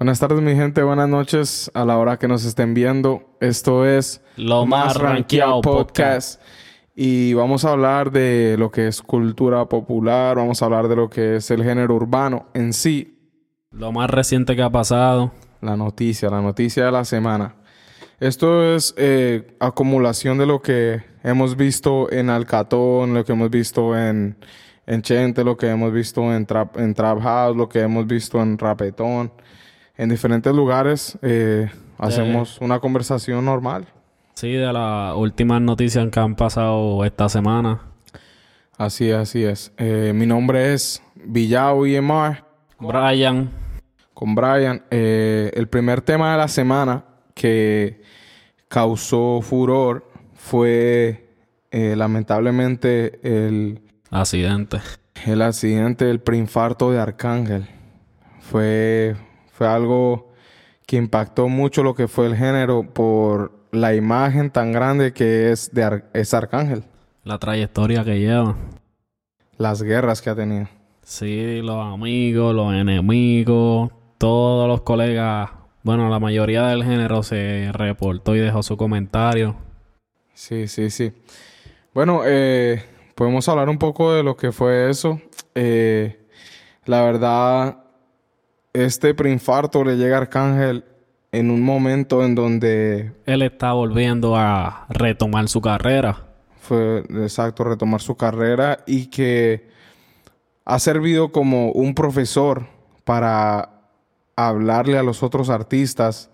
Buenas 0.00 0.18
tardes, 0.18 0.40
mi 0.40 0.54
gente. 0.54 0.82
Buenas 0.82 1.10
noches 1.10 1.70
a 1.74 1.84
la 1.84 1.98
hora 1.98 2.18
que 2.18 2.26
nos 2.26 2.46
estén 2.46 2.72
viendo. 2.72 3.36
Esto 3.38 3.84
es 3.84 4.22
Lo 4.36 4.64
más 4.64 4.96
rankeado 4.96 5.60
podcast. 5.60 6.40
Y 6.96 7.34
vamos 7.34 7.66
a 7.66 7.72
hablar 7.72 8.10
de 8.10 8.56
lo 8.58 8.70
que 8.70 8.86
es 8.86 9.02
cultura 9.02 9.68
popular. 9.68 10.38
Vamos 10.38 10.62
a 10.62 10.64
hablar 10.64 10.88
de 10.88 10.96
lo 10.96 11.10
que 11.10 11.36
es 11.36 11.50
el 11.50 11.62
género 11.62 11.96
urbano 11.96 12.46
en 12.54 12.72
sí. 12.72 13.28
Lo 13.72 13.92
más 13.92 14.08
reciente 14.08 14.56
que 14.56 14.62
ha 14.62 14.70
pasado. 14.70 15.32
La 15.60 15.76
noticia, 15.76 16.30
la 16.30 16.40
noticia 16.40 16.86
de 16.86 16.92
la 16.92 17.04
semana. 17.04 17.56
Esto 18.20 18.74
es 18.74 18.94
eh, 18.96 19.54
acumulación 19.60 20.38
de 20.38 20.46
lo 20.46 20.62
que 20.62 21.02
hemos 21.22 21.58
visto 21.58 22.10
en 22.10 22.30
Alcatón, 22.30 23.12
lo 23.12 23.22
que 23.26 23.32
hemos 23.32 23.50
visto 23.50 23.94
en, 23.94 24.38
en 24.86 25.02
Chente, 25.02 25.44
lo 25.44 25.58
que 25.58 25.68
hemos 25.68 25.92
visto 25.92 26.34
en 26.34 26.46
Trap, 26.46 26.78
en 26.78 26.94
Trap 26.94 27.20
House, 27.20 27.54
lo 27.54 27.68
que 27.68 27.80
hemos 27.80 28.06
visto 28.06 28.40
en 28.40 28.56
Rapetón. 28.56 29.30
En 30.00 30.08
diferentes 30.08 30.50
lugares 30.54 31.18
eh, 31.20 31.68
hacemos 31.98 32.58
una 32.62 32.80
conversación 32.80 33.44
normal. 33.44 33.84
Sí, 34.32 34.50
de 34.50 34.72
las 34.72 35.14
últimas 35.14 35.60
noticias 35.60 36.08
que 36.08 36.18
han 36.18 36.36
pasado 36.36 37.04
esta 37.04 37.28
semana. 37.28 37.82
Así 38.78 39.10
es, 39.10 39.16
así 39.16 39.44
es. 39.44 39.74
Eh, 39.76 40.12
mi 40.14 40.24
nombre 40.24 40.72
es 40.72 41.02
Villao 41.16 41.86
IMR. 41.86 42.42
Brian. 42.78 43.50
Con 44.14 44.34
Brian. 44.34 44.82
Eh, 44.90 45.50
el 45.52 45.68
primer 45.68 46.00
tema 46.00 46.32
de 46.32 46.38
la 46.38 46.48
semana 46.48 47.04
que 47.34 48.00
causó 48.68 49.42
furor 49.42 50.10
fue 50.32 51.28
lamentablemente 51.70 53.20
el 53.22 53.82
accidente. 54.10 54.78
El 55.26 55.42
accidente 55.42 56.06
del 56.06 56.20
preinfarto 56.20 56.90
de 56.90 57.00
Arcángel. 57.00 57.66
Fue, 58.40 59.14
fue 59.60 59.68
algo 59.68 60.32
que 60.86 60.96
impactó 60.96 61.50
mucho 61.50 61.82
lo 61.82 61.94
que 61.94 62.08
fue 62.08 62.24
el 62.24 62.34
género 62.34 62.82
por 62.82 63.52
la 63.72 63.94
imagen 63.94 64.50
tan 64.50 64.72
grande 64.72 65.12
que 65.12 65.52
es 65.52 65.74
de 65.74 66.02
es 66.14 66.32
Arcángel. 66.32 66.84
La 67.24 67.36
trayectoria 67.36 68.02
que 68.02 68.18
lleva. 68.18 68.56
Las 69.58 69.82
guerras 69.82 70.22
que 70.22 70.30
ha 70.30 70.34
tenido. 70.34 70.66
Sí, 71.02 71.60
los 71.60 71.76
amigos, 71.76 72.54
los 72.54 72.72
enemigos, 72.72 73.90
todos 74.16 74.66
los 74.66 74.80
colegas. 74.80 75.50
Bueno, 75.82 76.08
la 76.08 76.18
mayoría 76.18 76.68
del 76.68 76.82
género 76.82 77.22
se 77.22 77.70
reportó 77.74 78.34
y 78.34 78.38
dejó 78.38 78.62
su 78.62 78.78
comentario. 78.78 79.56
Sí, 80.32 80.68
sí, 80.68 80.88
sí. 80.88 81.12
Bueno, 81.92 82.22
eh, 82.24 82.82
podemos 83.14 83.46
hablar 83.46 83.68
un 83.68 83.76
poco 83.76 84.14
de 84.14 84.22
lo 84.22 84.38
que 84.38 84.52
fue 84.52 84.88
eso. 84.88 85.20
Eh, 85.54 86.18
la 86.86 87.02
verdad, 87.02 87.79
este 88.72 89.14
preinfarto 89.14 89.84
le 89.84 89.96
llega 89.96 90.16
a 90.16 90.20
Arcángel 90.20 90.84
en 91.32 91.50
un 91.50 91.62
momento 91.62 92.24
en 92.24 92.34
donde... 92.34 93.12
Él 93.26 93.42
está 93.42 93.72
volviendo 93.72 94.36
a 94.36 94.86
retomar 94.88 95.48
su 95.48 95.60
carrera. 95.60 96.26
Fue, 96.60 97.04
exacto, 97.22 97.64
retomar 97.64 98.00
su 98.00 98.16
carrera 98.16 98.80
y 98.86 99.06
que 99.06 99.68
ha 100.64 100.78
servido 100.78 101.32
como 101.32 101.72
un 101.72 101.94
profesor 101.94 102.66
para 103.04 103.70
hablarle 104.36 104.98
a 104.98 105.02
los 105.02 105.22
otros 105.22 105.50
artistas 105.50 106.30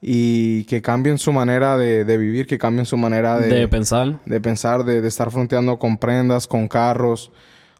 y 0.00 0.64
que 0.64 0.82
cambien 0.82 1.18
su 1.18 1.32
manera 1.32 1.78
de, 1.78 2.04
vivir, 2.18 2.46
que 2.46 2.58
cambien 2.58 2.84
su 2.86 2.96
manera 2.96 3.38
de, 3.38 3.48
de 3.48 3.68
pensar. 3.68 4.20
De 4.26 4.40
pensar, 4.40 4.84
de, 4.84 5.06
estar 5.06 5.30
fronteando 5.30 5.78
con 5.78 5.96
prendas, 5.96 6.46
con 6.46 6.68
carros, 6.68 7.32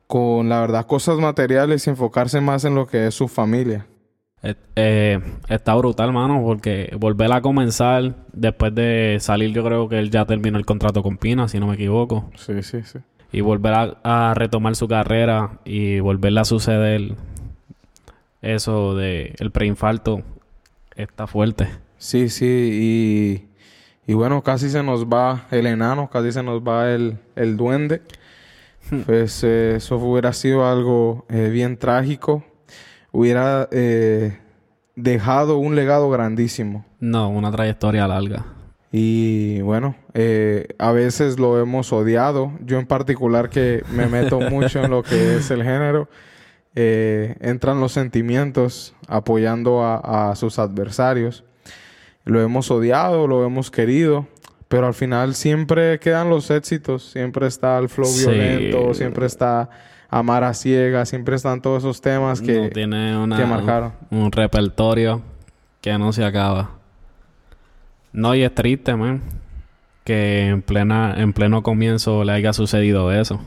con 0.06 0.48
la 0.48 0.60
verdad 0.60 0.86
cosas 0.86 1.18
materiales 1.18 1.86
y 1.86 1.90
enfocarse 1.90 2.40
más 2.40 2.64
en 2.64 2.74
lo 2.74 2.86
que 2.86 3.06
es 3.06 3.14
su 3.14 3.28
familia. 3.28 3.86
Eh, 4.76 5.20
está 5.48 5.74
brutal, 5.74 6.12
mano, 6.12 6.42
porque 6.42 6.94
volver 6.98 7.32
a 7.32 7.40
comenzar 7.40 8.14
después 8.32 8.74
de 8.74 9.16
salir, 9.20 9.52
yo 9.52 9.64
creo 9.64 9.88
que 9.88 9.98
él 9.98 10.10
ya 10.10 10.26
terminó 10.26 10.58
el 10.58 10.66
contrato 10.66 11.02
con 11.02 11.16
Pina, 11.16 11.48
si 11.48 11.58
no 11.58 11.66
me 11.66 11.74
equivoco. 11.74 12.30
Sí, 12.36 12.62
sí, 12.62 12.82
sí. 12.82 12.98
Y 13.32 13.40
volver 13.40 13.96
a, 14.04 14.34
retomar 14.34 14.76
su 14.76 14.86
carrera 14.86 15.60
y 15.64 15.98
volverle 16.00 16.40
a 16.40 16.44
suceder 16.44 17.14
eso 18.42 18.94
de 18.94 19.34
el 19.38 19.50
preinfarto 19.50 20.22
está 20.94 21.26
fuerte. 21.26 21.68
Sí, 21.96 22.28
sí, 22.28 22.44
y, 24.06 24.12
y 24.12 24.14
bueno, 24.14 24.42
casi 24.42 24.68
se 24.68 24.82
nos 24.82 25.06
va 25.06 25.46
el 25.50 25.66
enano, 25.66 26.10
casi 26.10 26.32
se 26.32 26.42
nos 26.42 26.60
va 26.60 26.92
el, 26.92 27.18
el 27.34 27.56
duende. 27.56 28.02
Hmm. 28.90 29.00
pues 29.00 29.42
eh, 29.44 29.76
eso 29.76 29.96
hubiera 29.96 30.32
sido 30.32 30.66
algo 30.66 31.24
eh, 31.30 31.48
bien 31.48 31.78
trágico 31.78 32.44
hubiera 33.12 33.68
eh, 33.70 34.38
dejado 34.96 35.58
un 35.58 35.76
legado 35.76 36.10
grandísimo. 36.10 36.84
No, 36.98 37.30
una 37.30 37.52
trayectoria 37.52 38.08
larga. 38.08 38.44
Y 38.90 39.60
bueno, 39.60 39.94
a 40.78 40.92
veces 40.92 41.38
lo 41.38 41.60
hemos 41.60 41.92
odiado. 41.92 42.52
Yo 42.64 42.78
en 42.78 42.86
particular 42.86 43.50
que 43.50 43.84
me 43.92 44.06
meto 44.06 44.40
mucho 44.50 44.82
en 44.82 44.90
lo 44.90 45.04
que 45.04 45.36
es 45.36 45.50
el 45.52 45.62
género, 45.62 46.08
entran 46.74 47.80
los 47.80 47.92
sentimientos 47.92 48.94
apoyando 49.06 49.84
a, 49.84 50.34
sus 50.34 50.58
adversarios. 50.58 51.44
Lo 52.24 52.40
hemos 52.40 52.70
odiado, 52.72 53.28
lo 53.28 53.44
hemos 53.44 53.70
querido, 53.70 54.26
pero 54.74 54.88
al 54.88 54.94
final 54.94 55.36
siempre 55.36 56.00
quedan 56.00 56.28
los 56.28 56.50
éxitos, 56.50 57.04
siempre 57.04 57.46
está 57.46 57.78
el 57.78 57.88
flow 57.88 58.12
violento, 58.12 58.92
siempre 58.92 59.26
está 59.26 59.70
Amar 60.10 60.42
a 60.42 60.52
Ciegas, 60.52 61.08
siempre 61.08 61.36
están 61.36 61.62
todos 61.62 61.84
esos 61.84 62.00
temas 62.00 62.40
que, 62.40 62.70
tiene 62.70 63.16
una, 63.16 63.36
que 63.36 63.46
marcaron. 63.46 63.92
Un, 64.10 64.32
repertorio 64.32 65.22
que 65.80 65.96
no 65.96 66.12
se 66.12 66.24
acaba. 66.24 66.72
No, 68.12 68.34
y 68.34 68.42
es 68.42 68.52
triste, 68.52 68.96
man, 68.96 69.22
que 70.02 70.48
en, 70.48 70.60
plena, 70.60 71.14
en 71.18 71.32
pleno 71.32 71.62
comienzo 71.62 72.24
le 72.24 72.32
haya 72.32 72.52
sucedido 72.52 73.12
eso. 73.12 73.40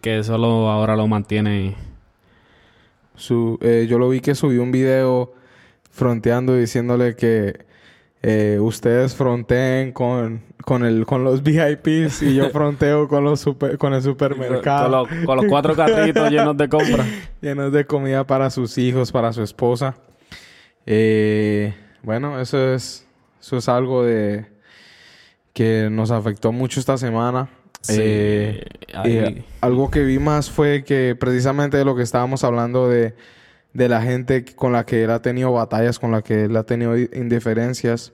Que 0.00 0.20
eso 0.20 0.36
ahora 0.36 0.94
lo 0.94 1.08
mantiene. 1.08 1.74
Su, 3.16 3.58
eh, 3.62 3.88
yo 3.90 3.98
lo 3.98 4.08
vi 4.10 4.20
que 4.20 4.36
subió 4.36 4.62
un 4.62 4.70
video 4.70 5.34
fronteando 5.90 6.54
diciéndole 6.54 7.16
que 7.16 7.68
eh, 8.22 8.58
ustedes 8.60 9.14
fronteen 9.14 9.92
con, 9.92 10.42
con, 10.64 10.84
el, 10.84 11.06
con 11.06 11.24
los 11.24 11.42
VIPs 11.44 12.22
y 12.22 12.34
yo 12.34 12.50
fronteo 12.50 13.08
con, 13.08 13.24
los 13.24 13.44
con 13.78 13.94
el 13.94 14.02
supermercado. 14.02 15.06
Con, 15.24 15.36
los, 15.36 15.46
cuatro 15.46 15.74
carritos 15.74 16.30
llenos 16.30 16.56
de 16.56 16.68
compra. 16.68 17.06
llenos 17.40 17.72
de 17.72 17.86
comida 17.86 18.26
para 18.26 18.50
sus 18.50 18.76
hijos, 18.78 19.10
para 19.10 19.32
su 19.32 19.42
esposa. 19.42 19.96
Eh, 20.86 21.74
bueno, 22.02 22.40
eso 22.40 22.74
es, 22.74 23.06
eso 23.40 23.56
es 23.56 23.68
algo 23.68 24.04
de 24.04 24.46
que 25.52 25.88
nos 25.90 26.10
afectó 26.10 26.52
mucho 26.52 26.80
esta 26.80 26.98
semana. 26.98 27.48
Eh, 27.88 28.64
algo 29.62 29.90
que 29.90 30.04
vi 30.04 30.18
más 30.18 30.50
fue 30.50 30.84
que 30.84 31.16
precisamente 31.18 31.78
de 31.78 31.84
lo 31.86 31.96
que 31.96 32.02
estábamos 32.02 32.44
hablando 32.44 32.88
de 32.88 33.14
de 33.72 33.88
la 33.88 34.02
gente 34.02 34.44
con 34.44 34.72
la 34.72 34.84
que 34.84 35.04
él 35.04 35.10
ha 35.10 35.22
tenido 35.22 35.52
batallas, 35.52 35.98
con 35.98 36.10
la 36.10 36.22
que 36.22 36.44
él 36.44 36.56
ha 36.56 36.64
tenido 36.64 36.96
indiferencias, 36.96 38.12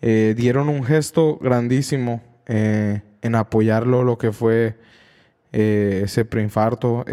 eh, 0.00 0.34
dieron 0.36 0.68
un 0.68 0.84
gesto 0.84 1.38
grandísimo 1.40 2.22
eh, 2.46 3.02
en 3.22 3.34
apoyarlo, 3.34 4.02
lo 4.02 4.18
que 4.18 4.32
fue 4.32 4.76
eh, 5.52 6.02
ese 6.04 6.24
preinfarto. 6.24 7.04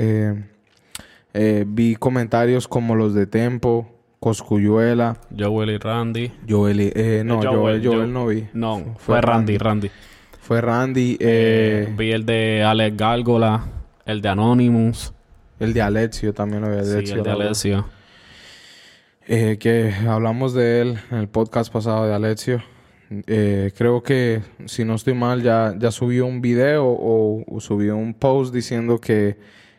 vi 1.68 1.96
comentarios 1.96 2.68
como 2.68 2.96
los 2.96 3.14
de 3.14 3.28
Tempo, 3.28 3.88
Coscuyuela. 4.20 5.18
Joel 5.38 5.70
y 5.70 5.78
Randy. 5.78 6.32
Joel 6.48 7.26
no, 7.26 7.42
Joel, 7.42 8.12
no 8.12 8.28
vi. 8.28 8.48
No, 8.54 8.96
fue, 8.98 9.22
Randy, 9.22 9.58
Randy. 9.58 9.92
Fue 10.42 10.60
Randy. 10.62 11.18
vi 11.18 12.12
el 12.12 12.26
de 12.26 12.64
Alex 12.64 12.98
Gálgola, 12.98 13.64
el 14.06 14.22
de 14.22 14.30
Anonymous. 14.30 15.14
El 15.60 15.74
de 15.74 15.82
Alexio 15.82 16.34
también 16.34 16.62
lo 16.62 16.68
había 16.68 16.84
Sí, 16.84 17.12
el 17.12 17.24
de 17.24 17.32
Alexio. 17.32 17.86
Eh, 19.28 19.58
que 19.60 19.94
hablamos 20.08 20.54
de 20.54 20.82
él 20.82 21.00
en 21.12 21.18
el 21.18 21.28
podcast 21.28 21.72
pasado 21.72 22.08
de 22.08 22.14
Alexio. 22.16 22.64
Eh, 23.28 23.72
creo 23.78 24.02
que, 24.02 24.42
si 24.66 24.86
no 24.86 24.96
estoy 24.96 25.14
mal, 25.14 25.42
ya, 25.42 25.76
ya 25.78 25.92
subió 25.92 26.26
un 26.26 26.42
video 26.42 26.86
o, 26.88 27.60
subió 27.60 27.98
un 27.98 28.14
post 28.14 28.54
diciendo 28.54 29.00
que, 29.00 29.38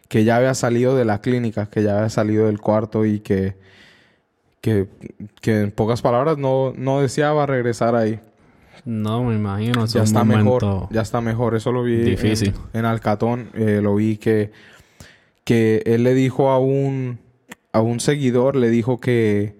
que, 0.09 0.25
ya 0.25 0.37
había 0.37 0.55
salido 0.55 0.97
de 0.97 1.05
la 1.05 1.21
clínica, 1.21 1.67
que 1.67 1.83
ya 1.83 1.97
había 1.97 2.11
salido 2.11 2.47
del 2.47 2.61
cuarto 2.61 3.05
y 3.05 3.21
que, 3.21 3.55
que, 4.61 4.89
que 5.41 5.63
en 5.63 5.71
pocas 5.71 6.03
palabras 6.03 6.39
no, 6.39 6.73
no 6.77 7.01
deseaba 7.01 7.47
regresar 7.47 7.95
ahí. 7.95 8.21
No, 8.85 9.25
me 9.25 9.35
imagino. 9.35 9.87
Ya 9.87 10.03
está 10.03 10.25
mejor. 10.25 10.89
Ya 10.91 11.03
está 11.03 11.21
mejor. 11.21 11.55
Eso 11.55 11.73
lo 11.73 11.83
vi 11.83 11.97
difícil. 11.97 12.55
En, 12.73 12.85
Alcatón. 12.85 13.51
Eh, 13.55 13.81
lo 13.83 13.95
vi 13.95 14.17
que 14.17 14.53
que 15.51 15.83
él 15.85 16.05
le 16.05 16.15
dijo 16.15 16.51
a 16.51 16.61
un, 16.61 17.19
a 17.73 17.81
un 17.81 17.99
seguidor, 17.99 18.55
le 18.55 18.71
dijo 18.71 19.01
que, 19.01 19.57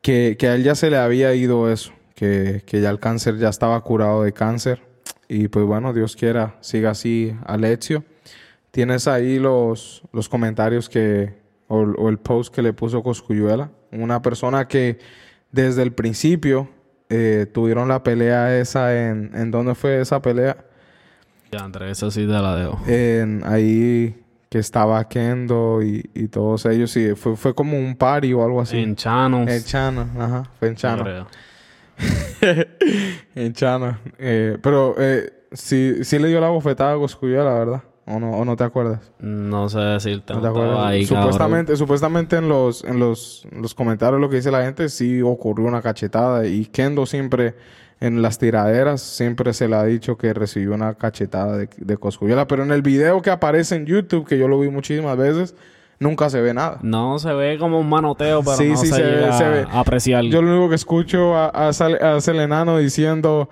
que, 0.00 0.38
a 0.40 0.54
él 0.54 0.62
ya 0.64 0.74
se 0.74 0.88
le 0.88 0.96
había 0.96 1.34
ido 1.34 1.70
eso, 1.70 1.92
que, 2.14 2.62
ya 2.66 2.88
el 2.88 2.98
cáncer 2.98 3.36
ya 3.36 3.50
estaba 3.50 3.78
curado 3.82 4.22
de 4.22 4.32
cáncer. 4.32 4.80
Y 5.28 5.48
pues 5.48 5.66
bueno, 5.66 5.92
Dios 5.92 6.16
quiera, 6.16 6.56
siga 6.62 6.92
así, 6.92 7.36
Alexio. 7.44 8.04
Tienes 8.70 9.06
ahí 9.06 9.38
los, 9.38 10.00
los 10.14 10.30
comentarios 10.30 10.88
que, 10.88 11.34
o, 11.68 12.08
el 12.08 12.16
post 12.16 12.54
que 12.54 12.62
le 12.62 12.72
puso 12.72 13.02
Coscuyuela. 13.02 13.70
Una 13.92 14.22
persona 14.22 14.66
que 14.66 14.98
desde 15.52 15.82
el 15.82 15.92
principio 15.92 16.70
eh, 17.10 17.44
tuvieron 17.52 17.88
la 17.88 18.02
pelea 18.02 18.58
esa 18.58 19.10
en... 19.10 19.30
¿En 19.34 19.50
dónde 19.50 19.74
fue 19.74 20.00
esa 20.00 20.22
pelea? 20.22 20.56
Ya, 21.54 21.64
Andrés, 21.64 21.98
eso 21.98 22.10
sí 22.10 22.22
te 22.22 22.32
la 22.32 22.56
dejo. 22.56 22.80
En, 22.88 23.42
ahí 23.44 24.12
que 24.48 24.58
estaba 24.58 25.08
Kendo 25.08 25.82
y, 25.82 26.10
y 26.12 26.26
todos 26.26 26.66
ellos. 26.66 26.90
Sí, 26.90 27.14
fue, 27.14 27.36
fue 27.36 27.54
como 27.54 27.78
un 27.78 27.94
party 27.94 28.32
o 28.32 28.44
algo 28.44 28.60
así. 28.60 28.78
En 28.78 28.96
Chano. 28.96 29.46
En 29.48 29.62
Chano, 29.62 30.08
ajá. 30.18 30.42
Fue 30.58 30.66
en 30.66 30.74
Chano. 30.74 31.26
en 33.36 33.52
Chano. 33.52 33.98
Eh, 34.18 34.58
pero 34.60 34.96
eh, 34.98 35.46
sí, 35.52 36.02
sí 36.02 36.18
le 36.18 36.26
dio 36.26 36.40
la 36.40 36.48
bofetada 36.48 36.94
a 36.94 36.96
Coscuyuela, 36.96 37.44
la 37.44 37.54
verdad. 37.54 37.82
¿O 38.06 38.18
no, 38.18 38.32
¿O 38.32 38.44
no 38.44 38.56
te 38.56 38.64
acuerdas? 38.64 39.12
No 39.20 39.68
sé 39.68 39.78
decirte. 39.78 40.34
¿No 40.34 40.40
te 40.40 40.48
acuerdas? 40.48 41.06
supuestamente, 41.06 41.76
supuestamente 41.76 42.36
en 42.36 42.48
los, 42.48 42.82
en 42.82 42.98
los, 42.98 43.46
los 43.52 43.74
comentarios 43.74 44.20
lo 44.20 44.28
que 44.28 44.36
dice 44.36 44.50
la 44.50 44.64
gente 44.64 44.88
sí 44.88 45.22
ocurrió 45.22 45.68
una 45.68 45.82
cachetada. 45.82 46.46
Y 46.48 46.66
Kendo 46.66 47.06
siempre, 47.06 47.54
en 48.04 48.20
las 48.20 48.38
tiraderas, 48.38 49.00
siempre 49.00 49.54
se 49.54 49.66
le 49.66 49.76
ha 49.76 49.84
dicho 49.84 50.18
que 50.18 50.34
recibió 50.34 50.74
una 50.74 50.94
cachetada 50.94 51.56
de, 51.56 51.70
de 51.76 51.96
Coscuyuela. 51.96 52.46
Pero 52.46 52.62
en 52.62 52.70
el 52.70 52.82
video 52.82 53.22
que 53.22 53.30
aparece 53.30 53.76
en 53.76 53.86
YouTube, 53.86 54.26
que 54.26 54.36
yo 54.36 54.46
lo 54.46 54.60
vi 54.60 54.68
muchísimas 54.68 55.16
veces, 55.16 55.54
nunca 55.98 56.28
se 56.28 56.42
ve 56.42 56.52
nada. 56.52 56.78
No, 56.82 57.18
se 57.18 57.32
ve 57.32 57.56
como 57.58 57.80
un 57.80 57.88
manoteo, 57.88 58.42
pero 58.42 58.62
no 58.62 58.76
se, 58.76 59.02
ve, 59.02 59.66
a 59.70 59.80
apreciar. 59.80 60.22
Yo 60.24 60.42
lo 60.42 60.50
único 60.50 60.68
que 60.68 60.74
escucho 60.74 61.34
a, 61.34 61.46
a, 61.46 61.68
a 61.68 62.20
Selenano 62.20 62.76
diciendo... 62.76 63.48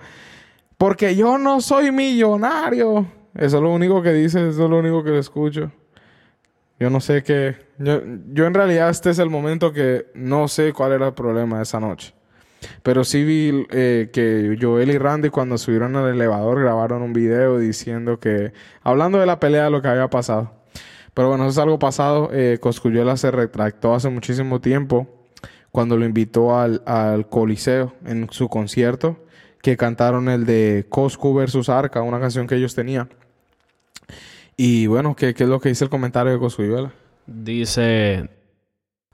Porque 0.77 1.15
yo 1.15 1.37
no 1.37 1.61
soy 1.61 1.91
millonario. 1.91 3.07
Eso 3.35 3.57
es 3.57 3.63
lo 3.63 3.71
único 3.71 4.03
que 4.03 4.13
dice, 4.13 4.49
eso 4.49 4.65
es 4.65 4.69
lo 4.69 4.77
único 4.77 5.03
que 5.03 5.11
le 5.11 5.19
escucho. 5.19 5.71
Yo 6.79 6.89
no 6.89 6.99
sé 6.99 7.23
qué. 7.23 7.55
Yo, 7.79 8.01
yo 8.33 8.45
en 8.45 8.53
realidad 8.53 8.89
este 8.89 9.09
es 9.09 9.19
el 9.19 9.29
momento 9.29 9.71
que 9.71 10.07
no 10.13 10.47
sé 10.47 10.73
cuál 10.73 10.91
era 10.91 11.07
el 11.07 11.13
problema 11.13 11.61
esa 11.61 11.79
noche. 11.79 12.13
Pero 12.81 13.03
sí 13.03 13.23
vi 13.23 13.65
eh, 13.71 14.09
que 14.13 14.57
Joel 14.59 14.91
y 14.91 14.97
Randy 14.97 15.29
cuando 15.29 15.57
subieron 15.57 15.95
al 15.95 16.09
elevador 16.13 16.61
grabaron 16.61 17.01
un 17.01 17.13
video 17.13 17.57
diciendo 17.59 18.19
que... 18.19 18.53
Hablando 18.81 19.19
de 19.19 19.25
la 19.25 19.39
pelea, 19.39 19.69
lo 19.69 19.81
que 19.81 19.87
había 19.87 20.09
pasado. 20.09 20.53
Pero 21.13 21.29
bueno, 21.29 21.43
eso 21.43 21.51
es 21.51 21.57
algo 21.57 21.79
pasado. 21.79 22.29
Eh, 22.33 22.57
Coscuyuela 22.59 23.17
se 23.17 23.31
retractó 23.31 23.93
hace 23.93 24.09
muchísimo 24.09 24.61
tiempo 24.61 25.07
cuando 25.71 25.97
lo 25.97 26.05
invitó 26.05 26.57
al, 26.57 26.81
al 26.85 27.27
Coliseo 27.29 27.93
en 28.05 28.27
su 28.31 28.49
concierto 28.49 29.17
que 29.63 29.77
cantaron 29.77 30.27
el 30.27 30.45
de 30.45 30.85
Coscu 30.89 31.33
versus 31.33 31.69
Arca, 31.69 32.01
una 32.01 32.19
canción 32.19 32.47
que 32.47 32.55
ellos 32.55 32.75
tenían. 32.75 33.09
Y 34.57 34.87
bueno, 34.87 35.15
¿qué, 35.15 35.29
es 35.29 35.39
lo 35.39 35.61
que 35.61 35.69
dice 35.69 35.85
el 35.85 35.89
comentario 35.89 36.33
de 36.33 36.37
Coscuyuela? 36.37 36.91
Dice, 37.25 38.29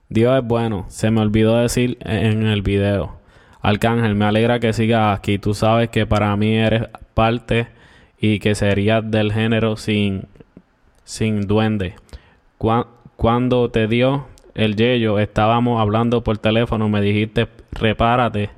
Dios 0.08 0.36
es 0.36 0.44
bueno, 0.44 0.86
se 0.88 1.12
me 1.12 1.20
olvidó 1.20 1.56
decir 1.56 1.98
en 2.00 2.42
el 2.46 2.62
video. 2.62 3.19
Arcángel, 3.62 4.14
me 4.14 4.24
alegra 4.24 4.60
que 4.60 4.72
sigas 4.72 5.18
aquí. 5.18 5.38
Tú 5.38 5.54
sabes 5.54 5.90
que 5.90 6.06
para 6.06 6.34
mí 6.36 6.56
eres 6.56 6.88
parte 7.14 7.68
y 8.18 8.38
que 8.38 8.54
serías 8.54 9.08
del 9.10 9.32
género 9.32 9.76
sin, 9.76 10.26
sin 11.04 11.46
duende. 11.46 11.94
cuando 13.16 13.70
te 13.70 13.86
dio 13.86 14.26
el 14.54 14.76
yello, 14.76 15.18
estábamos 15.18 15.80
hablando 15.80 16.22
por 16.22 16.38
teléfono, 16.38 16.88
me 16.88 17.00
dijiste, 17.00 17.48
repárate, 17.72 18.50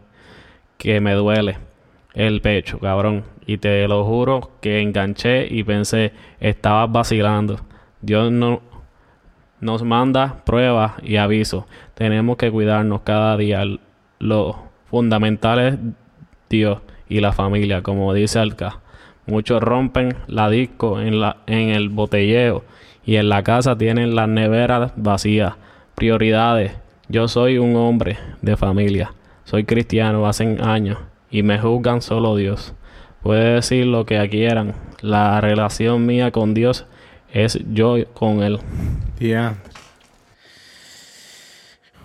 que 0.79 1.01
me 1.01 1.15
duele 1.15 1.59
el 2.15 2.41
pecho, 2.41 2.79
cabrón. 2.79 3.25
Y 3.47 3.59
te 3.59 3.87
lo 3.89 4.05
juro 4.05 4.53
que 4.61 4.81
enganché 4.81 5.47
y 5.49 5.65
pensé, 5.65 6.13
estabas 6.41 6.91
vacilando. 6.91 7.61
Dios 8.01 8.31
no, 8.31 8.63
nos 9.61 9.83
manda 9.83 10.43
pruebas 10.45 10.95
y 11.03 11.17
avisos. 11.17 11.65
Tenemos 11.95 12.37
que 12.37 12.51
cuidarnos 12.51 13.03
cada 13.03 13.37
día. 13.37 13.65
Lo 14.19 14.72
fundamental 14.93 15.59
es 15.59 15.79
Dios 16.51 16.81
y 17.09 17.21
la 17.21 17.33
familia, 17.33 17.83
como 17.83 18.13
dice 18.13 18.39
Alca. 18.39 18.81
Muchos 19.25 19.63
rompen 19.63 20.15
la 20.27 20.51
disco 20.51 21.01
en, 21.01 21.19
la, 21.19 21.39
en 21.47 21.71
el 21.71 21.89
botelleo 21.89 22.63
y 23.03 23.17
en 23.17 23.31
la 23.31 23.43
casa 23.43 23.79
tienen 23.79 24.15
las 24.15 24.29
neveras 24.29 24.93
vacías. 24.97 25.55
Prioridades. 25.95 26.73
Yo 27.09 27.27
soy 27.27 27.57
un 27.57 27.75
hombre 27.75 28.19
de 28.43 28.59
familia. 28.59 29.15
Soy 29.45 29.65
cristiano 29.65 30.27
hace 30.27 30.59
años 30.61 30.99
y 31.31 31.43
me 31.43 31.59
juzgan 31.59 32.03
solo 32.03 32.37
Dios. 32.37 32.75
Puede 33.23 33.55
decir 33.55 33.87
lo 33.87 34.05
que 34.05 34.29
quieran. 34.29 34.75
La 35.01 35.41
relación 35.41 36.05
mía 36.05 36.33
con 36.33 36.53
Dios 36.53 36.85
es 37.33 37.59
yo 37.73 37.97
con 38.13 38.43
Él. 38.43 38.59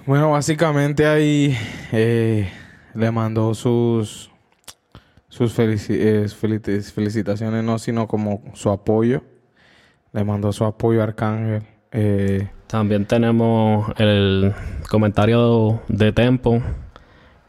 Bueno, 0.05 0.31
básicamente 0.31 1.03
eh, 1.91 2.49
le 2.97 3.11
mandó 3.11 3.53
sus 3.53 4.31
sus 5.29 5.53
eh, 5.59 6.27
felicitaciones, 6.29 7.63
no, 7.63 7.77
sino 7.77 8.07
como 8.07 8.41
su 8.55 8.71
apoyo. 8.71 9.21
Le 10.13 10.23
mandó 10.23 10.51
su 10.51 10.65
apoyo 10.65 11.03
Arcángel. 11.03 11.61
Eh, 11.91 12.49
También 12.65 13.05
tenemos 13.05 13.91
el 13.97 14.53
comentario 14.89 15.81
de 15.87 16.11
Tempo 16.11 16.61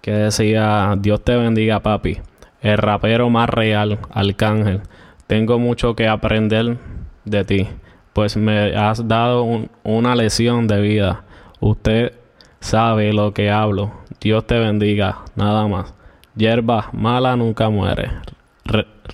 que 0.03 0.13
decía, 0.13 0.95
Dios 0.99 1.25
te 1.25 1.35
bendiga 1.37 1.81
papi, 1.81 2.19
el 2.61 2.77
rapero 2.77 3.31
más 3.31 3.49
real, 3.49 3.99
Arcángel. 4.11 4.83
Tengo 5.27 5.59
mucho 5.59 5.97
que 5.97 6.09
aprender 6.09 6.77
de 7.25 7.45
ti, 7.45 7.69
pues 8.13 8.37
me 8.37 8.77
has 8.77 9.09
dado 9.09 9.47
una 9.83 10.15
lección 10.15 10.67
de 10.67 10.81
vida. 10.83 11.25
Usted 11.61 12.13
sabe 12.61 13.13
lo 13.15 13.33
que 13.33 13.51
hablo. 13.51 13.93
Dios 14.21 14.47
te 14.47 14.59
bendiga, 14.59 15.25
nada 15.37 15.67
más. 15.69 15.95
Hierba 16.35 16.91
mala 16.93 17.37
nunca 17.37 17.69
muere. 17.71 18.11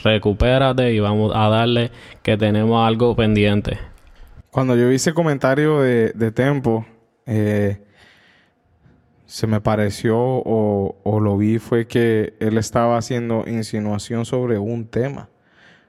recupérate 0.02 0.92
y 0.92 1.00
vamos 1.00 1.32
a 1.34 1.48
darle 1.48 1.90
que 2.22 2.36
tenemos 2.36 2.86
algo 2.86 3.14
pendiente. 3.14 3.78
Cuando 4.50 4.76
yo 4.76 4.88
vi 4.88 4.96
ese 4.96 5.14
comentario 5.14 5.80
de, 5.80 6.12
de 6.12 6.30
Tempo, 6.30 6.86
eh, 7.26 7.84
se 9.26 9.46
me 9.46 9.60
pareció 9.60 10.16
o, 10.16 11.20
lo 11.20 11.36
vi 11.36 11.58
fue 11.58 11.86
que 11.86 12.34
él 12.38 12.56
estaba 12.56 12.96
haciendo 12.96 13.44
insinuación 13.48 14.24
sobre 14.24 14.58
un 14.58 14.86
tema. 14.86 15.28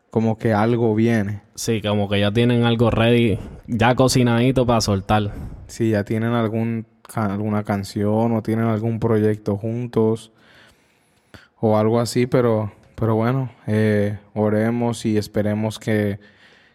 Como 0.10 0.38
que 0.38 0.54
algo 0.54 0.96
viene. 0.96 1.42
Sí, 1.54 1.82
como 1.82 2.10
que 2.10 2.20
ya 2.20 2.32
tienen 2.32 2.64
algo 2.64 2.90
ready, 2.90 3.38
ya 3.68 3.94
cocinadito 3.94 4.66
para 4.66 4.82
soltar. 4.82 5.32
Sí, 5.68 5.92
ya 5.92 6.04
tienen 6.04 6.32
algún, 6.32 6.88
alguna 7.14 7.64
canción 7.64 8.32
o 8.34 8.42
tienen 8.42 8.66
algún 8.66 9.00
proyecto 9.00 9.58
juntos 9.58 10.32
o 11.60 11.78
algo 11.78 12.00
así, 12.00 12.28
pero, 12.28 12.72
pero 12.96 13.16
bueno, 13.16 13.50
eh, 13.68 14.18
oremos 14.34 15.06
y 15.06 15.18
esperemos 15.18 15.80
que, 15.80 16.20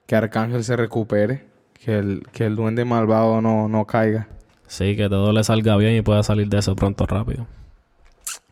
que 0.07 0.17
Arcángel 0.17 0.65
se 0.65 0.77
recupere, 0.77 1.45
que 1.85 1.99
el, 1.99 2.23
que 2.33 2.47
el 2.47 2.57
duende 2.57 2.85
malvado 2.85 3.41
no, 3.41 3.69
no 3.69 3.87
caiga. 3.87 4.29
Sí, 4.67 4.97
que 4.97 5.09
todo 5.09 5.33
le 5.33 5.43
salga 5.45 5.77
bien 5.77 5.97
y 5.97 6.03
pueda 6.03 6.23
salir 6.23 6.49
de 6.49 6.59
eso 6.59 6.77
pronto 6.77 7.07
rápido. 7.07 7.47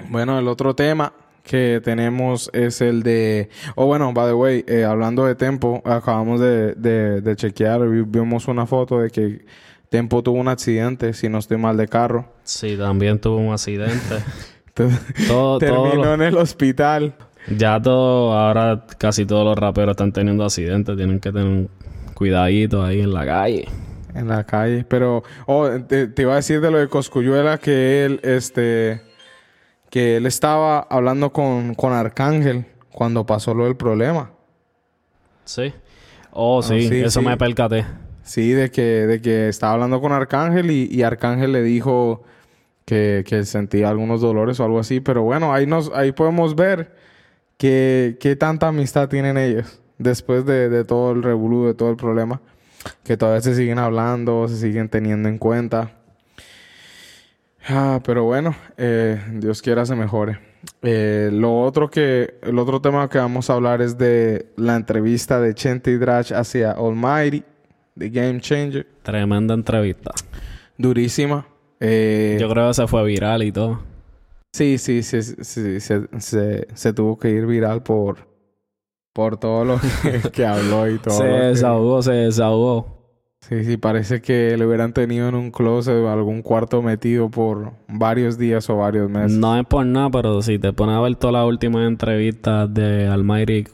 Bueno, 0.09 0.39
el 0.39 0.49
otro 0.49 0.75
tema 0.75 1.13
que 1.49 1.81
tenemos 1.83 2.51
es 2.53 2.81
el 2.81 3.03
de... 3.03 3.49
Oh, 3.75 3.87
bueno, 3.87 4.13
by 4.13 4.27
the 4.27 4.35
way, 4.35 4.65
eh, 4.67 4.85
hablando 4.85 5.25
de 5.25 5.35
Tempo, 5.35 5.83
acabamos 5.85 6.41
de, 6.41 6.75
de, 6.75 7.37
chequear, 7.37 7.89
vimos 7.89 8.49
una 8.49 8.67
foto 8.67 9.01
de 9.01 9.11
que 9.11 9.47
Tempo 9.91 10.23
tuvo 10.23 10.39
un 10.39 10.49
accidente, 10.49 11.13
si 11.15 11.29
no 11.29 11.39
estoy 11.39 11.57
mal, 11.57 11.77
de 11.77 11.89
carro. 11.89 12.33
Sí, 12.45 12.77
también 12.77 13.19
tuvo 13.19 13.37
un 13.39 13.53
accidente. 13.53 14.23
todo, 15.27 15.59
Terminó 15.59 16.15
en 16.15 16.23
el 16.23 16.37
hospital. 16.37 17.15
Ya 17.57 17.81
todo, 17.81 18.35
ahora 18.35 18.85
casi 18.99 19.25
todos 19.25 19.45
los 19.45 19.57
raperos 19.57 19.93
están 19.93 20.13
teniendo 20.13 20.45
accidentes, 20.45 20.97
tienen 20.97 21.19
que 21.19 21.33
tener 21.33 21.47
un 21.47 21.71
cuidadito 22.15 22.85
ahí 22.85 23.01
en 23.01 23.15
la 23.15 23.25
calle 23.25 23.69
en 24.15 24.29
la 24.29 24.45
calle. 24.45 24.85
Pero, 24.89 25.23
oh, 25.47 25.69
te, 25.87 26.11
iba 26.17 26.33
a 26.33 26.37
decir 26.37 26.61
de 26.61 26.71
lo 26.71 26.79
de 26.79 26.89
Coscuyuela 26.89 27.59
que 27.59 28.05
él, 28.05 28.21
este, 28.23 29.01
que 29.91 30.17
él 30.17 30.27
estaba 30.27 30.81
hablando 30.81 31.33
con, 31.33 31.75
con 31.75 31.93
Arcángel 31.93 32.67
cuando 32.91 33.25
pasó 33.25 33.55
lo 33.55 33.65
del 33.65 33.77
problema. 33.77 34.33
Sí. 35.45 35.73
Oh, 36.31 36.63
sí, 36.63 36.89
ah, 36.93 37.07
eso 37.07 37.23
me 37.23 37.37
percaté. 37.37 37.85
Sí, 38.29 38.53
de 38.53 38.71
que, 38.71 38.83
de 38.83 39.23
que 39.23 39.49
estaba 39.49 39.73
hablando 39.73 40.01
con 40.03 40.13
Arcángel 40.13 40.71
y, 40.71 41.03
Arcángel 41.03 41.53
le 41.53 41.63
dijo 41.63 42.23
que, 42.85 43.25
que, 43.27 43.45
sentía 43.45 43.89
algunos 43.89 44.21
dolores 44.21 44.61
o 44.61 44.65
algo 44.65 44.79
así. 44.79 45.01
Pero 45.01 45.23
bueno, 45.23 45.55
ahí, 45.55 45.67
nos, 45.67 45.91
ahí 45.95 46.13
podemos 46.13 46.55
ver 46.55 46.95
que, 47.57 48.37
tanta 48.39 48.69
amistad 48.69 49.09
tienen 49.09 49.39
ellos 49.39 49.81
después 49.97 50.45
de, 50.45 50.69
de 50.69 50.85
todo 50.85 51.13
el 51.13 51.23
revolú, 51.23 51.67
de 51.67 51.75
todo 51.75 51.91
el 51.91 51.97
problema 51.97 52.41
que 53.03 53.17
todavía 53.17 53.41
se 53.41 53.55
siguen 53.55 53.79
hablando, 53.79 54.47
se 54.47 54.57
siguen 54.57 54.91
teniendo 54.91 55.29
en 55.31 55.39
cuenta. 55.39 55.93
Ah, 57.67 58.01
pero 58.05 58.25
bueno, 58.25 58.55
eh, 58.77 59.21
Dios 59.35 59.63
quiera 59.63 59.85
se 59.85 59.95
mejore. 59.95 60.39
Eh, 60.83 61.31
lo 61.33 61.61
otro 61.63 61.91
que, 61.91 62.39
el 62.43 62.59
otro 62.59 62.81
tema 62.81 63.09
que 63.09 63.19
vamos 63.19 63.51
a 63.51 63.55
hablar 63.55 63.83
es 63.83 63.97
de 63.99 64.47
la 64.57 64.77
entrevista 64.77 65.41
de 65.41 65.51
y 65.51 65.97
Drash 65.97 66.33
hacia 66.33 66.73
Almighty, 66.73 67.45
The 67.99 68.11
Game 68.11 68.41
Changer. 68.41 68.87
Tremenda 69.03 69.55
entrevista. 69.55 70.13
durísima. 70.77 71.47
Eh, 71.81 72.39
Yo 72.41 72.49
creo 72.49 72.69
que 72.69 72.75
se 72.75 72.87
fue 72.87 73.05
viral 73.05 73.43
y 73.43 73.53
todo. 73.53 73.81
Sí, 74.53 74.79
sí, 74.79 75.03
sí, 75.03 75.23
sí, 75.23 75.81
se, 75.81 76.09
se, 76.19 76.67
se 76.75 76.93
tuvo 76.93 77.19
que 77.19 77.31
ir 77.31 77.47
viral 77.47 77.83
por, 77.83 78.27
por 79.13 79.37
todo 79.37 79.65
lo 79.65 79.79
que, 79.79 80.31
que 80.33 80.47
habló 80.47 80.89
y 80.91 80.99
todo. 80.99 81.15
Se 81.19 81.25
lo 81.29 81.37
que- 81.37 81.43
desahogó, 81.47 82.03
se 82.03 82.13
desahogó. 82.13 82.99
Sí, 83.41 83.65
sí, 83.65 83.77
parece 83.77 84.21
que 84.21 84.57
le 84.59 84.67
hubieran 84.67 84.93
tenido 84.93 85.29
en 85.29 85.35
un 85.37 85.51
closet 85.53 85.95
o 85.95 86.11
algún 86.11 86.43
cuarto 86.43 86.83
metido 86.83 87.31
por 87.31 87.73
varios 87.87 88.37
días 88.37 88.69
o 88.69 88.77
varios 88.79 89.09
meses. 89.09 89.39
No 89.39 89.57
es 89.59 89.65
por 89.65 89.87
nada, 89.87 90.11
pero 90.11 90.43
si 90.43 90.59
te 90.59 90.73
pones 90.73 90.97
a 90.97 91.01
ver 91.01 91.15
todas 91.15 91.35
las 91.35 91.47
últimas 91.47 91.87
entrevistas 91.87 92.73
de 92.75 93.07
Almighty 93.07 93.65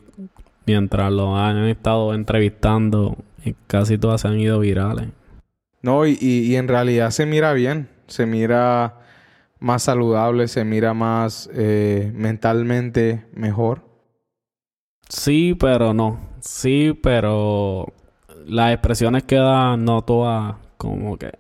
mientras 0.67 1.11
lo 1.11 1.37
han 1.37 1.65
estado 1.65 2.13
entrevistando, 2.15 3.17
y 3.45 3.55
casi 3.67 3.99
todas 3.99 4.23
se 4.23 4.29
han 4.29 4.39
ido 4.39 4.61
virales. 4.61 5.09
No, 5.83 6.07
y, 6.07 6.17
y, 6.21 6.53
y 6.53 6.57
en 6.57 6.69
realidad 6.69 7.11
se 7.11 7.27
mira 7.27 7.53
bien, 7.53 7.89
se 8.07 8.27
mira 8.27 9.01
más 9.61 9.83
saludable, 9.85 10.49
se 10.49 10.65
mira 10.65 10.95
más 10.95 11.49
eh, 11.55 12.13
mentalmente 12.15 13.25
mejor. 13.35 13.83
Sí, 15.09 15.57
pero 15.59 15.95
no. 15.95 16.21
Sí, 16.41 16.99
pero 17.03 17.93
las 18.47 18.73
expresiones 18.73 19.23
que 19.23 19.37
da 19.37 19.77
no 19.77 20.03
todas 20.03 20.57
como 20.77 21.17
que 21.17 21.33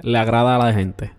le 0.00 0.18
agrada 0.18 0.56
a 0.56 0.64
la 0.64 0.72
gente. 0.72 1.12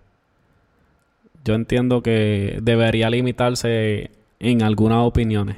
Yo 1.44 1.54
entiendo 1.54 2.02
que 2.02 2.58
debería 2.62 3.10
limitarse 3.10 4.10
en 4.38 4.62
algunas 4.62 4.98
opiniones. 4.98 5.56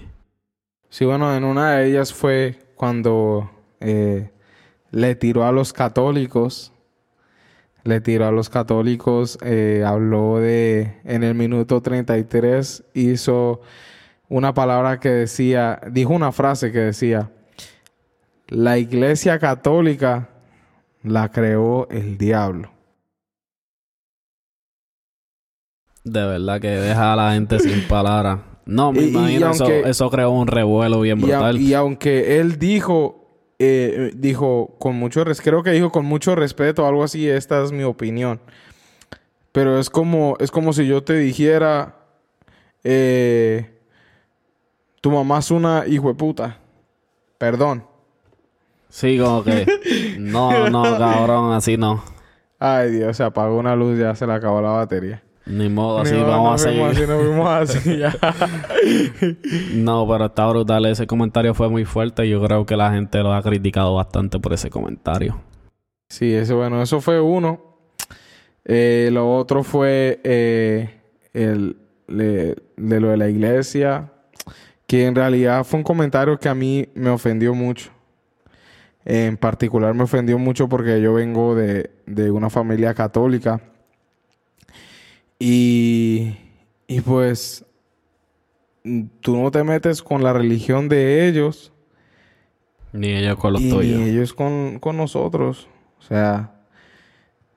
Sí, 0.90 1.04
bueno, 1.04 1.34
en 1.36 1.44
una 1.44 1.76
de 1.76 1.88
ellas 1.88 2.12
fue 2.12 2.58
cuando 2.74 3.50
eh, 3.82 4.30
le 4.90 5.14
tiró 5.14 5.44
a 5.44 5.52
los 5.52 5.72
católicos. 5.72 6.72
Le 7.84 8.00
tiró 8.00 8.26
a 8.28 8.30
los 8.32 8.48
católicos, 8.48 9.38
eh, 9.42 9.82
habló 9.84 10.38
de, 10.38 11.00
en 11.04 11.24
el 11.24 11.34
minuto 11.34 11.80
33, 11.82 12.84
hizo 12.94 13.60
una 14.28 14.54
palabra 14.54 15.00
que 15.00 15.08
decía, 15.08 15.80
dijo 15.90 16.12
una 16.12 16.30
frase 16.30 16.70
que 16.70 16.78
decía, 16.78 17.32
la 18.46 18.78
iglesia 18.78 19.40
católica 19.40 20.28
la 21.02 21.28
creó 21.32 21.88
el 21.90 22.16
diablo. 22.18 22.70
De 26.04 26.24
verdad 26.26 26.60
que 26.60 26.68
deja 26.68 27.12
a 27.12 27.16
la 27.16 27.32
gente 27.32 27.58
sin 27.60 27.86
palabras. 27.86 28.40
No, 28.64 28.92
me 28.92 29.00
Y- 29.02 29.04
y 29.06 29.08
imagino 29.10 29.50
eso, 29.50 29.64
aunque- 29.64 29.88
eso 29.90 30.10
creó 30.10 30.30
un 30.30 30.46
revuelo 30.46 31.00
bien 31.00 31.18
Y, 31.20 31.22
a- 31.32 31.38
brutal. 31.38 31.60
y 31.60 31.74
aunque 31.74 32.38
él 32.40 32.58
dijo, 32.58 33.21
eh, 33.64 34.10
dijo 34.14 34.74
con 34.78 34.96
mucho, 34.96 35.22
res- 35.24 35.40
creo 35.40 35.62
que 35.62 35.70
dijo 35.70 35.90
con 35.92 36.04
mucho 36.04 36.34
respeto, 36.34 36.86
algo 36.86 37.04
así, 37.04 37.28
esta 37.28 37.62
es 37.62 37.70
mi 37.72 37.84
opinión. 37.84 38.40
Pero 39.52 39.78
es 39.78 39.90
como, 39.90 40.36
es 40.40 40.50
como 40.50 40.72
si 40.72 40.86
yo 40.86 41.02
te 41.04 41.14
dijera, 41.16 41.96
eh, 42.84 43.70
tu 45.00 45.10
mamá 45.10 45.38
es 45.38 45.50
una 45.50 45.86
hijo 45.86 46.08
de 46.08 46.14
puta. 46.14 46.58
Perdón. 47.38 47.86
Sí, 48.88 49.18
como 49.18 49.42
que... 49.44 49.66
No, 50.18 50.68
no, 50.70 50.82
cabrón, 50.98 51.52
así 51.52 51.76
no. 51.76 52.02
Ay, 52.58 52.90
Dios, 52.92 53.16
se 53.16 53.24
apagó 53.24 53.56
una 53.58 53.74
luz, 53.74 53.98
ya 53.98 54.14
se 54.14 54.26
le 54.26 54.32
acabó 54.34 54.60
la 54.60 54.70
batería. 54.70 55.22
Ni 55.46 55.68
modo, 55.68 55.98
así 56.00 56.14
vamos 56.14 56.54
a 56.60 56.64
seguir. 56.68 56.82
así, 56.84 57.04
fuimos 57.04 57.48
así, 57.48 57.96
ya. 57.98 58.16
No, 59.74 60.06
pero 60.08 60.26
está 60.26 60.46
brutal. 60.48 60.86
Ese 60.86 61.06
comentario 61.06 61.52
fue 61.54 61.68
muy 61.68 61.84
fuerte. 61.84 62.28
Yo 62.28 62.42
creo 62.44 62.64
que 62.66 62.76
la 62.76 62.92
gente 62.92 63.18
lo 63.22 63.32
ha 63.32 63.42
criticado 63.42 63.94
bastante 63.94 64.38
por 64.38 64.52
ese 64.52 64.70
comentario. 64.70 65.40
Sí, 66.08 66.32
eso, 66.32 66.56
bueno, 66.56 66.80
eso 66.82 67.00
fue 67.00 67.20
uno. 67.20 67.60
Eh, 68.64 69.10
lo 69.12 69.34
otro 69.36 69.64
fue 69.64 70.20
eh, 70.22 71.00
el, 71.32 71.76
le- 72.06 72.54
de 72.76 73.00
lo 73.00 73.08
de 73.08 73.16
la 73.16 73.28
iglesia, 73.28 74.12
que 74.86 75.06
en 75.06 75.14
realidad 75.16 75.64
fue 75.64 75.78
un 75.78 75.84
comentario 75.84 76.38
que 76.38 76.48
a 76.48 76.54
mí 76.54 76.86
me 76.94 77.10
ofendió 77.10 77.54
mucho. 77.54 77.90
En 79.04 79.36
particular 79.36 79.94
me 79.94 80.04
ofendió 80.04 80.38
mucho 80.38 80.68
porque 80.68 81.00
yo 81.02 81.14
vengo 81.14 81.56
de, 81.56 81.90
de 82.06 82.30
una 82.30 82.48
familia 82.50 82.94
católica. 82.94 83.60
Y, 85.44 86.36
y 86.86 87.00
pues 87.00 87.64
tú 89.20 89.36
no 89.36 89.50
te 89.50 89.64
metes 89.64 90.00
con 90.00 90.22
la 90.22 90.32
religión 90.32 90.88
de 90.88 91.26
ellos 91.26 91.72
Ni 92.92 93.08
ellos 93.08 93.36
con 93.38 93.54
los 93.54 93.62
y 93.62 93.68
tuyos. 93.68 94.00
ni 94.00 94.10
ellos 94.10 94.34
con, 94.34 94.78
con 94.78 94.96
nosotros. 94.96 95.66
O 95.98 96.02
sea, 96.02 96.52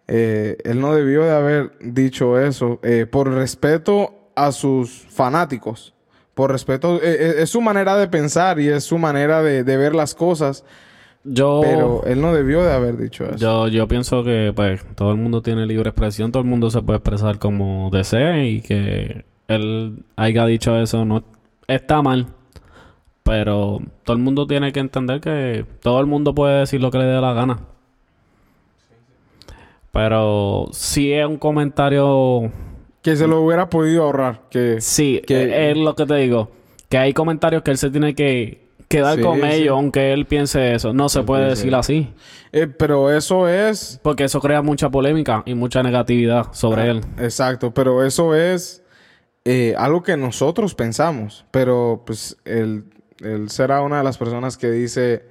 eh, 0.07 0.57
él 0.63 0.79
no 0.81 0.95
debió 0.95 1.25
de 1.25 1.31
haber 1.31 1.77
dicho 1.79 2.39
eso 2.39 2.79
eh, 2.81 3.05
por 3.05 3.31
respeto 3.31 4.31
a 4.35 4.51
sus 4.51 5.05
fanáticos. 5.11 5.93
Por 6.33 6.51
respeto, 6.51 6.99
eh, 7.03 7.35
es 7.43 7.51
su 7.51 7.61
manera 7.61 7.95
de 7.97 8.07
pensar 8.07 8.59
y 8.59 8.67
es 8.67 8.83
su 8.83 8.97
manera 8.97 9.43
de, 9.43 9.63
de 9.63 9.77
ver 9.77 9.93
las 9.93 10.15
cosas. 10.15 10.63
Yo, 11.27 11.61
Pero 11.63 12.03
él 12.05 12.21
no 12.21 12.33
debió 12.35 12.63
de 12.63 12.71
haber 12.71 12.97
dicho 12.97 13.25
eso. 13.25 13.35
yo, 13.37 13.67
yo 13.67 13.87
pienso 13.87 14.23
que 14.23 14.53
pues 14.55 14.85
todo 14.95 15.11
el 15.11 15.17
mundo 15.17 15.41
tiene 15.41 15.65
libre 15.65 15.89
expresión. 15.89 16.31
Todo 16.31 16.43
el 16.43 16.49
mundo 16.49 16.69
se 16.69 16.81
puede 16.83 16.97
expresar 16.99 17.39
como 17.39 17.89
desee. 17.91 18.47
Y 18.47 18.61
que 18.61 19.25
él 19.47 20.03
haya 20.15 20.45
dicho 20.45 20.77
eso 20.79 21.03
no 21.03 21.23
está 21.67 22.01
mal. 22.03 22.27
Pero 23.23 23.79
todo 24.03 24.15
el 24.15 24.21
mundo 24.21 24.45
tiene 24.45 24.71
que 24.71 24.79
entender 24.79 25.19
que 25.19 25.65
todo 25.81 25.99
el 25.99 26.05
mundo 26.05 26.35
puede 26.35 26.59
decir 26.59 26.79
lo 26.79 26.91
que 26.91 26.99
le 26.99 27.05
dé 27.05 27.19
la 27.19 27.33
gana. 27.33 27.59
Pero 29.91 30.67
si 30.71 31.11
es 31.13 31.25
un 31.25 31.37
comentario 31.37 32.51
Que 33.01 33.15
se 33.15 33.27
lo 33.27 33.41
hubiera 33.41 33.69
podido 33.69 34.03
ahorrar. 34.03 34.41
Que, 34.49 34.81
Sí, 34.81 35.21
que- 35.25 35.71
es 35.71 35.77
lo 35.77 35.95
que 35.95 36.05
te 36.05 36.15
digo. 36.15 36.51
Que 36.89 36.97
hay 36.97 37.13
comentarios 37.13 37.63
que 37.63 37.71
él 37.71 37.77
se 37.77 37.89
tiene 37.89 38.13
que 38.13 38.64
quedar 38.87 39.17
Sí, 39.17 39.21
con 39.21 39.41
sí. 39.41 39.47
ellos, 39.47 39.71
aunque 39.71 40.13
él 40.13 40.25
piense 40.25 40.73
eso. 40.73 40.93
No 40.93 41.09
se 41.09 41.23
puede 41.23 41.45
decir 41.49 41.73
así. 41.75 42.13
eh, 42.51 42.67
pero 42.67 43.11
eso 43.11 43.47
es... 43.47 43.99
Porque 44.03 44.23
eso 44.25 44.39
crea 44.41 44.61
mucha 44.61 44.89
polémica 44.89 45.43
y 45.45 45.53
mucha 45.55 45.81
negatividad 45.83 46.47
sobre 46.53 46.81
Ah, 46.83 46.85
él. 46.87 47.01
Exacto, 47.19 47.73
pero 47.73 48.03
eso 48.03 48.35
es 48.35 48.83
eh, 49.45 49.73
algo 49.77 50.03
que 50.03 50.17
nosotros 50.17 50.75
pensamos. 50.75 51.45
Pero 51.51 52.03
pues 52.05 52.37
él, 52.45 52.85
él 53.21 53.49
será 53.49 53.81
una 53.81 53.97
de 53.99 54.03
las 54.03 54.17
personas 54.17 54.57
que 54.57 54.69
dice 54.71 55.25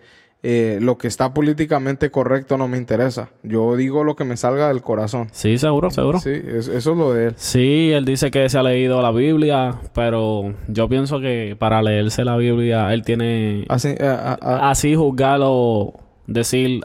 eh, 0.46 0.78
lo 0.82 0.98
que 0.98 1.08
está 1.08 1.32
políticamente 1.32 2.10
correcto 2.10 2.58
no 2.58 2.68
me 2.68 2.76
interesa. 2.76 3.30
Yo 3.42 3.76
digo 3.76 4.04
lo 4.04 4.14
que 4.14 4.24
me 4.24 4.36
salga 4.36 4.68
del 4.68 4.82
corazón. 4.82 5.28
Sí, 5.32 5.56
seguro, 5.56 5.90
seguro. 5.90 6.20
Sí, 6.20 6.28
es- 6.32 6.68
eso 6.68 6.92
es 6.92 6.96
lo 6.98 7.14
de 7.14 7.28
él. 7.28 7.34
Sí, 7.36 7.92
él 7.92 8.04
dice 8.04 8.30
que 8.30 8.46
se 8.50 8.58
ha 8.58 8.62
leído 8.62 9.00
la 9.00 9.10
Biblia, 9.10 9.76
pero 9.94 10.52
yo 10.68 10.86
pienso 10.88 11.18
que 11.20 11.56
para 11.58 11.80
leerse 11.80 12.24
la 12.24 12.36
Biblia, 12.36 12.92
él 12.92 13.02
tiene 13.04 13.64
Así, 13.70 13.94
a- 13.98 14.36
a- 14.40 14.70
así 14.70 14.94
juzgarlo, 14.94 15.94
decir, 16.26 16.82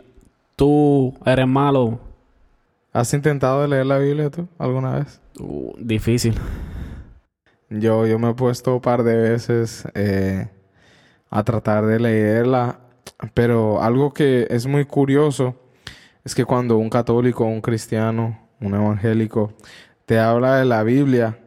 tú 0.55 1.13
eres 1.25 1.47
malo, 1.47 1.99
¿Has 2.91 3.13
intentado 3.13 3.67
leer 3.67 3.85
la 3.85 3.97
Biblia 3.99 4.29
tú 4.31 4.47
alguna 4.57 4.95
vez? 4.99 5.19
uh, 5.39 5.73
difícil. 5.77 6.33
Yo, 7.69 8.07
yo 8.07 8.17
me 8.17 8.31
he 8.31 8.33
puesto 8.33 8.75
un 8.75 8.81
par 8.81 9.03
de 9.03 9.15
veces 9.15 9.85
eh, 9.93 10.47
a 11.29 11.43
tratar 11.43 11.85
de 11.85 11.99
leerla, 11.99 12.79
pero 13.33 13.81
algo 13.81 14.13
que 14.13 14.47
es 14.49 14.65
muy 14.65 14.85
curioso 14.85 15.55
es 16.23 16.35
que 16.35 16.45
cuando 16.45 16.77
un 16.77 16.89
católico, 16.89 17.45
un 17.45 17.61
cristiano, 17.61 18.39
un 18.61 18.75
evangélico 18.75 19.53
te 20.05 20.19
habla 20.19 20.57
de 20.57 20.65
la 20.65 20.83
Biblia, 20.83 21.39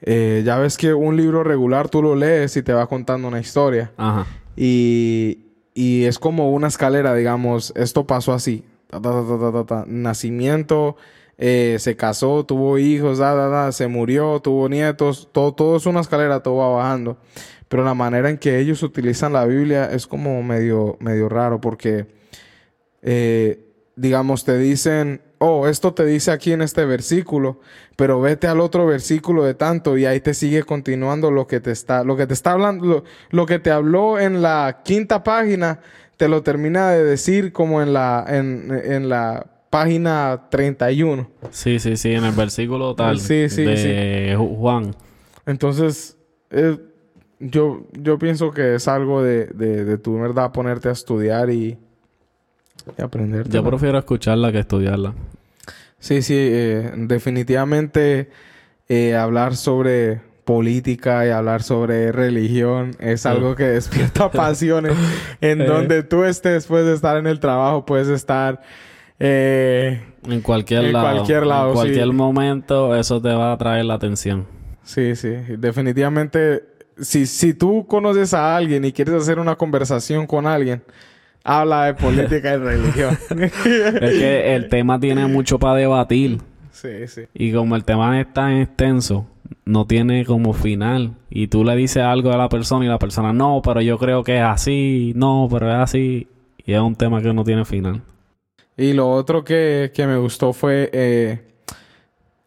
eh, 0.00 0.42
ya 0.44 0.58
ves 0.58 0.76
que 0.76 0.94
un 0.94 1.16
libro 1.16 1.44
regular 1.44 1.88
tú 1.88 2.02
lo 2.02 2.14
lees 2.14 2.56
y 2.56 2.62
te 2.62 2.72
va 2.72 2.86
contando 2.86 3.28
una 3.28 3.40
historia. 3.40 3.92
Ajá. 3.96 4.26
Y, 4.56 5.46
y 5.74 6.04
es 6.04 6.18
como 6.18 6.50
una 6.50 6.68
escalera, 6.68 7.14
digamos, 7.14 7.72
esto 7.76 8.06
pasó 8.06 8.32
así. 8.32 8.64
Ta, 8.88 9.00
ta, 9.00 9.64
ta. 9.66 9.84
Nacimiento, 9.86 10.96
eh, 11.38 11.76
se 11.78 11.96
casó, 11.96 12.44
tuvo 12.44 12.78
hijos, 12.78 13.18
da, 13.18 13.34
da, 13.34 13.48
da, 13.48 13.72
se 13.72 13.88
murió, 13.88 14.40
tuvo 14.40 14.68
nietos, 14.68 15.28
todo, 15.32 15.52
todo 15.54 15.76
es 15.76 15.86
una 15.86 16.00
escalera, 16.00 16.42
todo 16.42 16.56
va 16.56 16.68
bajando. 16.68 17.16
Pero 17.72 17.84
la 17.84 17.94
manera 17.94 18.28
en 18.28 18.36
que 18.36 18.58
ellos 18.58 18.82
utilizan 18.82 19.32
la 19.32 19.46
Biblia 19.46 19.86
es 19.90 20.06
como 20.06 20.42
medio, 20.42 20.98
medio 21.00 21.30
raro 21.30 21.58
porque, 21.58 22.06
eh, 23.00 23.64
digamos, 23.96 24.44
te 24.44 24.58
dicen, 24.58 25.22
oh, 25.38 25.66
esto 25.66 25.94
te 25.94 26.04
dice 26.04 26.32
aquí 26.32 26.52
en 26.52 26.60
este 26.60 26.84
versículo, 26.84 27.60
pero 27.96 28.20
vete 28.20 28.46
al 28.46 28.60
otro 28.60 28.84
versículo 28.86 29.42
de 29.44 29.54
tanto 29.54 29.96
y 29.96 30.04
ahí 30.04 30.20
te 30.20 30.34
sigue 30.34 30.64
continuando 30.64 31.30
lo 31.30 31.46
que 31.46 31.60
te 31.60 31.70
está, 31.70 32.04
lo 32.04 32.14
que 32.14 32.26
te 32.26 32.34
está 32.34 32.52
hablando, 32.52 32.84
lo, 32.84 33.04
lo 33.30 33.46
que 33.46 33.58
te 33.58 33.70
habló 33.70 34.18
en 34.20 34.42
la 34.42 34.82
quinta 34.84 35.24
página, 35.24 35.80
te 36.18 36.28
lo 36.28 36.42
termina 36.42 36.90
de 36.90 37.02
decir 37.04 37.52
como 37.54 37.80
en 37.80 37.94
la, 37.94 38.24
en, 38.28 38.70
en 38.84 39.08
la 39.08 39.46
página 39.70 40.42
31. 40.50 41.30
Sí, 41.50 41.78
sí, 41.78 41.96
sí, 41.96 42.12
en 42.12 42.24
el 42.24 42.32
versículo 42.32 42.94
tal 42.94 43.18
Sí, 43.18 43.48
sí, 43.48 43.64
de 43.64 44.34
Ju- 44.36 44.58
Juan. 44.58 44.94
Entonces, 45.46 46.18
eh, 46.50 46.76
yo, 47.42 47.82
yo 47.92 48.18
pienso 48.18 48.50
que 48.52 48.76
es 48.76 48.88
algo 48.88 49.22
de, 49.22 49.46
de, 49.46 49.84
de 49.84 49.98
tu 49.98 50.18
verdad 50.18 50.52
ponerte 50.52 50.88
a 50.88 50.92
estudiar 50.92 51.50
y, 51.50 51.76
y 52.98 53.02
aprender. 53.02 53.48
Yo 53.48 53.62
prefiero 53.64 53.98
escucharla 53.98 54.52
que 54.52 54.58
estudiarla. 54.60 55.14
Sí, 55.98 56.22
sí, 56.22 56.34
eh, 56.36 56.92
definitivamente 56.96 58.28
eh, 58.88 59.14
hablar 59.14 59.54
sobre 59.56 60.20
política 60.44 61.24
y 61.26 61.30
hablar 61.30 61.62
sobre 61.62 62.10
religión 62.10 62.96
es 62.98 63.24
algo 63.26 63.54
que 63.54 63.64
despierta 63.64 64.28
pasiones. 64.32 64.94
en 65.40 65.60
Eh. 65.60 65.66
donde 65.66 66.02
tú 66.02 66.24
estés, 66.24 66.66
puedes 66.66 66.92
estar 66.94 67.16
en 67.16 67.26
el 67.28 67.38
trabajo, 67.38 67.86
puedes 67.86 68.08
estar... 68.08 68.60
eh, 69.20 70.02
En 70.28 70.40
cualquier 70.40 70.86
En 70.86 70.92
lado. 70.92 71.12
cualquier 71.12 71.46
lado, 71.46 71.68
En 71.68 71.74
cualquier 71.74 72.06
sí. 72.06 72.12
momento 72.12 72.96
eso 72.96 73.22
te 73.22 73.32
va 73.32 73.52
a 73.52 73.56
traer 73.58 73.84
la 73.84 73.94
atención. 73.94 74.46
Sí, 74.82 75.14
sí, 75.14 75.28
definitivamente. 75.58 76.64
Si, 77.00 77.26
si 77.26 77.54
tú 77.54 77.86
conoces 77.86 78.34
a 78.34 78.56
alguien 78.56 78.84
y 78.84 78.92
quieres 78.92 79.14
hacer 79.14 79.38
una 79.38 79.56
conversación 79.56 80.26
con 80.26 80.46
alguien, 80.46 80.82
habla 81.44 81.86
de 81.86 81.94
política 81.94 82.54
y 82.54 82.56
religión. 82.58 83.18
Es 83.30 83.52
que 83.52 84.54
el 84.54 84.68
tema 84.68 84.98
tiene 85.00 85.26
mucho 85.26 85.58
para 85.58 85.76
debatir. 85.76 86.38
sí, 86.70 87.06
sí. 87.08 87.22
Y 87.34 87.52
como 87.52 87.76
el 87.76 87.84
tema 87.84 88.20
es 88.20 88.32
tan 88.32 88.58
extenso, 88.58 89.26
no 89.64 89.86
tiene 89.86 90.24
como 90.24 90.52
final. 90.52 91.14
Y 91.30 91.48
tú 91.48 91.64
le 91.64 91.76
dices 91.76 92.02
algo 92.02 92.32
a 92.32 92.36
la 92.36 92.48
persona 92.48 92.84
y 92.84 92.88
la 92.88 92.98
persona, 92.98 93.32
no, 93.32 93.62
pero 93.64 93.80
yo 93.80 93.98
creo 93.98 94.24
que 94.24 94.38
es 94.38 94.44
así, 94.44 95.12
no, 95.16 95.48
pero 95.50 95.70
es 95.70 95.76
así. 95.76 96.28
Y 96.64 96.72
es 96.72 96.80
un 96.80 96.94
tema 96.94 97.22
que 97.22 97.32
no 97.32 97.44
tiene 97.44 97.64
final. 97.64 98.02
Y 98.76 98.92
lo 98.92 99.10
otro 99.10 99.44
que, 99.44 99.92
que 99.94 100.06
me 100.06 100.16
gustó 100.16 100.52
fue 100.52 100.90
eh, 100.92 101.40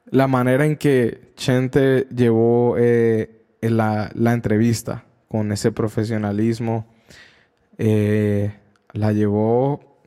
la 0.09 0.27
manera 0.27 0.65
en 0.65 0.77
que 0.77 1.31
Chente 1.35 2.07
llevó 2.15 2.75
eh, 2.77 3.34
la, 3.71 4.11
la 4.13 4.33
entrevista 4.33 5.05
con 5.27 5.51
ese 5.51 5.71
profesionalismo. 5.71 6.85
Eh, 7.77 8.53
la 8.93 9.11
llevó 9.11 9.99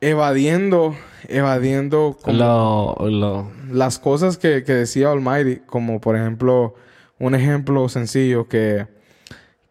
evadiendo, 0.00 0.94
evadiendo 1.28 2.18
como 2.20 2.36
Lo, 2.36 3.08
lo, 3.08 3.52
las 3.70 3.98
cosas 3.98 4.36
que, 4.36 4.64
que 4.64 4.74
decía 4.74 5.10
Almighty, 5.10 5.62
como 5.64 6.00
por 6.00 6.16
ejemplo, 6.16 6.74
un 7.18 7.34
ejemplo 7.34 7.88
sencillo 7.88 8.48
que, 8.48 8.86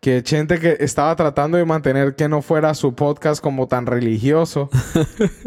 que 0.02 0.24
Chente 0.24 0.60
que 0.60 0.78
estaba 0.80 1.16
tratando 1.16 1.60
de 1.60 1.66
mantener 1.66 2.16
que 2.16 2.28
no 2.28 2.42
fuera 2.42 2.74
su 2.74 2.96
podcast 2.96 3.40
como 3.40 3.68
tan 3.68 3.86
religioso, 3.86 4.68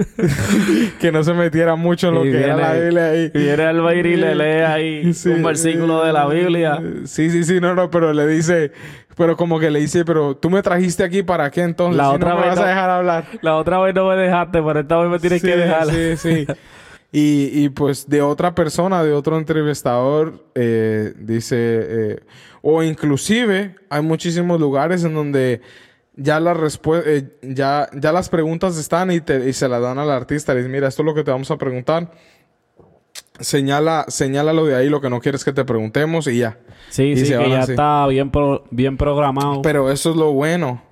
que 1.01 1.11
no 1.11 1.25
se 1.25 1.35
metiera 1.35 1.75
mucho 1.75 2.09
en 2.09 2.15
lo 2.15 2.25
Y 2.25 2.31
que 2.31 2.45
era 2.45 2.57
la 2.57 2.73
Biblia 2.75 3.05
ahí. 3.07 3.31
Viene 3.35 3.63
Albairi 3.65 4.13
y 4.13 4.17
le 4.17 4.35
lee 4.37 4.63
ahí 4.63 5.13
Sí, 5.15 5.31
un 5.31 5.43
versículo 5.43 6.05
de 6.05 6.13
la 6.13 6.29
Biblia. 6.29 6.81
Sí, 7.05 7.31
sí, 7.31 7.43
sí, 7.43 7.61
no, 7.61 7.75
no, 7.75 7.91
pero 7.91 8.13
le 8.13 8.29
dice, 8.29 8.71
pero 9.17 9.37
como 9.37 9.59
que 9.59 9.73
le 9.73 9.81
dice, 9.81 10.05
pero 10.05 10.37
tú 10.37 10.51
me 10.51 10.63
trajiste 10.63 11.03
aquí 11.03 11.25
para 11.25 11.51
qué 11.51 11.63
entonces 11.63 11.97
La 11.97 12.11
si 12.11 12.15
otra 12.15 12.29
no 12.31 12.37
me 12.37 12.43
vez 12.43 12.51
vas 12.51 12.65
a 12.65 12.69
dejar 12.69 12.91
hablar. 12.91 13.25
La 13.43 13.57
otra 13.57 13.81
vez 13.81 13.93
no 13.93 14.07
me 14.09 14.15
dejaste, 14.15 14.63
pero 14.63 14.79
esta 14.79 14.97
vez 14.99 15.11
me 15.11 15.19
tienes 15.19 15.41
Sí, 15.43 15.49
que 15.49 15.57
dejar. 15.57 15.87
Sí, 15.89 16.17
sí. 16.17 16.47
Y, 17.16 17.50
y 17.64 17.68
pues 17.68 18.09
de 18.09 18.23
otra 18.23 18.56
persona, 18.56 19.04
de 19.04 19.12
otro 19.12 19.38
entrevistador, 19.38 20.47
eh, 20.56 21.14
dice, 21.16 21.56
eh, 21.59 22.21
o 22.61 22.83
inclusive 22.83 23.76
hay 23.88 24.02
muchísimos 24.02 24.59
lugares 24.61 25.04
en 25.04 25.14
donde 25.14 25.61
ya 26.16 26.40
las 26.40 26.56
respue- 26.56 27.04
eh, 27.06 27.28
ya, 27.42 27.88
ya 27.94 28.11
las 28.11 28.28
preguntas 28.28 28.76
están 28.76 29.12
y, 29.12 29.21
te- 29.21 29.49
y 29.49 29.52
se 29.52 29.68
las 29.68 29.80
dan 29.80 29.99
al 30.00 30.11
artista. 30.11 30.54
Le 30.54 30.61
dice, 30.61 30.68
mira, 30.73 30.88
esto 30.88 31.02
es 31.02 31.06
lo 31.06 31.14
que 31.14 31.23
te 31.23 31.30
vamos 31.30 31.52
a 31.52 31.56
preguntar. 31.56 32.11
Señala, 33.40 34.04
señálalo 34.09 34.64
de 34.64 34.76
ahí 34.76 34.88
lo 34.88 35.00
que 35.00 35.11
no 35.11 35.21
quieres 35.21 35.44
que 35.44 35.52
te 35.52 35.64
preguntemos 35.64 36.26
y 36.28 36.38
ya. 36.38 36.59
Sí, 36.90 37.02
Y 37.12 37.16
sí, 37.16 37.33
que 37.33 37.50
ya 37.50 37.61
así. 37.61 37.73
está 37.73 38.06
bien, 38.06 38.30
pro- 38.30 38.64
bien 38.71 38.97
programado. 38.97 39.62
Pero 39.62 39.90
eso 39.90 40.11
es 40.11 40.16
lo 40.16 40.33
bueno 40.33 40.83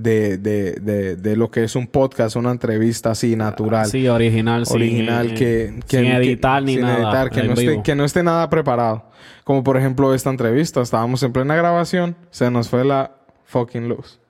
de, 0.00 0.38
de, 0.38 0.72
de, 0.80 1.16
de 1.16 1.36
lo 1.36 1.50
que 1.50 1.64
es 1.64 1.74
un 1.76 1.86
podcast, 1.86 2.36
una 2.36 2.50
entrevista 2.50 3.10
así 3.10 3.34
natural. 3.36 3.86
Sí, 3.86 4.06
original, 4.08 4.64
sin- 4.66 4.76
original 4.76 5.28
que, 5.34 5.80
que- 5.88 5.96
sin 5.98 6.06
que- 6.06 6.16
editar 6.16 6.62
ni 6.62 6.74
sin 6.74 6.82
nada. 6.82 6.96
editar, 6.98 7.30
que, 7.30 7.42
no 7.42 7.52
esté, 7.54 7.82
que 7.82 7.94
no 7.94 8.04
esté 8.04 8.22
nada 8.22 8.48
preparado. 8.48 9.10
Como 9.44 9.64
por 9.64 9.76
ejemplo 9.76 10.14
esta 10.14 10.30
entrevista. 10.30 10.80
Estábamos 10.80 11.22
en 11.22 11.32
plena 11.32 11.56
grabación. 11.56 12.16
Se 12.30 12.50
nos 12.50 12.68
fue 12.68 12.84
la 12.84 13.12
fucking 13.44 13.88
luz 13.88 14.20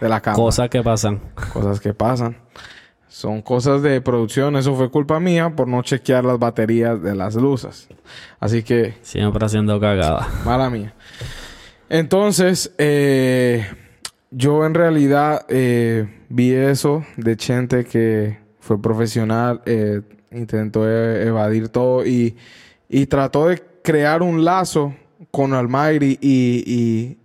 de 0.00 0.08
la 0.08 0.20
cámara. 0.20 0.42
Cosas 0.42 0.68
que 0.68 0.82
pasan. 0.82 1.20
Cosas 1.52 1.80
que 1.80 1.94
pasan. 1.94 2.36
Son 3.08 3.40
cosas 3.42 3.80
de 3.82 4.00
producción. 4.00 4.56
Eso 4.56 4.74
fue 4.74 4.90
culpa 4.90 5.20
mía 5.20 5.54
por 5.54 5.68
no 5.68 5.80
chequear 5.82 6.24
las 6.24 6.38
baterías 6.40 7.00
de 7.00 7.14
las 7.14 7.36
luces. 7.36 7.88
Así 8.40 8.62
que 8.64 8.94
Siempre 9.02 9.46
haciendo 9.46 9.78
cagada. 9.80 10.28
Mala 10.44 10.68
mía. 10.68 10.92
Entonces, 11.88 12.74
eh, 12.78 13.66
yo 14.36 14.66
en 14.66 14.74
realidad 14.74 15.46
eh, 15.48 16.08
vi 16.28 16.52
eso 16.52 17.04
de 17.16 17.36
Chente 17.36 17.84
que 17.84 18.38
fue 18.58 18.80
profesional, 18.80 19.62
eh, 19.66 20.00
intentó 20.32 20.88
e- 20.88 21.26
evadir 21.26 21.68
todo 21.68 22.04
y, 22.04 22.36
y 22.88 23.06
trató 23.06 23.48
de 23.48 23.62
crear 23.82 24.22
un 24.22 24.44
lazo 24.44 24.94
con 25.30 25.54
Almighty 25.54 26.18
y, 26.20 27.18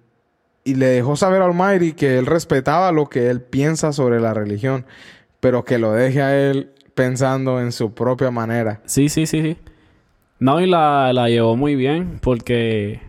y, 0.65 0.74
le 0.76 0.86
dejó 0.86 1.15
saber 1.15 1.41
a 1.41 1.45
Almighty 1.45 1.93
que 1.93 2.19
él 2.19 2.28
respetaba 2.28 2.91
lo 2.91 3.08
que 3.08 3.32
él 3.32 3.41
piensa 3.41 3.91
sobre 3.91 4.19
la 4.19 4.36
religión, 4.36 4.86
pero 5.39 5.65
que 5.65 5.80
lo 5.80 5.93
deje 5.93 6.22
a 6.22 6.38
él 6.38 6.74
pensando 6.93 7.60
en 7.60 7.72
su 7.72 7.95
propia 7.95 8.30
manera. 8.30 8.80
Sí, 8.86 9.10
sí, 9.10 9.26
sí, 9.26 9.41
sí. 9.41 9.58
No, 10.38 10.62
y 10.62 10.67
la, 10.67 11.12
la 11.12 11.28
llevó 11.28 11.56
muy 11.56 11.76
bien 11.76 12.19
porque 12.22 13.02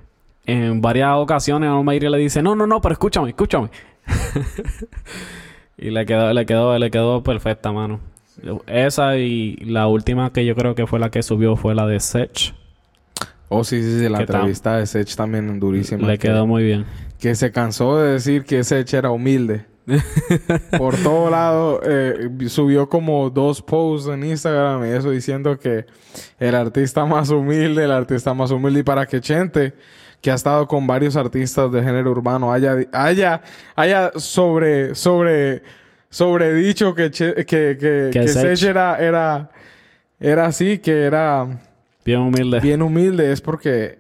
en 0.47 0.81
varias 0.81 1.11
ocasiones 1.17 1.69
Almairi 1.71 2.09
le 2.09 2.19
dice, 2.19 2.43
no, 2.43 2.57
no, 2.57 2.67
no, 2.67 2.81
pero 2.81 2.95
escúchame, 2.95 3.29
escúchame. 3.29 3.71
y 5.79 5.91
le 5.91 6.07
quedó, 6.07 6.33
le 6.33 6.47
quedó, 6.47 6.79
le 6.79 6.91
quedó 6.91 7.23
perfecta, 7.23 7.73
mano. 7.73 8.01
Esa 8.67 9.19
y 9.19 9.57
la 9.57 9.87
última 9.87 10.33
que 10.33 10.45
yo 10.47 10.55
creo 10.55 10.75
que 10.75 10.87
fue 10.87 10.99
la 10.99 11.11
que 11.11 11.23
subió 11.23 11.57
fue 11.57 11.75
la 11.75 11.87
de 11.87 12.01
Sech. 12.01 12.55
Oh, 13.49 13.65
sí, 13.65 13.83
sí, 13.83 13.99
sí, 13.99 14.09
la 14.09 14.21
entrevista 14.21 14.77
de 14.77 14.87
Sech 14.87 15.15
también 15.17 15.59
durísima. 15.59 16.07
Le 16.07 16.19
que- 16.19 16.29
quedó 16.29 16.47
muy 16.47 16.63
bien. 16.63 16.87
que 17.19 17.35
se 17.35 17.51
cansó 17.53 17.99
de 17.99 18.13
decir 18.13 18.45
que 18.45 18.63
Sech 18.65 18.93
era 18.95 19.11
humilde. 19.11 19.67
Por 20.79 20.95
todo 20.99 21.31
lado, 21.31 21.81
eh, 21.85 22.29
subió 22.47 22.89
como 22.89 23.29
dos 23.29 23.61
posts 23.61 24.09
en 24.09 24.23
Instagram 24.25 24.85
y 24.87 24.91
eso 24.91 25.11
diciendo 25.11 25.59
que 25.59 25.85
el 26.39 26.55
artista 26.55 27.05
más 27.07 27.31
humilde, 27.31 27.85
el 27.85 27.91
artista 27.91 28.33
más 28.33 28.53
humilde. 28.53 28.81
Y 28.81 28.83
para 28.85 29.05
que 29.07 29.21
Chente, 29.21 29.75
que 30.21 30.31
ha 30.31 30.35
estado 30.35 30.67
con 30.67 30.87
varios 30.87 31.17
artistas 31.17 31.73
de 31.73 31.83
género 31.83 32.11
urbano, 32.11 32.53
haya, 32.53 32.77
haya, 32.93 33.41
haya 33.75 34.11
sobre, 34.17 34.95
sobre, 34.95 35.63
sobre 36.11 36.53
dicho 36.55 36.95
que, 36.95 37.11
Che- 37.11 37.35
que, 37.47 37.77
que, 37.81 38.11
Que 38.13 38.29
Sech. 38.29 38.63
Era, 38.65 38.97
era, 38.99 39.51
era 40.19 40.47
así, 40.47 40.79
que 40.79 41.05
era 41.05 41.61
Bien 42.05 42.21
humilde. 42.21 42.61
bien 42.61 42.83
humilde, 42.83 43.33
es 43.33 43.41
porque 43.41 43.99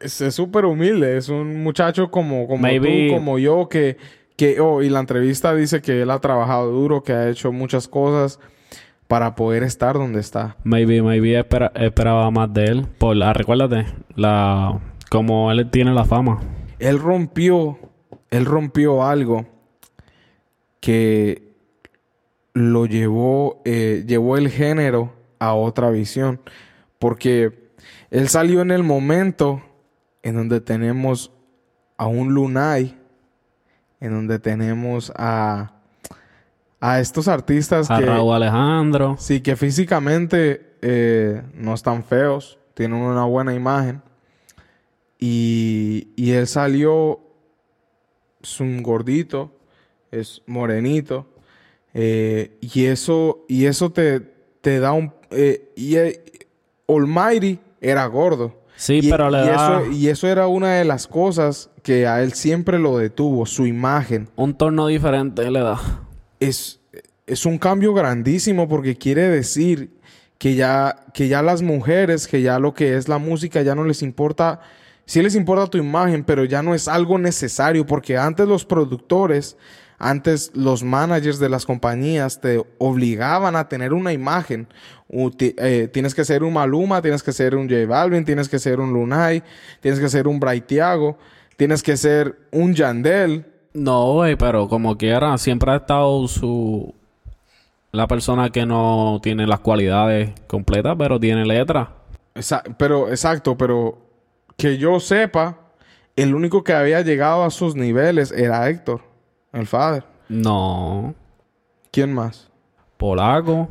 es 0.00 0.20
es 0.20 0.34
súper 0.34 0.64
humilde. 0.64 1.16
Es 1.16 1.28
un 1.28 1.62
muchacho 1.62 2.10
como, 2.10 2.46
como 2.48 2.62
Maybe- 2.62 3.08
tú, 3.10 3.14
como 3.14 3.38
yo, 3.38 3.68
que, 3.68 3.96
que, 4.36 4.60
oh, 4.60 4.82
y 4.82 4.88
la 4.88 5.00
entrevista 5.00 5.54
dice 5.54 5.80
que 5.80 6.02
él 6.02 6.10
ha 6.10 6.18
trabajado 6.20 6.70
duro, 6.70 7.02
que 7.02 7.12
ha 7.12 7.28
hecho 7.28 7.52
muchas 7.52 7.86
cosas 7.88 8.40
para 9.08 9.34
poder 9.34 9.62
estar 9.62 9.94
donde 9.94 10.20
está. 10.20 10.56
Maybe, 10.64 11.02
maybe 11.02 11.38
espera- 11.38 11.72
esperaba 11.74 12.30
más 12.30 12.52
de 12.52 12.64
él. 12.64 12.86
Por 12.98 13.16
la, 13.16 13.32
recuérdate, 13.32 13.86
la, 14.14 14.80
como 15.10 15.50
él 15.52 15.70
tiene 15.70 15.92
la 15.94 16.04
fama. 16.04 16.40
Él 16.78 16.98
rompió, 16.98 17.78
él 18.30 18.44
rompió 18.44 19.04
algo 19.04 19.46
que 20.80 21.54
lo 22.52 22.86
llevó, 22.86 23.62
eh, 23.64 24.04
llevó 24.06 24.36
el 24.36 24.48
género 24.48 25.12
a 25.38 25.54
otra 25.54 25.90
visión. 25.90 26.40
Porque 26.98 27.70
él 28.10 28.28
salió 28.28 28.62
en 28.62 28.70
el 28.70 28.82
momento 28.82 29.62
en 30.22 30.34
donde 30.36 30.60
tenemos 30.60 31.32
a 31.98 32.06
un 32.06 32.34
Lunay, 32.34 32.98
en 34.00 34.12
donde 34.12 34.38
tenemos 34.38 35.12
a, 35.16 35.75
a 36.80 37.00
estos 37.00 37.26
artistas 37.28 37.90
A 37.90 37.98
que, 37.98 38.06
Raúl 38.06 38.34
Alejandro. 38.34 39.16
sí, 39.18 39.40
que 39.40 39.56
físicamente 39.56 40.74
eh, 40.82 41.42
no 41.54 41.74
están 41.74 42.04
feos, 42.04 42.58
tienen 42.74 42.98
una 43.00 43.24
buena 43.24 43.54
imagen. 43.54 44.02
Y, 45.18 46.08
y 46.16 46.32
él 46.32 46.46
salió, 46.46 47.20
es 48.42 48.60
un 48.60 48.82
gordito, 48.82 49.52
es 50.10 50.42
morenito. 50.46 51.26
eh, 51.94 52.58
y 52.60 52.84
eso, 52.84 53.44
y 53.48 53.64
eso 53.64 53.90
te, 53.90 54.20
te 54.60 54.78
da 54.78 54.92
un... 54.92 55.12
eh, 55.30 55.72
y 55.76 55.96
Almighty 56.86 57.58
era 57.80 58.04
gordo. 58.06 58.62
Sí, 58.76 59.00
y, 59.02 59.10
pero 59.10 59.30
le 59.30 59.38
y 59.42 59.46
da 59.46 59.80
eso, 59.80 59.90
y 59.92 60.08
eso 60.08 60.28
era 60.28 60.46
una 60.48 60.74
de 60.74 60.84
las 60.84 61.06
cosas 61.06 61.70
que 61.82 62.06
a 62.06 62.22
él 62.22 62.34
siempre 62.34 62.78
lo 62.78 62.98
detuvo, 62.98 63.46
su 63.46 63.66
imagen. 63.66 64.28
un 64.36 64.54
torno 64.54 64.86
diferente, 64.86 65.50
le 65.50 65.60
da. 65.60 65.80
Es, 66.40 66.80
es 67.26 67.46
un 67.46 67.58
cambio 67.58 67.94
grandísimo 67.94 68.68
porque 68.68 68.96
quiere 68.96 69.28
decir 69.28 69.90
que 70.38 70.54
ya, 70.54 71.04
que 71.14 71.28
ya 71.28 71.42
las 71.42 71.62
mujeres, 71.62 72.26
que 72.26 72.42
ya 72.42 72.58
lo 72.58 72.74
que 72.74 72.96
es 72.96 73.08
la 73.08 73.18
música 73.18 73.62
ya 73.62 73.74
no 73.74 73.84
les 73.84 74.02
importa, 74.02 74.60
sí 75.06 75.22
les 75.22 75.34
importa 75.34 75.66
tu 75.66 75.78
imagen, 75.78 76.24
pero 76.24 76.44
ya 76.44 76.62
no 76.62 76.74
es 76.74 76.88
algo 76.88 77.18
necesario 77.18 77.86
porque 77.86 78.16
antes 78.18 78.46
los 78.46 78.64
productores, 78.64 79.56
Antes 79.98 80.50
los 80.54 80.82
managers 80.82 81.38
de 81.38 81.48
las 81.48 81.64
compañías 81.64 82.40
te 82.40 82.62
obligaban 82.78 83.56
a 83.56 83.68
tener 83.68 83.94
una 83.94 84.12
imagen. 84.12 84.68
Eh, 85.10 85.88
tienes 85.92 86.14
que 86.14 86.24
ser 86.24 86.42
un 86.42 86.52
Maluma, 86.52 87.00
tienes 87.00 87.22
que 87.22 87.32
ser 87.32 87.54
un 87.54 87.68
J 87.68 87.86
Balvin, 87.86 88.24
tienes 88.24 88.48
que 88.48 88.58
ser 88.58 88.78
un 88.78 88.92
Lunay, 88.92 89.42
tienes 89.80 89.98
que 89.98 90.08
ser 90.08 90.28
un 90.28 90.38
Brightiago, 90.38 91.16
tienes 91.56 91.82
que 91.82 91.96
ser 91.96 92.36
un 92.50 92.74
Yandel. 92.74 93.46
No, 93.76 94.14
güey, 94.14 94.36
pero 94.36 94.68
como 94.68 94.96
quiera, 94.96 95.36
siempre 95.36 95.70
ha 95.70 95.76
estado 95.76 96.26
su... 96.28 96.94
La 97.92 98.06
persona 98.06 98.48
que 98.48 98.64
no 98.64 99.20
tiene 99.22 99.46
las 99.46 99.60
cualidades 99.60 100.30
completas, 100.46 100.96
pero 100.98 101.20
tiene 101.20 101.44
letra. 101.44 101.92
pero, 102.78 103.10
exacto, 103.10 103.58
pero 103.58 103.98
que 104.56 104.78
yo 104.78 104.98
sepa, 104.98 105.58
el 106.16 106.34
único 106.34 106.64
que 106.64 106.72
había 106.72 107.02
llegado 107.02 107.44
a 107.44 107.50
sus 107.50 107.76
niveles 107.76 108.32
era 108.32 108.66
Héctor, 108.70 109.02
el 109.52 109.66
Father. 109.66 110.04
No. 110.30 111.14
¿Quién 111.90 112.14
más? 112.14 112.50
Polaco. 112.96 113.68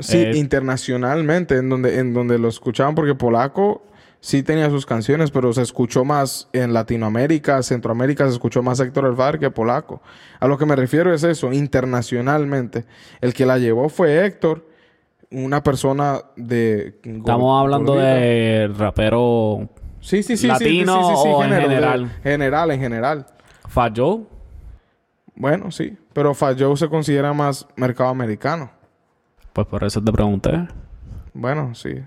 Sí, 0.00 0.18
eh, 0.18 0.36
internacionalmente, 0.36 1.56
en 1.56 1.68
donde, 1.68 2.00
en 2.00 2.14
donde 2.14 2.36
lo 2.36 2.48
escuchaban, 2.48 2.96
porque 2.96 3.14
Polaco 3.14 3.82
sí 4.22 4.42
tenía 4.42 4.70
sus 4.70 4.86
canciones, 4.86 5.30
pero 5.32 5.52
se 5.52 5.60
escuchó 5.60 6.04
más 6.04 6.48
en 6.52 6.72
Latinoamérica, 6.72 7.62
Centroamérica, 7.62 8.24
se 8.26 8.32
escuchó 8.32 8.62
más 8.62 8.80
Héctor 8.80 9.04
El 9.06 9.16
Father 9.16 9.40
que 9.40 9.50
Polaco. 9.50 10.00
A 10.38 10.46
lo 10.46 10.56
que 10.56 10.64
me 10.64 10.76
refiero 10.76 11.12
es 11.12 11.24
eso, 11.24 11.52
internacionalmente. 11.52 12.86
El 13.20 13.34
que 13.34 13.44
la 13.44 13.58
llevó 13.58 13.88
fue 13.88 14.24
Héctor, 14.24 14.66
una 15.32 15.62
persona 15.62 16.20
de... 16.36 17.00
Estamos 17.02 17.60
hablando 17.60 17.96
de 17.96 18.70
rapero 18.78 19.68
Sí, 20.00 20.22
sí, 20.22 20.36
sí. 20.36 20.46
¿Latino 20.46 21.10
sí, 21.10 21.22
sí, 21.22 21.28
o 21.28 21.44
en 21.44 21.50
general? 21.50 22.10
general, 22.22 22.70
en 22.70 22.80
general. 22.80 23.26
¿Falló? 23.68 24.26
Bueno, 25.34 25.70
sí. 25.70 25.96
Pero 26.12 26.34
Falló 26.34 26.76
se 26.76 26.88
considera 26.88 27.32
más 27.32 27.66
mercado 27.76 28.10
americano. 28.10 28.70
Pues 29.52 29.66
por 29.66 29.82
eso 29.84 30.02
te 30.02 30.12
pregunté. 30.12 30.68
Bueno, 31.34 31.74
sí. 31.74 32.02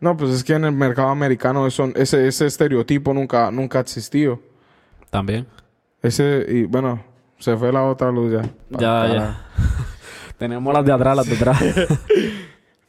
No, 0.00 0.16
pues 0.16 0.30
es 0.30 0.42
que 0.42 0.54
en 0.54 0.64
el 0.64 0.72
mercado 0.72 1.08
americano 1.08 1.66
ese, 1.66 1.92
ese 1.94 2.46
estereotipo 2.46 3.12
nunca, 3.12 3.50
nunca 3.50 3.78
ha 3.78 3.82
existido. 3.82 4.40
También. 5.10 5.46
Ese, 6.02 6.46
y 6.48 6.64
bueno, 6.64 7.02
se 7.38 7.56
fue 7.56 7.72
la 7.72 7.84
otra 7.84 8.10
luz 8.10 8.32
ya. 8.32 8.42
Ya, 8.70 9.12
ya. 9.12 9.46
Tenemos 10.38 10.72
las 10.72 10.84
de 10.84 10.92
atrás, 10.92 11.16
las 11.16 11.26
de 11.26 11.36
atrás. 11.36 11.62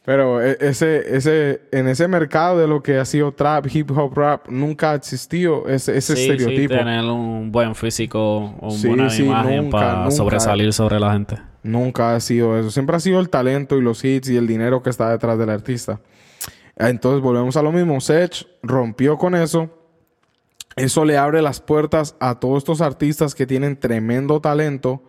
Pero 0.04 0.42
e, 0.42 0.56
ese, 0.60 1.16
ese, 1.16 1.62
en 1.70 1.86
ese 1.86 2.08
mercado 2.08 2.58
de 2.58 2.66
lo 2.66 2.82
que 2.82 2.98
ha 2.98 3.04
sido 3.04 3.32
trap, 3.32 3.66
hip 3.72 3.90
hop 3.96 4.16
rap, 4.16 4.48
nunca 4.48 4.92
ha 4.92 4.94
existido 4.94 5.68
ese, 5.68 5.96
ese 5.96 6.16
sí, 6.16 6.22
estereotipo. 6.22 6.74
Sí, 6.74 6.78
tener 6.78 7.04
un 7.04 7.52
buen 7.52 7.74
físico 7.74 8.54
una 8.60 8.88
buena 8.88 9.16
imagen 9.16 9.70
para 9.70 10.10
sobresalir 10.10 10.72
sobre 10.72 10.98
la 10.98 11.12
gente. 11.12 11.38
Nunca 11.62 12.16
ha 12.16 12.20
sido 12.20 12.58
eso. 12.58 12.70
Siempre 12.70 12.96
ha 12.96 13.00
sido 13.00 13.20
el 13.20 13.28
talento 13.28 13.76
y 13.76 13.82
los 13.82 14.04
hits 14.04 14.30
y 14.30 14.36
el 14.36 14.48
dinero 14.48 14.82
que 14.82 14.90
está 14.90 15.10
detrás 15.10 15.38
del 15.38 15.50
artista. 15.50 16.00
Entonces 16.76 17.20
volvemos 17.20 17.56
a 17.56 17.62
lo 17.62 17.72
mismo. 17.72 18.00
Sech 18.00 18.46
rompió 18.62 19.18
con 19.18 19.34
eso. 19.34 19.70
Eso 20.76 21.04
le 21.04 21.18
abre 21.18 21.42
las 21.42 21.60
puertas 21.60 22.16
a 22.18 22.40
todos 22.40 22.58
estos 22.58 22.80
artistas 22.80 23.34
que 23.34 23.46
tienen 23.46 23.78
tremendo 23.78 24.40
talento 24.40 25.02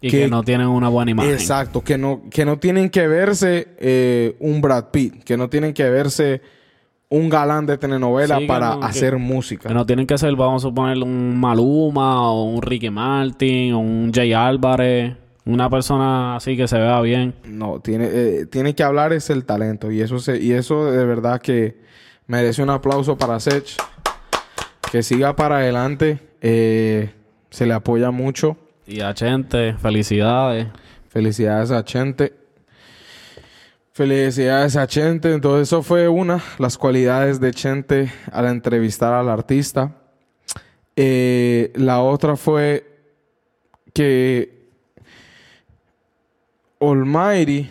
y 0.00 0.10
que, 0.10 0.28
no 0.28 0.42
tienen 0.42 0.68
una 0.68 0.88
buena 0.88 1.10
imagen. 1.10 1.32
Exacto, 1.32 1.82
que 1.82 1.98
no, 1.98 2.22
que 2.30 2.44
no 2.44 2.58
tienen 2.58 2.90
que 2.90 3.06
verse 3.06 3.68
eh, 3.78 4.36
un 4.38 4.60
Brad 4.60 4.86
Pitt, 4.90 5.24
que 5.24 5.36
no 5.36 5.50
tienen 5.50 5.74
que 5.74 5.90
verse 5.90 6.40
un 7.10 7.28
galán 7.28 7.66
de 7.66 7.76
telenovela 7.76 8.40
para 8.46 8.74
hacer 8.74 9.18
música. 9.18 9.68
Que 9.68 9.74
no 9.74 9.84
tienen 9.84 10.06
que 10.06 10.16
ser, 10.16 10.34
vamos 10.36 10.64
a 10.64 10.68
suponer, 10.68 10.96
un 11.02 11.38
Maluma 11.38 12.30
o 12.30 12.44
un 12.44 12.62
Ricky 12.62 12.88
Martin 12.88 13.74
o 13.74 13.80
un 13.80 14.12
Jay 14.14 14.32
Álvarez. 14.32 15.16
Una 15.50 15.68
persona 15.68 16.36
así 16.36 16.56
que 16.56 16.68
se 16.68 16.78
vea 16.78 17.00
bien. 17.00 17.34
No, 17.44 17.80
tiene, 17.80 18.08
eh, 18.12 18.46
tiene 18.46 18.76
que 18.76 18.84
hablar 18.84 19.12
es 19.12 19.30
el 19.30 19.44
talento. 19.44 19.90
Y 19.90 20.00
eso, 20.00 20.20
se, 20.20 20.40
y 20.40 20.52
eso 20.52 20.92
de 20.92 21.04
verdad 21.04 21.40
que 21.40 21.80
merece 22.28 22.62
un 22.62 22.70
aplauso 22.70 23.18
para 23.18 23.40
Sech. 23.40 23.76
Que 24.92 25.02
siga 25.02 25.34
para 25.34 25.56
adelante. 25.56 26.20
Eh, 26.40 27.12
se 27.50 27.66
le 27.66 27.74
apoya 27.74 28.12
mucho. 28.12 28.56
Y 28.86 29.00
a 29.00 29.12
Chente, 29.12 29.74
felicidades. 29.74 30.68
Felicidades 31.08 31.72
a 31.72 31.84
Chente. 31.84 32.32
Felicidades 33.92 34.76
a 34.76 34.86
Chente. 34.86 35.34
Entonces, 35.34 35.66
eso 35.66 35.82
fue 35.82 36.06
una, 36.06 36.40
las 36.58 36.78
cualidades 36.78 37.40
de 37.40 37.52
Chente 37.52 38.12
al 38.30 38.46
entrevistar 38.46 39.14
al 39.14 39.28
artista. 39.28 39.96
Eh, 40.94 41.72
la 41.74 42.02
otra 42.02 42.36
fue 42.36 42.86
que 43.92 44.59
Almighty 46.80 47.70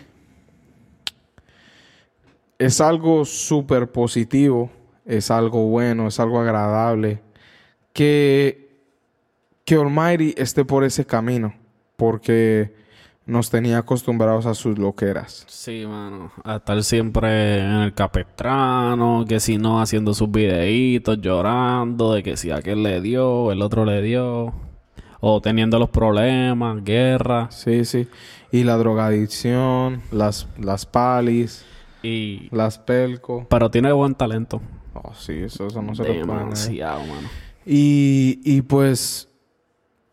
es 2.58 2.80
algo 2.80 3.24
súper 3.24 3.90
positivo, 3.90 4.70
es 5.04 5.30
algo 5.30 5.66
bueno, 5.68 6.08
es 6.08 6.20
algo 6.20 6.40
agradable, 6.40 7.20
que 7.92 8.70
que 9.70 9.76
Almighty 9.76 10.34
esté 10.36 10.64
por 10.64 10.82
ese 10.82 11.06
camino, 11.06 11.54
porque 11.96 12.74
nos 13.24 13.50
tenía 13.50 13.78
acostumbrados 13.78 14.46
a 14.46 14.54
sus 14.54 14.76
loqueras. 14.76 15.44
Sí, 15.46 15.84
mano. 15.86 16.32
A 16.42 16.56
estar 16.56 16.82
siempre 16.82 17.60
en 17.60 17.82
el 17.82 17.94
capestrano, 17.94 19.24
que 19.28 19.38
si 19.38 19.58
no 19.58 19.80
haciendo 19.80 20.12
sus 20.12 20.28
videitos, 20.28 21.20
llorando 21.20 22.14
de 22.14 22.24
que 22.24 22.36
si 22.36 22.50
aquel 22.50 22.82
le 22.82 23.00
dio, 23.00 23.52
el 23.52 23.62
otro 23.62 23.84
le 23.84 24.02
dio. 24.02 24.52
O 25.20 25.40
teniendo 25.40 25.78
los 25.78 25.90
problemas, 25.90 26.82
guerra. 26.82 27.50
Sí, 27.50 27.84
sí. 27.84 28.08
Y 28.50 28.64
la 28.64 28.76
drogadicción, 28.76 30.02
las, 30.10 30.48
las 30.58 30.86
palis, 30.86 31.64
y 32.02 32.48
las 32.50 32.78
pelco. 32.78 33.46
Pero 33.48 33.70
tiene 33.70 33.92
buen 33.92 34.14
talento. 34.14 34.60
Oh, 34.94 35.14
sí, 35.14 35.34
eso, 35.34 35.66
eso 35.66 35.82
no 35.82 35.94
se 35.94 36.02
lo 36.02 36.12
puede 36.12 36.24
mano. 36.24 36.52
Y, 37.66 38.40
y 38.44 38.62
pues 38.62 39.28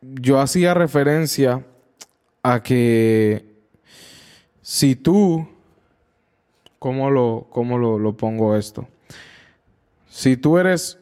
yo 0.02 0.39
hacía 0.39 0.74
referencia 0.74 1.65
a 2.43 2.62
que 2.62 3.46
si 4.62 4.96
tú, 4.96 5.48
¿cómo 6.78 7.10
lo, 7.10 7.48
cómo 7.50 7.78
lo, 7.78 8.17
pongo 8.17 8.56
esto? 8.56 8.88
Si 10.10 10.38
tú 10.38 10.58
eres 10.58 11.00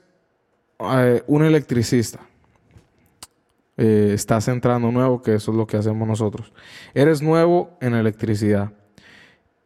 eh, 0.79 1.23
un 1.27 1.43
electricista, 1.43 2.19
eh, 3.77 4.11
estás 4.13 4.47
entrando 4.47 4.91
nuevo, 4.91 5.21
que 5.21 5.35
eso 5.35 5.51
es 5.51 5.57
lo 5.57 5.67
que 5.67 5.77
hacemos 5.77 6.07
nosotros. 6.07 6.53
Eres 6.93 7.21
nuevo 7.21 7.77
en 7.81 7.93
electricidad 7.93 8.71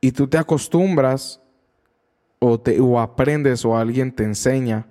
y 0.01 0.11
tú 0.11 0.27
te 0.27 0.37
acostumbras 0.37 1.41
o, 2.39 2.59
te, 2.59 2.79
o 2.79 2.99
aprendes 2.99 3.65
o 3.65 3.77
alguien 3.77 4.11
te 4.11 4.23
enseña 4.23 4.87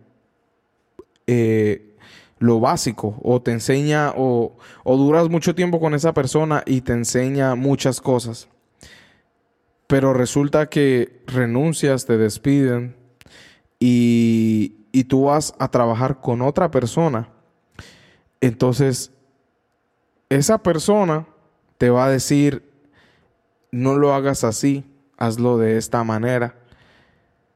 eh, 1.27 1.97
lo 2.39 2.61
básico 2.61 3.19
o 3.23 3.43
te 3.43 3.51
enseña 3.51 4.13
o, 4.17 4.57
duras 4.85 5.29
mucho 5.29 5.55
tiempo 5.55 5.81
con 5.81 5.95
esa 5.95 6.15
persona 6.15 6.63
y 6.67 6.83
te 6.83 6.93
enseña 6.93 7.55
muchas 7.55 8.01
cosas. 8.01 8.49
Pero 9.87 10.13
resulta 10.13 10.69
que 10.69 11.23
renuncias, 11.27 12.07
te 12.07 12.19
despiden 12.19 12.97
y, 13.81 14.87
y 14.93 15.05
tú 15.05 15.25
vas 15.25 15.55
a 15.59 15.71
trabajar 15.71 16.21
con 16.21 16.43
otra 16.43 16.71
persona. 16.71 17.31
Entonces, 18.41 19.13
esa 20.29 20.59
persona 20.59 21.27
te 21.79 21.91
va 21.91 22.07
a 22.07 22.11
decir, 22.11 22.63
no 23.71 23.97
lo 23.97 24.15
hagas 24.15 24.45
así, 24.45 24.85
hazlo 25.17 25.59
de 25.59 25.77
esta 25.77 26.05
manera. 26.05 26.57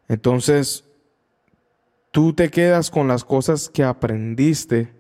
Entonces, 0.09 0.85
tú 2.11 2.33
te 2.33 2.51
quedas 2.51 2.91
con 2.91 3.09
las 3.09 3.25
cosas 3.25 3.69
que 3.69 3.83
aprendiste, 3.83 4.93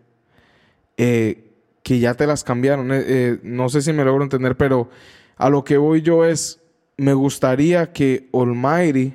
eh, 0.96 1.50
que 1.82 1.98
ya 1.98 2.14
te 2.14 2.26
las 2.26 2.44
cambiaron. 2.44 2.92
Eh, 2.92 3.04
eh, 3.06 3.40
no 3.42 3.68
sé 3.68 3.82
si 3.82 3.92
me 3.92 4.04
logro 4.04 4.22
entender, 4.22 4.56
pero 4.56 4.88
a 5.36 5.50
lo 5.50 5.64
que 5.64 5.76
voy 5.76 6.02
yo 6.02 6.24
es, 6.24 6.60
me 6.96 7.14
gustaría 7.14 7.92
que 7.92 8.28
Almighty, 8.32 9.14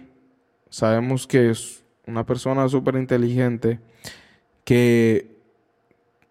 sabemos 0.70 1.26
que 1.26 1.52
es 1.52 1.84
una 2.06 2.26
persona 2.26 2.68
súper 2.70 2.96
inteligente, 2.96 3.80
que 4.64 5.37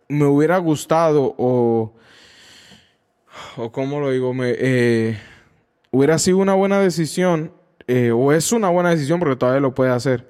me 0.08 0.24
hubiera 0.24 0.58
gustado 0.58 1.34
o, 1.38 1.92
o 3.56 3.72
cómo 3.72 4.00
lo 4.00 4.10
digo, 4.10 4.34
me, 4.34 5.16
hubiera 5.90 6.18
sido 6.18 6.38
una 6.38 6.54
buena 6.54 6.80
decisión, 6.80 7.52
o 8.14 8.32
es 8.32 8.52
una 8.52 8.68
buena 8.68 8.90
decisión 8.90 9.20
porque 9.20 9.36
todavía 9.36 9.60
lo 9.60 9.74
puede 9.74 9.90
hacer 9.90 10.26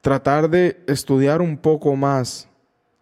tratar 0.00 0.48
de 0.48 0.80
estudiar 0.86 1.42
un 1.42 1.56
poco 1.56 1.96
más 1.96 2.48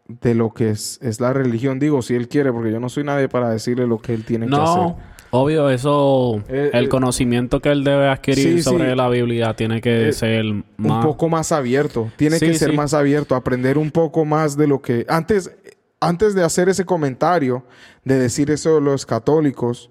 de 0.09 0.35
lo 0.35 0.53
que 0.53 0.71
es, 0.71 1.01
la 1.21 1.33
religión. 1.33 1.79
Digo, 1.79 2.03
si 2.03 2.15
él 2.15 2.29
quiere, 2.29 2.53
porque 2.53 2.73
yo 2.73 2.81
no 2.81 2.89
soy 2.89 3.05
nadie 3.05 3.29
para 3.29 3.51
decirle 3.51 3.87
lo 3.87 3.99
que 3.99 4.15
él 4.15 4.25
tiene 4.25 4.47
que 4.47 4.55
hacer. 4.55 4.83
No, 4.83 4.99
obvio, 5.31 5.71
eso, 5.71 6.43
eh, 6.49 6.71
el 6.73 6.87
eh, 6.87 6.89
conocimiento 6.89 7.61
que 7.61 7.71
él 7.71 7.85
debe 7.85 8.09
adquirir 8.09 8.63
sobre 8.63 8.95
la 8.95 9.09
Biblia 9.09 9.55
tiene 9.55 9.81
que 9.81 10.09
eh, 10.09 10.13
ser 10.13 10.45
más... 10.77 10.97
Un 10.99 11.01
poco 11.03 11.29
más 11.29 11.53
abierto. 11.53 12.11
Tiene 12.17 12.39
que 12.39 12.55
ser 12.55 12.73
más 12.73 12.95
abierto, 12.95 13.35
aprender 13.35 13.79
un 13.79 13.91
poco 13.91 14.25
más 14.25 14.57
de 14.57 14.67
lo 14.67 14.81
que... 14.81 15.05
Antes, 15.09 15.55
antes 16.07 16.35
de 16.35 16.45
hacer 16.45 16.69
ese 16.69 16.85
comentario, 16.85 17.65
de 18.05 18.19
decir 18.19 18.51
eso 18.51 18.77
de 18.77 18.81
los 18.81 19.07
católicos, 19.07 19.91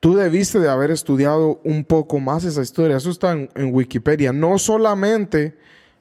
tú 0.00 0.14
debiste 0.14 0.60
de 0.60 0.68
haber 0.68 0.90
estudiado 0.90 1.60
un 1.64 1.84
poco 1.84 2.20
más 2.20 2.44
esa 2.44 2.62
historia. 2.62 2.96
Eso 2.96 3.10
está 3.10 3.32
en, 3.32 3.48
en 3.54 3.74
Wikipedia. 3.74 4.32
No 4.32 4.58
solamente 4.58 5.56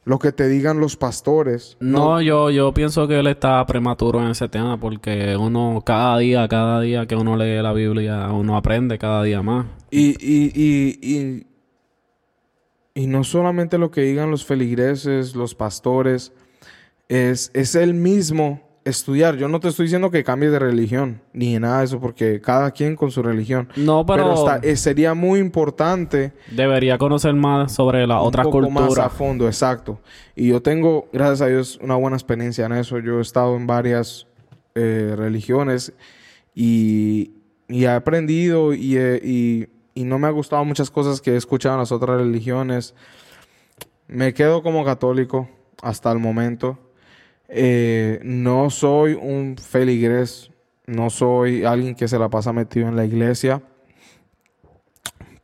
lo 0.08 0.20
que 0.20 0.32
te 0.32 0.48
digan 0.48 0.80
los 0.80 0.96
pastores. 0.96 1.76
No, 1.82 2.22
yo, 2.22 2.50
yo 2.50 2.74
pienso 2.74 3.10
que 3.10 3.20
él 3.20 3.28
está 3.28 3.66
prematuro 3.66 4.22
en 4.22 4.30
ese 4.30 4.48
tema 4.48 4.80
porque 4.80 5.36
uno 5.36 5.84
cada 5.86 6.18
día, 6.20 6.48
cada 6.48 6.80
día 6.80 7.06
que 7.08 7.16
uno 7.18 7.36
lee 7.36 7.62
la 7.62 7.74
Biblia, 7.74 8.30
uno 8.32 8.56
aprende 8.56 8.98
cada 8.98 9.24
día 9.24 9.42
más. 9.42 9.66
Y, 9.92 10.12
y, 10.20 10.52
y, 10.56 11.00
y, 11.02 11.48
y 12.94 13.08
no 13.08 13.26
solamente 13.26 13.78
lo 13.78 13.92
que 13.92 14.00
digan 14.00 14.32
los 14.32 14.46
feligreses, 14.46 15.36
los 15.36 15.56
pastores, 15.56 16.32
es, 17.10 17.52
es 17.54 17.76
el 17.76 17.94
mismo 17.94 18.67
estudiar. 18.88 19.36
Yo 19.38 19.48
no 19.48 19.60
te 19.60 19.68
estoy 19.68 19.86
diciendo 19.86 20.10
que 20.12 20.24
cambies 20.24 20.52
de 20.52 20.60
religión, 20.60 21.22
ni 21.34 21.58
nada 21.60 21.80
de 21.80 21.86
eso, 21.86 22.00
porque 22.00 22.40
cada 22.42 22.72
quien 22.72 22.96
con 22.96 23.12
su 23.12 23.22
religión. 23.24 23.70
No, 23.76 24.06
pero, 24.06 24.34
está- 24.34 24.68
eh, 24.68 24.76
sería 24.76 25.14
muy 25.14 25.40
importante 25.40 26.34
debería 26.52 26.98
conocer 26.98 27.34
más 27.34 27.72
sobre 27.74 28.04
un 28.06 28.12
otras 28.12 28.46
poco 28.46 28.62
más 28.70 28.98
a 28.98 29.10
fondo, 29.10 29.48
exacto. 29.48 30.00
Y 30.36 30.48
yo 30.50 30.62
tengo, 30.62 31.08
gracias 31.14 31.42
a 31.42 31.48
Dios, 31.48 31.80
una 31.82 31.96
buena 31.96 32.18
experiencia 32.18 32.66
en 32.66 32.74
eso. 32.74 33.00
Yo 33.00 33.20
he 33.20 33.22
estado 33.22 33.56
en 33.56 33.68
varias 33.68 34.28
eh, 34.76 35.14
religiones 35.18 35.94
y, 36.56 37.32
y 37.68 37.84
he 37.86 37.90
aprendido 37.90 38.74
y, 38.74 38.98
y- 38.98 39.68
y 39.96 40.04
no 40.04 40.20
me 40.20 40.28
ha 40.28 40.32
gustado 40.32 40.64
muchas 40.64 40.92
cosas 40.92 41.22
que 41.22 41.32
he 41.32 41.36
escuchado 41.38 41.74
en 41.74 41.80
las 41.80 41.92
otras 41.92 42.18
religiones. 42.22 42.94
Me 44.08 44.34
quedo 44.34 44.62
como 44.62 44.86
católico 44.86 45.50
hasta 45.82 46.12
el 46.12 46.20
momento. 46.20 46.78
Eh, 47.50 48.20
no 48.24 48.70
soy 48.70 49.14
un 49.14 49.58
feligrés, 49.58 50.52
no 50.86 51.10
soy 51.10 51.64
alguien 51.64 51.96
que 51.96 52.08
se 52.08 52.20
la 52.20 52.30
pasa 52.30 52.52
metido 52.54 52.88
en 52.88 52.96
la 52.96 53.06
iglesia, 53.06 53.62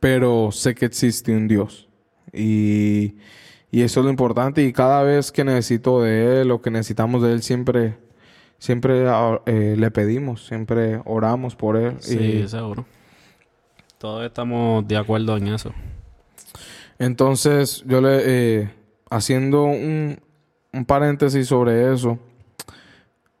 pero 0.00 0.52
sé 0.52 0.74
que 0.74 0.86
existe 0.86 1.34
un 1.34 1.48
Dios. 1.48 1.88
Y, 2.32 3.14
y 3.70 3.82
eso 3.82 4.00
es 4.00 4.04
lo 4.04 4.10
importante. 4.10 4.62
Y 4.62 4.72
cada 4.72 5.02
vez 5.02 5.32
que 5.32 5.44
necesito 5.44 6.02
de 6.02 6.42
Él 6.42 6.50
o 6.50 6.60
que 6.60 6.70
necesitamos 6.70 7.22
de 7.22 7.32
Él, 7.32 7.42
siempre, 7.42 7.96
siempre 8.58 9.08
ah, 9.08 9.40
eh, 9.46 9.76
le 9.78 9.90
pedimos, 9.90 10.46
siempre 10.46 11.00
oramos 11.04 11.56
por 11.56 11.76
Él. 11.76 11.96
Sí, 12.00 12.18
Y 12.18 12.48
seguro. 12.48 12.84
Todos 13.98 14.26
estamos 14.26 14.86
de 14.86 14.96
acuerdo 14.96 15.36
en 15.38 15.48
eso. 15.48 15.72
entonces, 16.98 17.82
yo 17.86 18.00
le, 18.00 18.20
eh, 18.22 18.70
haciendo 19.10 19.64
un, 19.64 20.20
un 20.74 20.84
paréntesis 20.84 21.46
sobre 21.46 21.92
eso, 21.92 22.18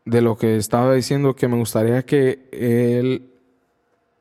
de 0.04 0.20
lo 0.22 0.36
que 0.36 0.56
estaba 0.56 0.94
diciendo, 0.94 1.34
que 1.34 1.48
me 1.48 1.56
gustaría 1.56 2.02
que 2.04 2.48
Él, 2.52 3.30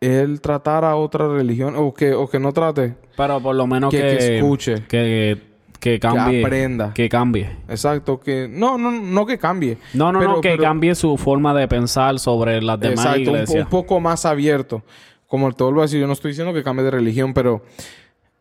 él 0.01 0.41
tratara 0.41 0.91
a 0.91 0.95
otra 0.95 1.27
religión, 1.27 1.75
o 1.77 1.93
que, 1.93 2.13
o 2.13 2.27
que 2.29 2.39
no 2.39 2.51
trate, 2.53 2.95
Pero 3.15 3.39
por 3.41 3.55
lo 3.55 3.67
menos 3.67 3.91
que, 3.91 4.01
que, 4.01 4.17
que 4.17 4.37
escuche, 4.37 4.83
que, 4.87 5.37
que 5.79 5.99
cambie. 5.99 6.39
que 6.39 6.45
aprenda. 6.45 6.93
Que 6.93 7.09
cambie. 7.09 7.49
Exacto, 7.67 8.19
que 8.19 8.47
no, 8.49 8.77
no, 8.77 8.91
no 8.91 9.25
que 9.25 9.37
cambie. 9.37 9.77
No, 9.93 10.11
no, 10.11 10.19
Pero- 10.19 10.31
no, 10.35 10.41
que 10.41 10.51
pero- 10.51 10.63
cambie 10.63 10.95
su 10.95 11.17
forma 11.17 11.53
de 11.53 11.67
pensar 11.67 12.17
sobre 12.19 12.61
las 12.61 12.79
demás 12.79 12.99
Exacto, 13.05 13.19
iglesias. 13.19 13.63
un 13.65 13.69
poco 13.69 13.99
más 13.99 14.25
abierto. 14.25 14.81
Como 15.27 15.51
te 15.51 15.63
vuelvo 15.63 15.81
a 15.81 15.83
decir, 15.83 15.99
yo 15.99 16.07
no 16.07 16.13
estoy 16.13 16.31
diciendo 16.31 16.53
que 16.53 16.63
cambie 16.63 16.85
de 16.85 16.91
religión, 16.91 17.33
pero 17.33 17.63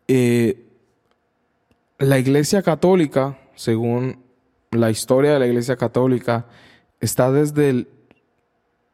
eh, 0.07 0.57
la 1.99 2.17
iglesia 2.19 2.61
católica, 2.61 3.37
según 3.55 4.22
la 4.75 4.89
historia 4.91 5.33
de 5.33 5.39
la 5.39 5.47
iglesia 5.47 5.75
católica, 5.75 6.47
está 6.99 7.31
desde 7.31 7.69
el 7.69 7.87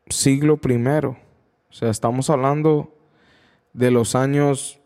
siglo 0.09 0.57
primero. 0.57 1.17
O 1.69 1.73
sea, 1.73 1.89
estamos 1.89 2.29
hablando 2.29 2.95
de 3.73 3.91
los 3.91 4.15
años 4.15 4.79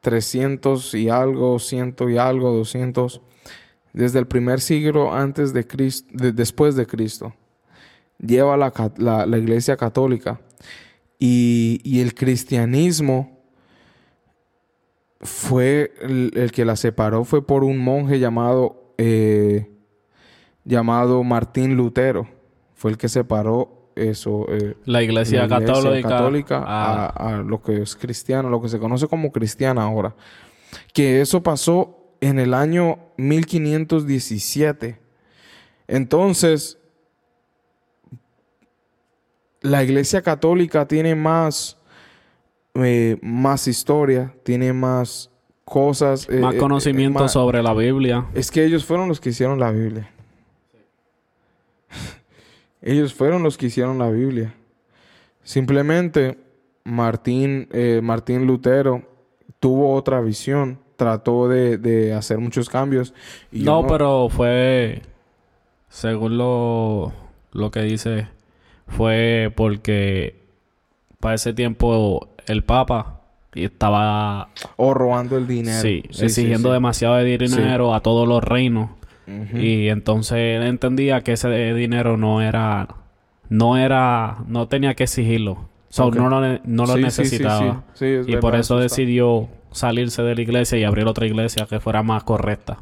300 0.00 0.94
y 0.94 1.08
algo, 1.08 1.58
100 1.58 1.96
y 2.08 2.16
algo, 2.16 2.52
200, 2.52 3.20
desde 3.92 4.18
el 4.18 4.26
primer 4.26 4.60
siglo 4.60 5.12
antes 5.12 5.52
de 5.52 5.66
Cristo, 5.66 6.08
de- 6.12 6.32
después 6.32 6.76
de 6.76 6.86
Cristo, 6.86 7.34
lleva 8.18 8.56
la, 8.56 9.38
iglesia 9.38 9.76
católica. 9.76 10.40
Y, 11.18 12.00
el 12.00 12.14
cristianismo 12.14 13.38
fue 15.20 15.92
el, 16.00 16.32
el 16.34 16.50
que 16.50 16.64
la 16.64 16.76
separó, 16.76 17.24
fue 17.24 17.46
por 17.46 17.62
un 17.62 17.78
monje 17.78 18.18
llamado, 18.18 18.94
eh, 18.96 19.70
llamado 20.64 21.22
Martín 21.24 21.76
Lutero. 21.76 22.26
Fue 22.74 22.90
el 22.90 22.98
que 22.98 23.08
separó 23.08 23.90
eso. 23.96 24.46
eh, 24.48 24.76
La 24.84 25.02
iglesia, 25.02 25.46
la 25.46 25.56
iglesia 25.58 25.74
católica, 25.74 26.08
católica 26.08 26.64
a, 26.66 27.06
a 27.06 27.36
lo 27.42 27.60
que 27.62 27.82
es 27.82 27.94
cristiano, 27.96 28.48
lo 28.48 28.60
que 28.62 28.68
se 28.68 28.78
conoce 28.78 29.06
como 29.08 29.30
cristiana 29.32 29.82
ahora. 29.82 30.14
Que 30.94 31.20
eso 31.20 31.42
pasó 31.42 31.96
en 32.20 32.38
el 32.38 32.54
año 32.54 32.98
1517. 33.16 34.98
Entonces, 35.88 36.78
la 39.62 39.82
iglesia 39.82 40.22
católica 40.22 40.86
tiene 40.86 41.14
más, 41.14 41.76
eh, 42.74 43.18
más 43.22 43.66
historia, 43.68 44.34
tiene 44.44 44.72
más 44.72 45.30
cosas. 45.64 46.28
más 46.30 46.54
eh, 46.54 46.58
conocimiento 46.58 47.18
eh, 47.18 47.22
más- 47.22 47.32
sobre 47.32 47.62
la 47.62 47.74
Biblia. 47.74 48.26
es 48.34 48.50
que 48.50 48.64
ellos 48.64 48.84
fueron 48.84 49.08
los 49.08 49.20
que 49.20 49.30
hicieron 49.30 49.58
la 49.58 49.70
Biblia. 49.70 50.10
Ellos 52.82 53.14
fueron 53.14 53.42
los 53.42 53.56
que 53.58 53.66
hicieron 53.66 53.98
la 53.98 54.10
Biblia. 54.10 54.54
Simplemente 55.42 56.38
Martín, 56.84 57.68
eh, 57.72 58.00
Martín 58.02 58.46
Lutero 58.46 59.02
tuvo 59.58 59.94
otra 59.94 60.20
visión, 60.20 60.78
trató 60.96 61.48
de, 61.48 61.78
de 61.78 62.12
hacer 62.12 62.38
muchos 62.38 62.68
cambios. 62.68 63.14
y 63.52 63.60
No, 63.62 63.86
pero 63.86 64.28
fue, 64.28 65.02
según 65.88 66.36
lo, 66.38 67.12
lo 67.52 67.70
que 67.70 67.82
dice, 67.82 68.28
fue 68.86 69.52
porque 69.56 70.40
para 71.20 71.34
ese 71.34 71.52
tiempo 71.52 72.28
el 72.46 72.64
Papa 72.64 73.20
estaba 73.54 74.48
O 74.76 74.94
robando 74.94 75.36
el 75.36 75.46
dinero. 75.46 75.80
sí, 75.80 76.02
Sí, 76.10 76.14
sí, 76.18 76.24
exigiendo 76.26 76.68
sí. 76.68 76.72
demasiado 76.74 77.16
de 77.16 77.36
dinero 77.38 77.94
a 77.94 78.00
todos 78.00 78.26
los 78.28 78.42
reinos. 78.44 78.90
Y 79.54 79.88
entonces 79.88 80.38
él 80.38 80.62
entendía 80.64 81.22
que 81.22 81.32
ese 81.32 81.48
dinero 81.74 82.16
no 82.16 82.42
era, 82.42 82.88
no 83.48 83.76
era, 83.76 84.38
no 84.46 84.68
tenía 84.68 84.94
que 84.94 85.04
exigirlo. 85.04 85.68
So, 85.88 86.06
Ok. 86.06 86.16
no 86.16 86.28
lo, 86.28 86.40
no 86.64 86.86
lo 86.86 86.94
Sí, 86.94 87.02
necesitaba. 87.02 87.82
sí. 87.94 87.98
Sí, 87.98 88.04
es 88.06 88.26
y 88.28 88.30
verdad, 88.32 88.40
por 88.40 88.54
eso 88.56 88.78
decidió 88.78 89.48
salirse 89.72 90.22
de 90.22 90.34
la 90.36 90.40
iglesia 90.42 90.78
y 90.78 90.84
abrir 90.84 91.06
otra 91.06 91.26
iglesia 91.26 91.66
que 91.68 91.80
fuera 91.80 92.02
más 92.02 92.22
correcta. 92.24 92.78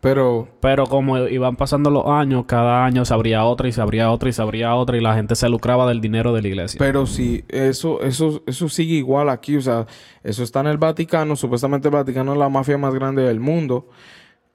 Pero 0.00 0.48
Pero 0.60 0.86
como 0.86 1.16
iban 1.18 1.56
pasando 1.56 1.90
los 1.90 2.06
años, 2.06 2.44
cada 2.46 2.84
año 2.84 3.06
se 3.06 3.14
abría 3.14 3.44
otra 3.46 3.68
y 3.68 3.72
se 3.72 3.80
abría 3.80 4.10
otra 4.10 4.28
y 4.28 4.32
se 4.34 4.42
abría 4.42 4.74
otra 4.74 4.98
y 4.98 5.00
la 5.00 5.14
gente 5.14 5.34
se 5.34 5.48
lucraba 5.48 5.88
del 5.88 6.02
dinero 6.02 6.34
de 6.34 6.42
la 6.42 6.48
iglesia. 6.48 6.78
Pero 6.78 7.06
si 7.06 7.42
eso, 7.48 8.02
eso, 8.02 8.42
eso 8.46 8.68
sigue 8.68 8.96
igual 8.96 9.30
aquí, 9.30 9.56
o 9.56 9.62
sea, 9.62 9.86
eso 10.22 10.42
está 10.42 10.60
en 10.60 10.66
el 10.66 10.76
Vaticano, 10.76 11.36
supuestamente 11.36 11.88
el 11.88 11.94
Vaticano 11.94 12.32
es 12.34 12.38
la 12.38 12.50
mafia 12.50 12.76
más 12.76 12.92
grande 12.94 13.22
del 13.22 13.40
mundo. 13.40 13.88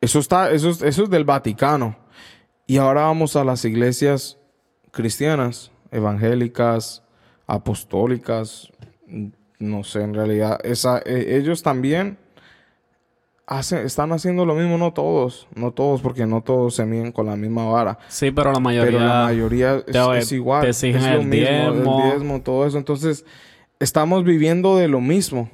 Eso 0.02 0.20
está, 0.20 0.52
eso, 0.52 0.70
es- 0.70 0.82
eso 0.82 1.04
es 1.04 1.10
del 1.10 1.26
Vaticano. 1.26 1.96
Y 2.68 2.78
ahora 2.78 3.02
vamos 3.04 3.36
a 3.36 3.44
las 3.44 3.66
iglesias 3.66 4.38
cristianas, 4.92 5.72
evangélicas, 5.92 7.04
apostólicas, 7.48 8.70
no 9.60 9.84
sé, 9.84 10.02
en 10.04 10.14
realidad, 10.14 10.60
esa, 10.64 11.00
eh, 11.00 11.38
ellos 11.38 11.64
también 11.64 12.18
hacen, 13.48 13.80
están 13.80 14.12
haciendo 14.12 14.46
lo 14.46 14.54
mismo, 14.54 14.78
no 14.78 14.94
todos, 14.94 15.48
no 15.56 15.72
todos, 15.72 16.02
porque 16.02 16.28
no 16.28 16.42
todos 16.42 16.76
se 16.76 16.86
miden 16.86 17.12
con 17.12 17.26
la 17.26 17.36
misma 17.36 17.66
vara. 17.66 17.98
sí, 18.08 18.30
pero 18.32 18.52
la 18.54 18.60
mayoría... 18.60 18.92
Pero 19.00 19.04
la 19.06 19.24
mayoría 19.26 19.76
es, 19.78 19.86
te- 19.88 20.18
es 20.20 20.32
igual. 20.32 20.62
te 20.62 20.70
es 20.70 20.84
lo 20.84 20.90
el 21.22 21.26
mismo, 21.26 21.72
diezmo. 21.74 22.00
el 22.00 22.12
diezmo, 22.12 22.42
todo 22.42 22.68
eso. 22.68 22.78
Entonces, 22.78 23.26
estamos 23.80 24.24
viviendo 24.24 24.78
de 24.78 24.88
lo 24.88 25.02
mismo. 25.02 25.50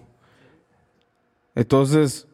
Entonces, 1.56 2.28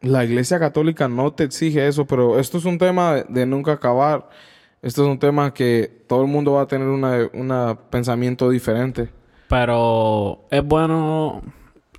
la 0.00 0.24
iglesia 0.24 0.58
católica 0.58 1.08
no 1.08 1.32
te 1.32 1.44
exige 1.44 1.86
eso, 1.86 2.06
pero 2.06 2.38
esto 2.38 2.58
es 2.58 2.64
un 2.64 2.78
tema 2.78 3.14
de, 3.14 3.24
de 3.28 3.46
nunca 3.46 3.72
acabar. 3.72 4.28
Esto 4.80 5.02
es 5.02 5.08
un 5.08 5.18
tema 5.18 5.52
que 5.52 6.04
todo 6.06 6.22
el 6.22 6.28
mundo 6.28 6.52
va 6.52 6.62
a 6.62 6.66
tener 6.66 6.86
una 6.88 7.78
pensamiento 7.90 8.48
diferente. 8.48 9.08
Pero 9.48 10.44
es 10.50 10.64
bueno 10.64 11.42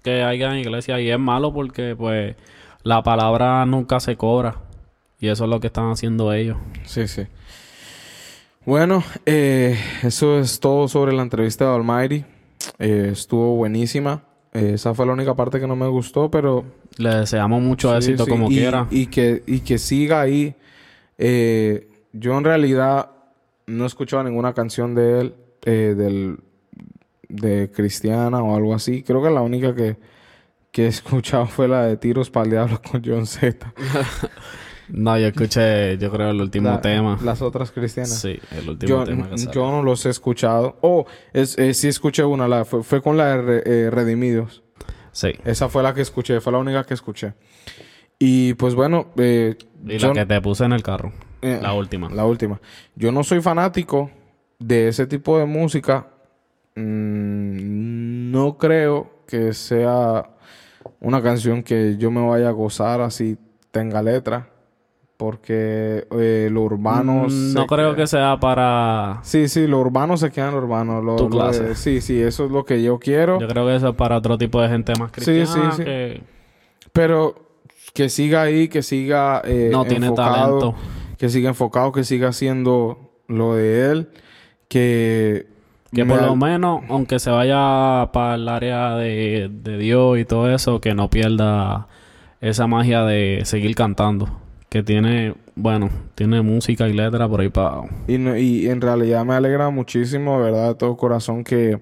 que 0.04 0.24
haya 0.24 0.58
iglesia 0.58 1.00
y 1.00 1.10
es 1.10 1.20
malo 1.20 1.54
porque 1.54 1.96
pues 1.96 2.36
la 2.84 3.04
palabra 3.04 3.66
nunca 3.66 4.00
se 4.00 4.16
cobra. 4.16 4.56
Y 5.20 5.28
eso 5.28 5.44
es 5.44 5.50
lo 5.50 5.60
que 5.60 5.68
están 5.68 5.92
haciendo 5.92 6.32
ellos. 6.32 6.58
Sí, 6.86 7.08
sí. 7.08 7.28
Bueno, 8.66 9.04
eh, 9.26 9.78
eso 10.04 10.40
es 10.40 10.60
todo 10.60 10.88
sobre 10.88 11.12
la 11.12 11.24
entrevista 11.24 11.66
de 11.66 11.76
Almighty. 11.76 12.26
Eh, 12.78 13.10
estuvo 13.12 13.56
buenísima. 13.56 14.24
Esa 14.52 14.94
fue 14.94 15.06
la 15.06 15.14
única 15.14 15.36
parte 15.36 15.60
que 15.60 15.68
no 15.68 15.76
me 15.76 15.88
gustó, 15.88 16.32
pero 16.32 16.66
Le 16.98 17.10
deseamos 17.10 17.62
mucho 17.62 17.90
Sí, 17.92 17.98
éxito 18.12 18.26
sí, 18.26 18.32
como 18.32 18.50
y, 18.50 18.56
quiera. 18.56 18.88
Y 18.90 19.06
que, 19.08 19.44
y 19.46 19.60
que 19.60 19.78
siga 19.78 20.22
ahí. 20.22 20.56
Eh, 21.18 21.88
yo 22.14 22.38
en 22.38 22.44
realidad 22.44 23.12
no 23.68 23.84
he 23.84 23.88
escuchado 23.88 24.24
ninguna 24.24 24.54
canción 24.54 24.96
de 24.96 25.20
él, 25.22 25.36
eh, 25.66 25.94
del, 25.96 26.40
de 27.28 27.70
Cristiana 27.72 28.42
o 28.42 28.56
algo 28.56 28.74
así. 28.74 29.04
Creo 29.04 29.22
que 29.22 29.30
la 29.30 29.42
única 29.42 29.76
que, 29.76 29.98
que 30.72 30.86
he 30.86 30.88
escuchado 30.90 31.46
fue 31.46 31.68
la 31.68 31.86
de 31.86 31.98
Tiros 31.98 32.30
para 32.30 32.46
el 32.46 32.52
Diablo 32.52 32.82
con 32.82 33.04
John 33.06 33.28
Z. 33.28 33.74
no, 34.90 35.18
yo 35.18 35.28
escuché, 35.28 35.98
yo 35.98 36.12
creo, 36.12 36.32
el 36.32 36.42
último 36.42 36.80
tema. 36.80 37.18
Las 37.24 37.42
otras 37.42 37.72
cristianas. 37.72 38.20
Sí, 38.20 38.40
el 38.52 38.70
último 38.70 39.04
tema. 39.04 39.30
Que 39.30 39.48
yo 39.54 39.72
no 39.72 39.84
los 39.84 40.06
he 40.06 40.10
escuchado. 40.10 40.78
Oh, 40.82 41.06
es, 41.34 41.58
sí 41.74 41.88
escuché 41.88 42.24
una, 42.24 42.48
la, 42.48 42.66
fue, 42.66 43.02
con 43.02 43.18
la 43.18 43.38
de 43.38 43.64
eh, 43.66 43.90
Redimidos. 43.90 44.64
Sí. 45.12 45.34
Esa 45.46 45.70
fue 45.70 45.84
la 45.84 45.94
que 45.94 46.02
escuché, 46.02 46.40
fue 46.42 46.52
la 46.52 46.60
única 46.60 46.84
que 46.84 46.94
escuché. 46.94 47.34
Y 48.18 48.54
pues 48.56 48.76
bueno. 48.76 49.08
Eh, 49.18 49.56
y 49.86 50.00
la 50.00 50.14
que 50.14 50.26
te 50.26 50.42
puse 50.42 50.66
en 50.66 50.74
el 50.74 50.84
carro. 50.84 51.12
Eh, 51.42 51.60
la 51.62 51.74
última. 51.74 52.10
La 52.10 52.26
última. 52.26 52.60
Yo 52.96 53.12
no 53.12 53.24
soy 53.24 53.42
fanático 53.42 54.12
de 54.60 54.90
ese 54.90 55.08
tipo 55.08 55.38
de 55.40 55.46
música. 55.46 56.08
Mm, 56.76 58.32
no 58.32 58.58
creo 58.58 59.24
que 59.26 59.54
sea 59.54 60.30
una 61.00 61.22
canción 61.22 61.64
que 61.64 61.98
yo 61.98 62.12
me 62.12 62.26
vaya 62.26 62.50
a 62.50 62.52
gozar 62.52 63.02
así 63.02 63.38
tenga 63.72 64.02
letra. 64.02 64.50
Porque 65.20 66.08
eh, 66.12 66.48
lo 66.50 66.62
urbano... 66.62 67.26
Mm, 67.28 67.54
no 67.54 67.68
creo 67.68 67.94
que 67.94 68.08
sea 68.08 68.40
para... 68.40 69.20
Sí, 69.22 69.50
sí, 69.50 69.68
lo 69.68 69.82
urbano 69.82 70.16
se 70.16 70.32
queda 70.32 70.48
en 70.48 70.54
lo 70.54 70.60
urbano. 70.60 71.02
Lo, 71.02 71.18
tu 71.18 71.30
clase. 71.30 71.76
sí, 71.76 72.00
sí, 72.00 72.22
eso 72.22 72.46
es 72.46 72.52
lo 72.52 72.64
que 72.64 72.82
yo 72.82 73.00
quiero. 73.00 73.38
Yo 73.38 73.50
creo 73.50 73.68
que 73.68 73.76
eso 73.76 73.90
es 73.90 73.96
para 73.96 74.16
otro 74.16 74.38
tipo 74.38 74.62
de 74.62 74.70
gente 74.70 74.94
más 74.98 75.12
cristiana. 75.12 75.74
Sí, 75.76 75.84
sí, 75.84 75.84
sí. 75.84 76.24
Pero 76.94 77.36
que 77.94 78.08
siga 78.08 78.44
ahí, 78.44 78.70
que 78.70 78.82
siga 78.82 79.42
eh, 79.44 79.68
no 79.74 79.84
tiene 79.84 80.10
talento. 80.12 80.74
Que 81.18 81.28
siga 81.28 81.50
enfocado, 81.50 81.92
que 81.92 82.06
siga 82.06 82.30
haciendo 82.30 83.12
lo 83.28 83.56
de 83.56 83.92
él. 83.92 84.10
Que... 84.70 85.48
Que 85.92 86.06
por 86.06 86.22
lo 86.22 86.38
menos, 86.38 86.84
aunque 86.88 87.20
se 87.20 87.30
vaya 87.30 88.10
para 88.14 88.36
el 88.36 88.48
área 88.48 88.96
de, 88.96 89.50
de 89.52 89.78
Dios 89.78 90.18
y 90.18 90.24
todo 90.24 90.50
eso, 90.50 90.80
que 90.80 90.94
no 90.94 91.10
pierda 91.10 91.90
esa 92.40 92.68
magia 92.68 93.04
de 93.04 93.42
seguir 93.44 93.76
cantando 93.76 94.39
que 94.70 94.84
tiene, 94.84 95.36
bueno, 95.56 95.90
tiene 96.16 96.42
música 96.42 96.88
y 96.88 96.94
letra 96.94 97.28
por 97.28 97.42
ahí 97.42 97.50
para... 97.50 97.82
Y, 98.08 98.16
y 98.16 98.70
en 98.70 98.82
realidad 98.82 99.26
me 99.26 99.34
alegra 99.34 99.70
muchísimo, 99.70 100.40
¿verdad? 100.40 100.70
De 100.70 100.76
todo 100.76 100.96
corazón 100.96 101.44
que, 101.44 101.82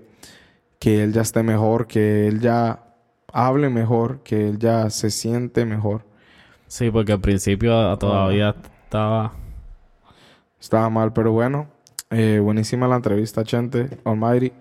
que 0.80 1.04
él 1.04 1.14
ya 1.14 1.22
esté 1.22 1.44
mejor, 1.44 1.86
que 1.88 2.28
él 2.28 2.40
ya 2.40 2.84
hable 3.32 3.70
mejor, 3.70 4.22
que 4.24 4.48
él 4.50 4.58
ya 4.58 4.90
se 4.90 5.12
siente 5.12 5.66
mejor. 5.66 6.06
Sí, 6.68 6.90
porque 6.90 7.12
al 7.12 7.22
principio 7.22 7.98
todavía 7.98 8.56
estaba... 8.84 9.34
Estaba 10.60 10.90
mal, 10.90 11.14
pero 11.14 11.32
bueno. 11.34 11.68
Eh, 12.10 12.40
buenísima 12.42 12.88
la 12.88 12.96
entrevista, 12.96 13.44
Chente. 13.44 13.90
Almighty. 14.06 14.52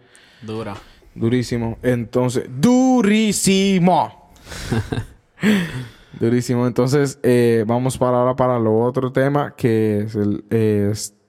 Dura. 0.43 0.75
Durísimo. 1.15 1.79
Entonces, 1.83 2.45
durísimo. 2.49 4.31
Durísimo. 6.21 6.67
Entonces, 6.67 7.19
eh, 7.23 7.65
vamos 7.67 7.99
para 7.99 8.19
ahora 8.19 8.37
para 8.37 8.59
lo 8.59 8.79
otro 8.79 9.13
tema, 9.13 9.55
que 9.57 10.01
es 10.01 10.15
el 10.15 10.45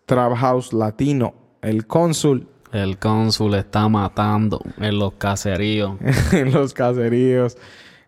Trap 0.05 0.35
House 0.35 0.73
Latino. 0.73 1.33
El 1.61 1.85
cónsul. 1.85 2.47
El 2.71 2.97
cónsul 2.97 3.55
está 3.55 3.87
matando 3.89 4.61
en 4.77 4.97
los 4.99 5.13
caseríos. 5.13 5.97
en 6.31 6.53
los 6.53 6.73
caseríos. 6.73 7.57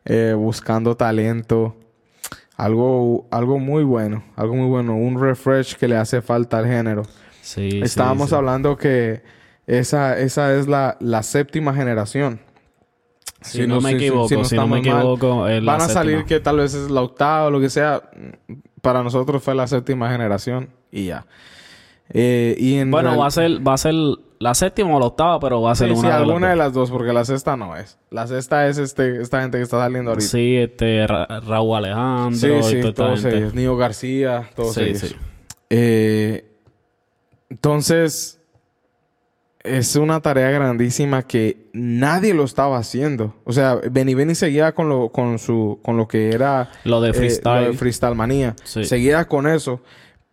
Eh, 0.05 0.33
buscando 0.35 0.95
talento. 0.95 1.75
Algo, 2.55 3.27
algo 3.31 3.59
muy 3.59 3.83
bueno. 3.83 4.23
Algo 4.35 4.55
muy 4.55 4.67
bueno. 4.67 4.95
Un 4.95 5.19
refresh 5.19 5.75
que 5.75 5.87
le 5.87 5.97
hace 5.97 6.21
falta 6.21 6.57
al 6.57 6.67
género. 6.67 7.03
Sí. 7.41 7.81
Estábamos 7.83 8.33
hablando 8.33 8.77
que 8.77 9.21
esa, 9.67 10.17
esa 10.17 10.55
es 10.55 10.67
la, 10.67 10.97
la 10.99 11.23
séptima 11.23 11.73
generación. 11.73 12.39
Si, 13.41 13.65
no, 13.65 13.79
me 13.79 13.91
equivoco, 13.91 14.43
si, 14.43 14.55
no, 14.55 14.67
me 14.67 14.79
equivoco, 14.79 15.43
van 15.43 15.81
a 15.81 15.87
salir 15.87 16.25
que 16.25 16.39
tal 16.39 16.57
vez 16.57 16.73
es 16.73 16.89
la 16.89 17.01
octava 17.01 17.47
o 17.47 17.51
lo 17.51 17.59
que 17.59 17.69
sea. 17.69 18.03
Para 18.81 19.03
nosotros 19.03 19.41
fue 19.43 19.55
la 19.55 19.67
séptima 19.67 20.09
generación 20.09 20.69
y 20.91 21.07
ya. 21.07 21.25
Eh, 22.09 22.55
y 22.57 22.83
bueno, 22.85 23.17
va 23.17 23.27
a 23.27 23.31
ser 23.31 23.65
va 23.65 23.73
a 23.73 23.77
ser 23.77 23.93
la 24.39 24.55
séptima 24.55 24.95
o 24.95 24.99
la 24.99 25.05
octava, 25.05 25.39
pero 25.39 25.61
va 25.61 25.71
a 25.71 25.75
ser 25.75 25.91
una 25.91 26.01
sí, 26.01 26.07
de 26.07 26.13
alguna 26.13 26.47
las 26.47 26.49
de 26.49 26.55
las 26.55 26.73
dos, 26.73 26.91
porque 26.91 27.13
la 27.13 27.23
sexta 27.23 27.55
no 27.55 27.75
es. 27.75 27.97
La 28.09 28.25
sexta 28.25 28.67
es 28.67 28.77
este 28.77 29.21
esta 29.21 29.41
gente 29.41 29.57
que 29.57 29.63
está 29.63 29.79
saliendo 29.79 30.11
ahorita. 30.11 30.27
Sí, 30.27 30.55
este 30.55 31.05
Raúl 31.07 31.77
Alejandro, 31.77 32.63
sí, 32.63 32.81
sí, 32.81 32.93
todos 32.93 33.23
ellos, 33.25 33.53
Nio 33.53 33.77
García, 33.77 34.49
todos 34.55 34.77
ellos. 34.77 35.15
Eh, 35.69 36.45
entonces 37.49 38.38
es 39.63 39.95
una 39.95 40.21
tarea 40.21 40.49
grandísima 40.51 41.23
que 41.23 41.69
nadie 41.73 42.33
lo 42.33 42.43
estaba 42.43 42.77
haciendo. 42.77 43.35
O 43.43 43.51
sea, 43.51 43.75
Benny 43.75 44.13
Benny 44.13 44.35
seguía 44.35 44.73
con 44.73 44.89
lo, 44.89 45.09
con 45.09 45.37
su, 45.39 45.79
con 45.83 45.97
lo 45.97 46.07
que 46.07 46.31
era 46.31 46.69
lo 46.85 47.01
de 47.01 47.13
freestyle, 47.13 47.63
eh, 47.63 47.65
lo 47.65 47.71
de 47.71 47.77
freestyle 47.77 48.15
manía. 48.15 48.55
Seguía 48.63 49.25
con 49.25 49.47
eso, 49.47 49.81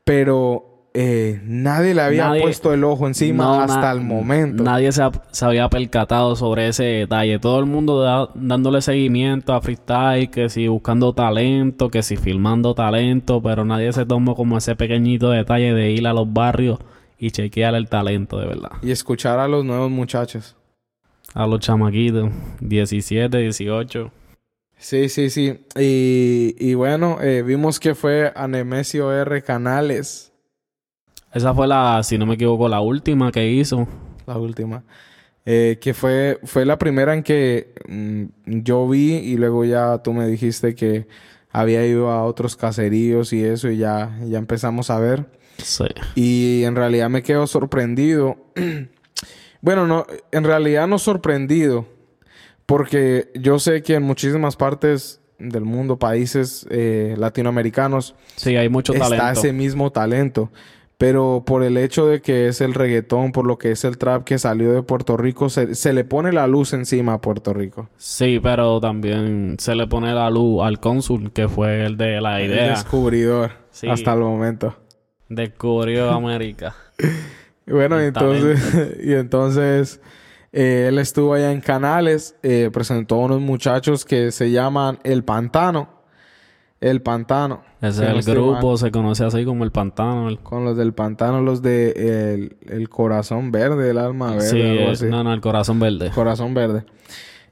pero 0.04 0.76
eh, 0.94 1.40
nadie 1.44 1.92
le 1.92 2.02
había 2.02 2.32
puesto 2.40 2.72
el 2.72 2.84
ojo 2.84 3.08
encima 3.08 3.64
hasta 3.64 3.90
el 3.90 4.00
momento. 4.00 4.62
Nadie 4.62 4.92
se, 4.92 5.02
había 5.42 5.68
percatado 5.68 6.36
sobre 6.36 6.68
ese 6.68 6.84
detalle. 6.84 7.40
Todo 7.40 7.58
el 7.58 7.66
mundo 7.66 8.30
dándole 8.34 8.80
seguimiento 8.80 9.54
a 9.54 9.60
freestyle, 9.60 10.30
que 10.30 10.48
si 10.48 10.68
buscando 10.68 11.12
talento, 11.14 11.90
que 11.90 12.02
si 12.02 12.16
filmando 12.16 12.74
talento, 12.74 13.42
pero 13.42 13.64
nadie 13.64 13.92
se 13.92 14.06
tomó 14.06 14.36
como 14.36 14.56
ese 14.56 14.76
pequeñito 14.76 15.30
detalle 15.30 15.74
de 15.74 15.90
ir 15.90 16.06
a 16.06 16.12
los 16.12 16.32
barrios 16.32 16.78
y 17.18 17.30
chequear 17.30 17.74
el 17.74 17.88
talento, 17.88 18.38
de 18.38 18.46
verdad. 18.46 18.72
Y 18.82 18.90
escuchar 18.90 19.38
a 19.38 19.48
los 19.48 19.64
nuevos 19.64 19.90
muchachos. 19.90 20.56
A 21.34 21.46
los 21.46 21.60
chamaquitos, 21.60 22.30
17, 22.60 23.38
18. 23.38 24.12
Sí, 24.78 25.08
sí, 25.08 25.30
sí. 25.30 25.66
Y, 25.76 26.54
y 26.58 26.74
bueno, 26.74 27.18
eh, 27.20 27.42
vimos 27.42 27.80
que 27.80 27.94
fue 27.94 28.32
a 28.34 28.46
Nemesio 28.46 29.12
R. 29.12 29.42
Canales. 29.42 30.32
Esa 31.32 31.54
fue 31.54 31.66
la, 31.66 32.02
si 32.02 32.18
no 32.18 32.26
me 32.26 32.34
equivoco, 32.34 32.68
la 32.68 32.80
última 32.80 33.32
que 33.32 33.50
hizo. 33.50 33.88
La 34.26 34.38
última. 34.38 34.84
Eh, 35.44 35.78
que 35.80 35.94
fue, 35.94 36.40
fue 36.44 36.64
la 36.64 36.76
primera 36.76 37.14
en 37.14 37.22
que 37.22 37.72
mm, 37.88 38.24
yo 38.64 38.88
vi 38.88 39.14
y 39.14 39.36
luego 39.36 39.64
ya 39.64 40.02
tú 40.02 40.12
me 40.12 40.26
dijiste 40.26 40.74
que 40.74 41.06
había 41.50 41.86
ido 41.86 42.10
a 42.10 42.24
otros 42.24 42.56
caseríos 42.56 43.32
y 43.32 43.44
eso 43.44 43.70
y 43.70 43.76
ya, 43.78 44.18
ya 44.26 44.38
empezamos 44.38 44.90
a 44.90 44.98
ver. 44.98 45.26
Y 46.14 46.64
en 46.64 46.76
realidad 46.76 47.08
me 47.08 47.22
quedo 47.22 47.46
sorprendido. 47.46 48.36
bueno, 49.60 49.86
no, 49.86 50.06
en 50.32 50.44
realidad 50.44 50.86
no 50.86 50.98
sorprendido. 50.98 51.86
Porque 52.66 53.30
yo 53.34 53.58
sé 53.58 53.82
que 53.82 53.94
en 53.94 54.02
muchísimas 54.02 54.56
partes 54.56 55.20
del 55.38 55.64
mundo, 55.64 55.98
países 55.98 56.66
eh, 56.70 57.14
latinoamericanos, 57.16 58.14
sí, 58.34 58.56
hay 58.56 58.68
mucho 58.68 58.92
está 58.92 59.32
ese 59.32 59.52
mismo 59.52 59.92
talento. 59.92 60.50
Pero 60.98 61.44
por 61.46 61.62
el 61.62 61.76
hecho 61.76 62.06
de 62.06 62.22
que 62.22 62.48
es 62.48 62.62
el 62.62 62.72
reggaetón, 62.72 63.32
por 63.32 63.46
lo 63.46 63.58
que 63.58 63.70
es 63.70 63.84
el 63.84 63.98
trap 63.98 64.24
que 64.24 64.38
salió 64.38 64.72
de 64.72 64.82
Puerto 64.82 65.18
Rico, 65.18 65.50
se, 65.50 65.92
le 65.92 66.04
pone 66.04 66.32
la 66.32 66.46
luz 66.46 66.72
encima 66.72 67.14
a 67.14 67.20
Puerto 67.20 67.52
Rico. 67.52 67.90
Sí, 67.98 68.40
pero 68.42 68.80
también 68.80 69.56
se 69.58 69.74
le 69.74 69.86
pone 69.86 70.14
la 70.14 70.30
luz 70.30 70.64
al 70.64 70.80
cónsul, 70.80 71.32
que 71.32 71.48
fue 71.48 71.84
el 71.84 71.98
de 71.98 72.20
la 72.22 72.42
idea. 72.42 72.68
El 72.68 72.70
descubridor, 72.70 73.52
hasta 73.86 74.14
el 74.14 74.20
momento. 74.20 74.74
Descubrió 75.28 76.10
América. 76.10 76.74
bueno, 77.66 78.00
y 78.00 78.06
entonces, 78.06 78.98
y 79.02 79.12
entonces 79.12 80.00
eh, 80.52 80.86
él 80.88 80.98
estuvo 80.98 81.34
allá 81.34 81.52
en 81.52 81.60
Canales, 81.60 82.36
eh, 82.42 82.70
presentó 82.72 83.16
a 83.16 83.18
unos 83.18 83.40
muchachos 83.40 84.04
que 84.04 84.30
se 84.30 84.50
llaman 84.50 84.98
El 85.04 85.24
Pantano. 85.24 85.96
El 86.80 87.02
Pantano. 87.02 87.62
Ese 87.80 88.04
es 88.04 88.26
el 88.26 88.34
grupo, 88.34 88.76
se 88.76 88.90
conoce 88.90 89.24
así 89.24 89.44
como 89.44 89.64
El 89.64 89.72
Pantano. 89.72 90.28
Con 90.42 90.64
los 90.64 90.76
del 90.76 90.92
Pantano, 90.92 91.40
los 91.40 91.62
de 91.62 92.52
el, 92.66 92.88
Corazón 92.88 93.50
Verde, 93.50 93.90
el 93.90 93.98
Alma 93.98 94.32
Verde, 94.32 94.50
sí, 94.50 94.62
algo 94.62 94.90
así. 94.92 95.06
No, 95.06 95.24
no, 95.24 95.32
el 95.32 95.40
Corazón 95.40 95.80
Verde. 95.80 96.10
Corazón 96.14 96.54
Verde. 96.54 96.84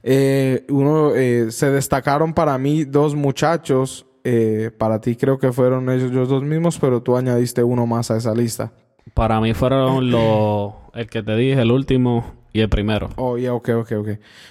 Eh, 0.02 0.64
uno, 0.68 1.12
se 1.50 1.70
destacaron 1.70 2.34
para 2.34 2.56
mí 2.58 2.84
dos 2.84 3.14
muchachos 3.14 4.06
eh, 4.24 4.70
para 4.76 5.02
ti 5.02 5.16
creo 5.16 5.38
que 5.38 5.52
fueron 5.52 5.90
ellos 5.90 6.10
los 6.10 6.30
dos 6.30 6.42
mismos, 6.42 6.78
pero 6.78 7.02
tú 7.02 7.16
añadiste 7.16 7.62
uno 7.62 7.86
más 7.86 8.10
a 8.10 8.16
esa 8.16 8.34
lista. 8.34 8.72
Para 9.12 9.38
mí 9.40 9.52
fueron 9.52 10.10
los... 10.10 10.72
El 10.94 11.08
que 11.08 11.22
te 11.22 11.36
dije, 11.36 11.60
el 11.60 11.70
último 11.70 12.32
y 12.52 12.60
el 12.60 12.70
primero. 12.70 13.10
Oh, 13.16 13.36
ya, 13.36 13.52
ok, 13.52 13.68
ok, 13.80 13.92
ok. 13.98 14.08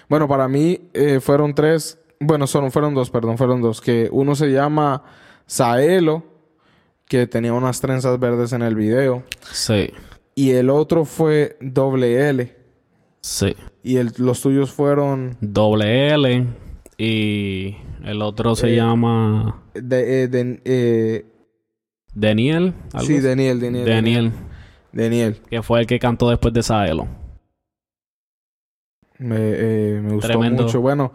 Bueno, 0.08 0.28
para 0.28 0.48
mí 0.48 0.90
eh, 0.94 1.20
fueron 1.20 1.56
tres... 1.56 2.00
Bueno, 2.20 2.46
son, 2.48 2.72
fueron 2.72 2.94
dos, 2.94 3.10
perdón, 3.10 3.38
fueron 3.38 3.62
dos. 3.62 3.82
Que 3.82 4.10
uno 4.12 4.36
se 4.36 4.52
llama 4.52 5.04
Saelo, 5.48 6.24
que 7.06 7.28
tenía 7.28 7.54
unas 7.54 7.82
trenzas 7.82 8.18
verdes 8.20 8.54
en 8.54 8.62
el 8.62 8.76
video. 8.76 9.24
Sí. 9.52 9.92
Y 10.36 10.52
el 10.52 10.70
otro 10.70 11.04
fue 11.04 11.58
Doble 11.60 12.30
L. 12.30 12.56
Sí. 13.22 13.56
Y 13.82 13.98
el, 13.98 14.14
los 14.18 14.42
tuyos 14.42 14.72
fueron... 14.72 15.36
Doble 15.42 16.14
L 16.14 16.48
y 16.98 17.76
el 18.04 18.22
otro 18.22 18.56
se 18.56 18.74
eh, 18.74 18.76
llama... 18.76 19.64
De, 19.74 20.24
eh, 20.26 20.62
eh, 20.66 21.26
Daniel. 22.14 22.74
Sí, 23.00 23.20
Daniel, 23.20 23.60
Daniel. 23.60 23.86
Daniel. 23.86 24.32
Daniel. 24.92 25.42
Que 25.50 25.64
fue 25.64 25.82
el 25.82 25.88
que 25.88 26.00
cantó 26.00 26.30
después 26.30 26.54
de 26.54 26.64
Saelo. 26.64 27.08
Me, 29.18 29.38
me 30.02 30.14
gustó 30.14 30.28
Tremendo. 30.28 30.64
mucho. 30.64 30.82
Bueno, 30.82 31.14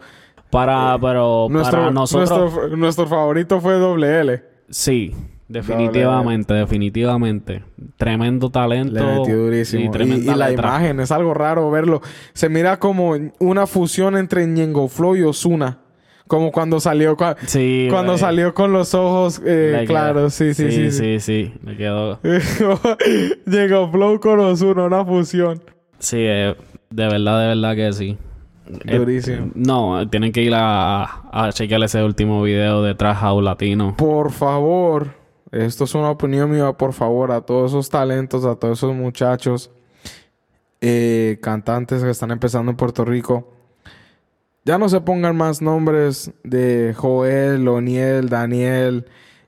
Para, 0.49 0.97
pero 0.99 1.47
nuestro, 1.49 1.79
para 1.79 1.91
nosotros... 1.91 2.53
nuestro, 2.53 2.77
nuestro 2.77 3.07
favorito 3.07 3.61
fue 3.61 3.75
Doble 3.75 4.19
L. 4.19 4.43
Sí, 4.69 5.15
definitivamente, 5.49 6.53
definitivamente. 6.53 7.63
Tremendo 7.97 8.49
talento. 8.49 8.93
Le 8.93 9.01
metió 9.03 9.37
durísimo. 9.37 9.83
y 9.85 9.89
tremenda 9.91 10.33
y 10.33 10.37
la 10.37 10.49
letra. 10.49 10.67
imagen, 10.69 10.99
es 11.01 11.11
algo 11.11 11.33
raro 11.33 11.69
verlo. 11.69 12.01
Se 12.33 12.47
mira 12.47 12.79
como 12.79 13.13
una 13.39 13.67
fusión 13.67 14.15
entre 14.15 14.45
Ñengo 14.47 14.87
Flow 14.87 15.15
y 15.17 15.23
Osuna. 15.23 15.79
Como 16.27 16.51
cuando 16.51 16.79
salió, 16.79 17.17
cua- 17.17 17.35
Sí, 17.47 17.87
cuando 17.89 18.15
salió 18.17 18.53
con 18.53 18.71
los 18.71 18.93
ojos 18.93 19.41
eh, 19.43 19.83
claros. 19.87 20.33
Sí, 20.35 20.53
sí, 20.53 20.71
sí. 20.71 20.91
sí, 20.91 21.19
sí. 21.19 21.53
Le 21.65 21.75
quedó... 21.75 22.19
Ñengo 23.45 23.91
Flow 23.91 24.19
con 24.19 24.39
Osuna, 24.39 24.83
una 24.85 25.03
fusión. 25.05 25.61
Sí, 25.97 26.17
eh, 26.19 26.55
de 26.91 27.07
verdad, 27.07 27.41
de 27.41 27.47
verdad 27.47 27.75
que 27.75 27.93
sí. 27.93 28.17
Eh, 28.85 28.97
Durísimo. 28.99 29.49
no, 29.55 30.07
tienen 30.09 30.31
que 30.31 30.43
ir 30.43 30.53
a, 30.53 31.03
a 31.31 31.51
chequear 31.51 31.81
ese 31.83 32.03
último 32.03 32.43
video 32.43 32.83
de 32.83 32.93
Trash 32.93 33.23
Latino. 33.41 33.95
Por 33.97 34.31
favor, 34.31 35.07
esto 35.51 35.83
es 35.85 35.95
una 35.95 36.09
opinión 36.11 36.51
mía, 36.51 36.71
por 36.73 36.93
favor, 36.93 37.31
a 37.31 37.41
todos 37.41 37.71
esos 37.71 37.89
talentos, 37.89 38.45
a 38.45 38.55
todos 38.55 38.77
esos 38.77 38.95
muchachos, 38.95 39.71
eh, 40.81 41.37
cantantes 41.41 42.03
que 42.03 42.09
están 42.09 42.31
empezando 42.31 42.71
en 42.71 42.77
Puerto 42.77 43.03
Rico. 43.05 43.51
Ya 44.65 44.77
no 44.77 44.87
se 44.89 45.01
pongan 45.01 45.35
más 45.35 45.61
nombres 45.61 46.31
de 46.43 46.93
Joel, 46.95 47.67
Oniel, 47.67 48.29
Daniel, 48.29 49.05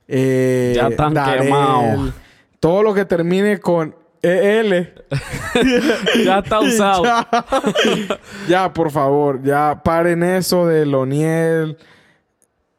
eh, 0.08 0.72
Ya 0.74 0.88
están 0.88 1.14
Darel. 1.14 1.44
quemados. 1.44 2.14
Todo 2.58 2.82
lo 2.82 2.94
que 2.94 3.04
termine 3.04 3.58
con 3.60 3.94
EL. 4.22 4.94
ya 6.24 6.38
está 6.38 6.60
usado. 6.60 7.04
ya, 7.04 7.28
ya, 8.48 8.72
por 8.72 8.90
favor, 8.90 9.42
ya 9.42 9.80
paren 9.84 10.22
eso 10.22 10.66
de 10.66 10.86
Loniel. 10.86 11.76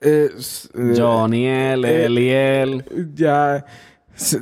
Eh, 0.04 0.30
s- 0.38 0.70
eh, 0.76 0.94
Joniel, 0.98 1.86
eh, 1.86 2.06
Eliel. 2.06 2.86
ya 3.16 3.66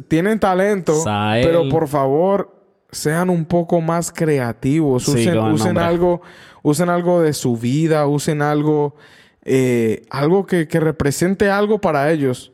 tienen 0.07 0.39
talento, 0.39 0.93
Sael. 0.95 1.45
pero 1.45 1.69
por 1.69 1.87
favor 1.87 2.59
sean 2.91 3.29
un 3.29 3.45
poco 3.45 3.79
más 3.81 4.11
creativos. 4.11 5.03
Sí, 5.03 5.29
Usen, 5.29 5.77
algo, 5.77 6.21
usen 6.61 6.89
algo 6.89 7.21
de 7.21 7.31
su 7.33 7.55
vida, 7.55 8.05
usen 8.07 8.41
algo, 8.41 8.95
eh, 9.43 10.03
algo 10.09 10.45
que, 10.45 10.67
que 10.67 10.79
represente 10.79 11.49
algo 11.49 11.79
para 11.79 12.11
ellos. 12.11 12.51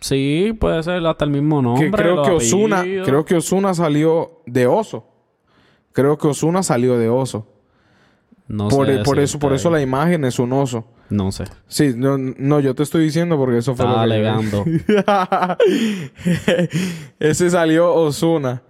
Sí, 0.00 0.56
puede 0.60 0.82
ser 0.82 1.04
hasta 1.04 1.24
el 1.24 1.30
mismo 1.32 1.60
nombre. 1.62 1.86
que 1.86 1.96
creo 1.96 2.22
que 2.22 2.30
Osuna, 2.30 2.82
creo 3.04 3.24
que 3.24 3.34
Osuna 3.36 3.74
salió 3.74 4.42
de 4.46 4.66
Oso. 4.66 5.06
Creo 5.92 6.16
que 6.16 6.28
Osuna 6.28 6.62
salió 6.62 6.96
de 6.96 7.08
Oso. 7.08 7.46
No 8.52 8.68
por, 8.68 8.86
sé 8.88 8.98
por 9.04 9.18
eso, 9.20 9.38
por 9.38 9.52
eso 9.52 9.70
la 9.70 9.80
imagen 9.80 10.24
es 10.24 10.40
un 10.40 10.52
oso. 10.52 10.84
No 11.08 11.30
sé. 11.30 11.44
Sí, 11.68 11.92
no, 11.96 12.18
no, 12.18 12.58
yo 12.58 12.74
te 12.74 12.82
estoy 12.82 13.04
diciendo 13.04 13.36
porque 13.36 13.58
eso 13.58 13.76
fue 13.76 13.84
Está 13.84 14.04
lo 14.04 14.08
que 14.08 14.14
alegando. 14.14 14.64
Ese 17.18 17.50
salió 17.50 17.94
Osuna. 17.94 18.62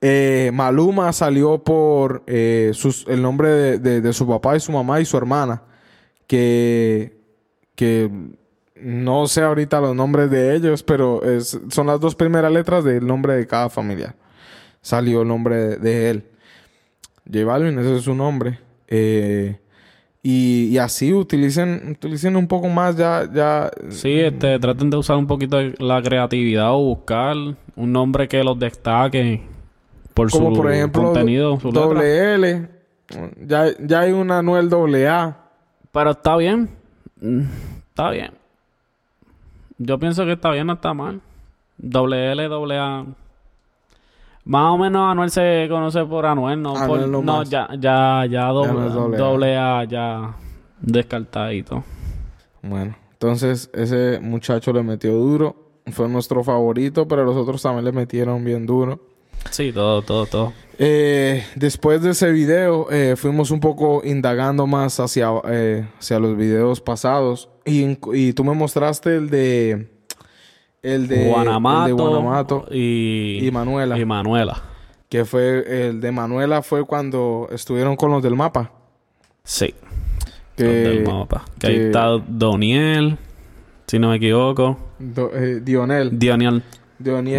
Eh, 0.00 0.50
Maluma 0.52 1.12
salió 1.12 1.62
por 1.62 2.24
eh, 2.26 2.72
sus- 2.74 3.06
el 3.08 3.22
nombre 3.22 3.48
de, 3.48 3.78
de- 3.78 4.00
de 4.00 4.12
su 4.12 4.26
papá 4.26 4.56
y 4.56 4.60
su 4.60 4.72
mamá 4.72 5.00
y 5.00 5.04
su 5.04 5.16
hermana. 5.16 5.62
Que, 6.26 7.16
que 7.74 8.10
no 8.76 9.26
sé 9.28 9.42
ahorita 9.42 9.80
los 9.80 9.94
nombres 9.94 10.30
de 10.30 10.54
ellos, 10.56 10.82
pero 10.82 11.22
es- 11.22 11.58
son 11.70 11.86
las 11.86 12.00
dos 12.00 12.14
primeras 12.16 12.52
letras 12.52 12.84
del 12.84 13.06
nombre 13.06 13.34
de 13.34 13.46
cada 13.46 13.70
familiar. 13.70 14.14
Salió 14.80 15.22
el 15.22 15.28
nombre 15.28 15.56
de, 15.56 15.76
de 15.76 16.10
él. 16.10 16.24
J 17.32 17.44
Balvin, 17.44 17.78
ese 17.78 17.96
es 17.96 18.02
su 18.02 18.14
nombre. 18.14 18.58
Eh, 18.94 19.58
y, 20.22 20.66
y 20.66 20.78
así 20.78 21.14
utilicen, 21.14 21.96
utilicen 21.96 22.36
un 22.36 22.46
poco 22.46 22.68
más 22.68 22.94
ya, 22.96 23.26
ya 23.32 23.70
Sí, 23.88 24.20
este, 24.20 24.58
traten 24.58 24.90
de 24.90 24.98
usar 24.98 25.16
un 25.16 25.26
poquito 25.26 25.58
la 25.78 26.02
creatividad 26.02 26.72
o 26.74 26.78
buscar 26.78 27.34
un 27.74 27.92
nombre 27.92 28.28
que 28.28 28.44
los 28.44 28.58
destaque 28.58 29.42
por 30.12 30.30
como 30.30 30.50
su 30.50 30.56
por 30.60 30.70
ejemplo 30.70 31.04
contenido, 31.04 31.58
su 31.58 31.72
doble 31.72 32.34
L. 32.34 32.68
Ya, 33.46 33.66
ya 33.80 34.00
hay 34.00 34.12
un 34.12 34.30
Anuel 34.30 34.68
doble 34.68 35.08
A. 35.08 35.38
Pero 35.90 36.10
está 36.10 36.36
bien. 36.36 36.68
Mm, 37.20 37.42
Está 37.88 38.10
bien. 38.10 38.32
Yo 39.78 39.98
pienso 39.98 40.24
que 40.24 40.32
está 40.32 40.50
bien, 40.50 40.66
no 40.66 40.74
está 40.74 40.94
mal. 40.94 41.20
Doble 41.78 42.32
L, 42.32 42.44
doble 42.48 42.78
A. 42.78 43.04
Más 44.44 44.72
o 44.72 44.78
menos 44.78 45.10
Anuel 45.10 45.30
se 45.30 45.66
conoce 45.70 46.04
por 46.04 46.26
Anuel, 46.26 46.60
no 46.60 46.76
Anuel 46.76 47.00
por... 47.02 47.08
no 47.08 47.22
No, 47.22 47.38
más. 47.38 47.50
ya, 47.50 47.68
ya, 47.78 48.26
ya 48.28 48.46
doble, 48.48 48.72
no 48.72 48.86
es 48.86 49.18
doble 49.18 49.56
A. 49.56 49.80
A 49.80 49.84
ya 49.84 50.36
descartadito. 50.80 51.84
Bueno, 52.62 52.96
entonces 53.12 53.70
ese 53.72 54.18
muchacho 54.20 54.72
le 54.72 54.82
metió 54.82 55.12
duro. 55.12 55.56
Fue 55.90 56.08
nuestro 56.08 56.44
favorito, 56.44 57.08
pero 57.08 57.24
los 57.24 57.36
otros 57.36 57.60
también 57.62 57.84
le 57.84 57.92
metieron 57.92 58.44
bien 58.44 58.66
duro. 58.66 59.00
Sí, 59.50 59.72
todo, 59.72 60.02
todo, 60.02 60.26
todo. 60.26 60.52
Eh, 60.78 61.44
después 61.56 62.02
de 62.02 62.10
ese 62.10 62.30
video, 62.30 62.86
eh, 62.90 63.14
fuimos 63.16 63.50
un 63.50 63.58
poco 63.58 64.02
indagando 64.04 64.66
más 64.68 65.00
hacia, 65.00 65.30
eh, 65.48 65.86
hacia 65.98 66.20
los 66.20 66.36
videos 66.36 66.80
pasados. 66.80 67.48
Y, 67.64 67.98
y 68.12 68.32
tú 68.32 68.44
me 68.44 68.54
mostraste 68.54 69.16
el 69.16 69.30
de. 69.30 69.91
El 70.82 71.06
de. 71.08 71.28
Guanamato, 71.28 71.90
el 71.90 71.96
de 71.96 72.02
Guanamato 72.02 72.66
y, 72.70 73.38
y 73.46 73.50
Manuela. 73.50 73.98
y 73.98 74.04
Manuela. 74.04 74.62
Que 75.08 75.24
fue. 75.24 75.88
El 75.88 76.00
de 76.00 76.10
Manuela 76.12 76.62
fue 76.62 76.84
cuando 76.84 77.48
estuvieron 77.52 77.96
con 77.96 78.10
los 78.10 78.22
del 78.22 78.34
mapa. 78.34 78.72
Sí. 79.44 79.74
Que, 80.56 80.64
Los 80.64 80.72
del 80.72 81.06
mapa. 81.06 81.44
Que, 81.58 81.66
ahí 81.68 81.76
está 81.76 82.06
Doniel, 82.28 83.16
si 83.86 83.98
no 83.98 84.10
me 84.10 84.16
equivoco. 84.16 84.76
Do- 84.98 85.30
eh, 85.34 85.60
Dionel. 85.60 86.18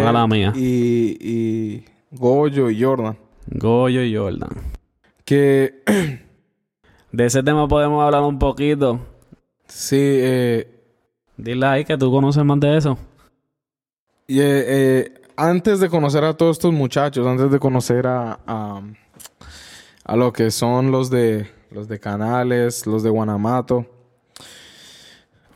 Mala 0.04 0.26
mía. 0.26 0.52
Y, 0.56 1.16
y 1.20 1.84
Goyo 2.12 2.70
y 2.70 2.82
Jordan. 2.82 3.16
Goyo 3.46 4.02
y 4.02 4.14
Jordan. 4.16 4.50
Que 5.24 5.82
De 7.12 7.26
ese 7.26 7.42
tema 7.42 7.68
podemos 7.68 8.02
hablar 8.04 8.22
un 8.22 8.38
poquito. 8.38 9.00
sí, 9.66 9.96
eh, 10.00 10.68
Dile 11.36 11.66
ahí 11.66 11.84
que 11.84 11.96
tú 11.98 12.10
conoces 12.12 12.44
más 12.44 12.58
de 12.60 12.76
eso. 12.76 12.98
Y, 14.26 14.40
eh, 14.40 14.44
eh, 14.66 15.14
antes 15.36 15.80
de 15.80 15.88
conocer 15.88 16.24
a 16.24 16.34
todos 16.36 16.56
estos 16.56 16.72
muchachos, 16.72 17.26
antes 17.26 17.50
de 17.50 17.58
conocer 17.58 18.06
a, 18.06 18.38
a, 18.46 18.80
a 20.04 20.16
lo 20.16 20.32
que 20.32 20.50
son 20.50 20.90
los 20.90 21.10
de 21.10 21.46
los 21.70 21.88
de 21.88 21.98
Canales, 21.98 22.86
los 22.86 23.02
de 23.02 23.10
Guanamato, 23.10 23.84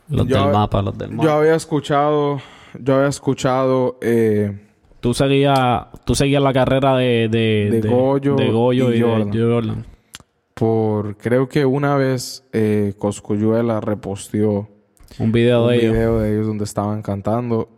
Los 0.09 0.27
Yo- 0.27 0.43
del 0.43 0.51
mapa, 0.53 0.81
los 0.81 0.97
del 0.97 1.11
yo 1.11 1.15
mapa. 1.17 1.37
había 1.37 1.55
escuchado, 1.55 2.41
yo 2.79 2.95
había 2.95 3.07
escuchado 3.07 3.97
eh, 4.01 4.65
Tú 4.99 5.13
seguías, 5.13 5.85
tú 6.03 6.13
seguías 6.13 6.43
la 6.43 6.51
carrera 6.51 6.97
de, 6.97 7.29
de, 7.31 7.69
De 7.81 7.87
Goyo 7.87 8.35
de 8.35 8.51
Goyo 8.51 8.91
y 8.91 8.97
y, 8.97 9.01
Jordan. 9.01 9.31
de 9.31 9.39
Jordan. 9.41 9.85
por, 10.53 11.15
creo 11.15 11.47
que 11.47 11.65
una 11.65 11.95
vez 11.95 12.43
eh, 12.51 12.93
Coscuyuela 12.97 13.79
reposteó 13.79 14.67
Un 15.19 15.31
video 15.31 15.63
un 15.63 15.69
de 15.69 15.75
ellos. 15.77 15.93
video 15.93 16.19
de 16.19 16.33
ellos 16.33 16.47
donde 16.47 16.65
estaban 16.65 17.01
cantando 17.01 17.69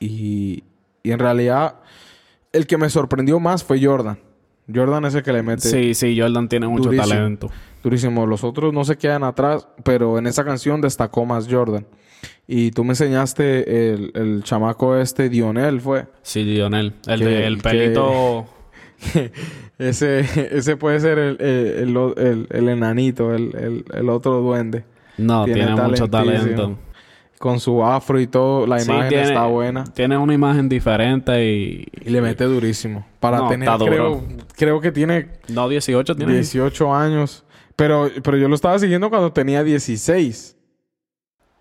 y, 0.00 0.64
y 1.04 1.10
en 1.12 1.18
realidad 1.20 1.76
el 2.52 2.66
que 2.66 2.76
me 2.78 2.90
sorprendió 2.90 3.38
más 3.38 3.62
fue 3.62 3.80
Jordan. 3.84 4.18
Jordan 4.72 5.04
es 5.04 5.14
el 5.14 5.22
que 5.22 5.32
le 5.32 5.42
mete 5.42 5.62
Sí, 5.68 5.94
sí, 5.94 6.18
Jordan 6.18 6.48
tiene 6.48 6.66
mucho 6.68 6.84
Durísimo. 6.84 7.08
talento. 7.08 7.50
durísimo. 7.82 8.26
Los 8.26 8.42
otros 8.44 8.72
no 8.72 8.84
se 8.84 8.96
quedan 8.96 9.24
atrás, 9.24 9.66
pero 9.84 10.18
en 10.18 10.26
esa 10.26 10.44
canción 10.44 10.80
destacó 10.80 11.24
más 11.26 11.46
Jordan. 11.50 11.86
Y 12.46 12.70
tú 12.72 12.84
me 12.84 12.90
enseñaste 12.90 13.92
el, 13.94 14.12
el 14.14 14.42
chamaco 14.44 14.96
este, 14.96 15.28
Dionel, 15.28 15.80
fue. 15.80 16.06
Sí, 16.22 16.44
Dionel. 16.44 16.94
El 17.06 17.20
Que- 17.20 17.24
de 17.26 17.46
el 17.46 17.56
que- 17.56 17.62
pelito. 17.62 18.46
ese, 19.78 20.20
ese 20.56 20.76
puede 20.76 21.00
ser 21.00 21.18
el, 21.18 21.36
el, 21.40 22.46
el- 22.50 22.68
enanito, 22.68 23.34
el, 23.34 23.54
el- 23.56 23.84
el 23.92 24.08
otro 24.08 24.40
duende. 24.40 24.84
No, 25.18 25.44
tiene 25.44 25.64
tiene, 25.66 25.82
mucho 25.82 26.08
talento. 26.08 26.78
Con 27.40 27.58
su 27.58 27.82
afro 27.82 28.20
y 28.20 28.26
todo, 28.26 28.66
la 28.66 28.78
Sí, 28.80 28.90
imagen 28.90 29.08
tiene- 29.08 29.24
está 29.24 29.46
buena. 29.46 29.84
Tiene 29.84 30.18
una 30.18 30.34
imagen 30.34 30.68
diferente 30.68 31.42
y. 31.42 31.88
Y 32.04 32.10
le 32.10 32.20
mete 32.20 32.44
durísimo. 32.44 33.06
Para 33.18 33.38
No, 33.38 33.48
tener, 33.48 33.66
creo, 33.78 34.22
creo 34.58 34.80
que 34.82 34.92
tiene 34.92 35.28
No, 35.48 35.66
18 35.66 36.14
tiene. 36.16 36.34
18 36.34 36.94
años. 36.94 37.44
Pero, 37.76 38.10
pero 38.22 38.36
yo 38.36 38.46
lo 38.46 38.54
estaba 38.54 38.78
siguiendo 38.78 39.08
cuando 39.08 39.32
tenía 39.32 39.64
16. 39.64 40.54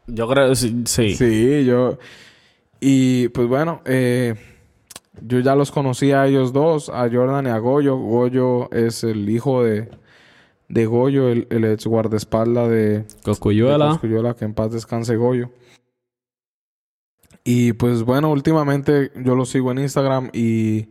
Yo 0.08 0.28
creo 0.28 0.54
sí. 0.54 0.84
Sí. 0.86 1.64
Yo. 1.66 1.98
Y 2.82 3.30
pues 3.30 3.48
bueno, 3.48 3.82
eh, 3.86 4.36
yo 5.22 5.40
ya 5.40 5.56
los 5.56 5.72
conocí 5.72 6.12
a 6.12 6.28
ellos 6.28 6.52
dos, 6.52 6.90
a 6.90 7.10
Jordan 7.10 7.46
y 7.48 7.50
a 7.52 7.58
Goyo. 7.58 7.96
Goyo 7.96 8.70
es 8.72 9.06
el 9.06 9.30
hijo 9.30 9.64
de, 9.64 9.88
de 10.68 10.86
Goyo, 10.86 11.30
el, 11.30 11.48
el 11.50 11.64
ex 11.64 11.86
guardaespaldas 11.88 12.68
de, 12.70 13.00
de 13.00 13.06
Coscuyuela. 13.24 13.98
Que 14.38 14.44
en 14.44 14.54
paz 14.54 14.74
descanse 14.74 15.16
Goyo. 15.16 15.52
Y 17.44 17.74
pues 17.74 18.04
bueno, 18.04 18.30
últimamente 18.32 19.12
yo 19.24 19.36
lo 19.36 19.46
sigo 19.46 19.72
en 19.72 19.80
Instagram 19.80 20.30
y, 20.34 20.88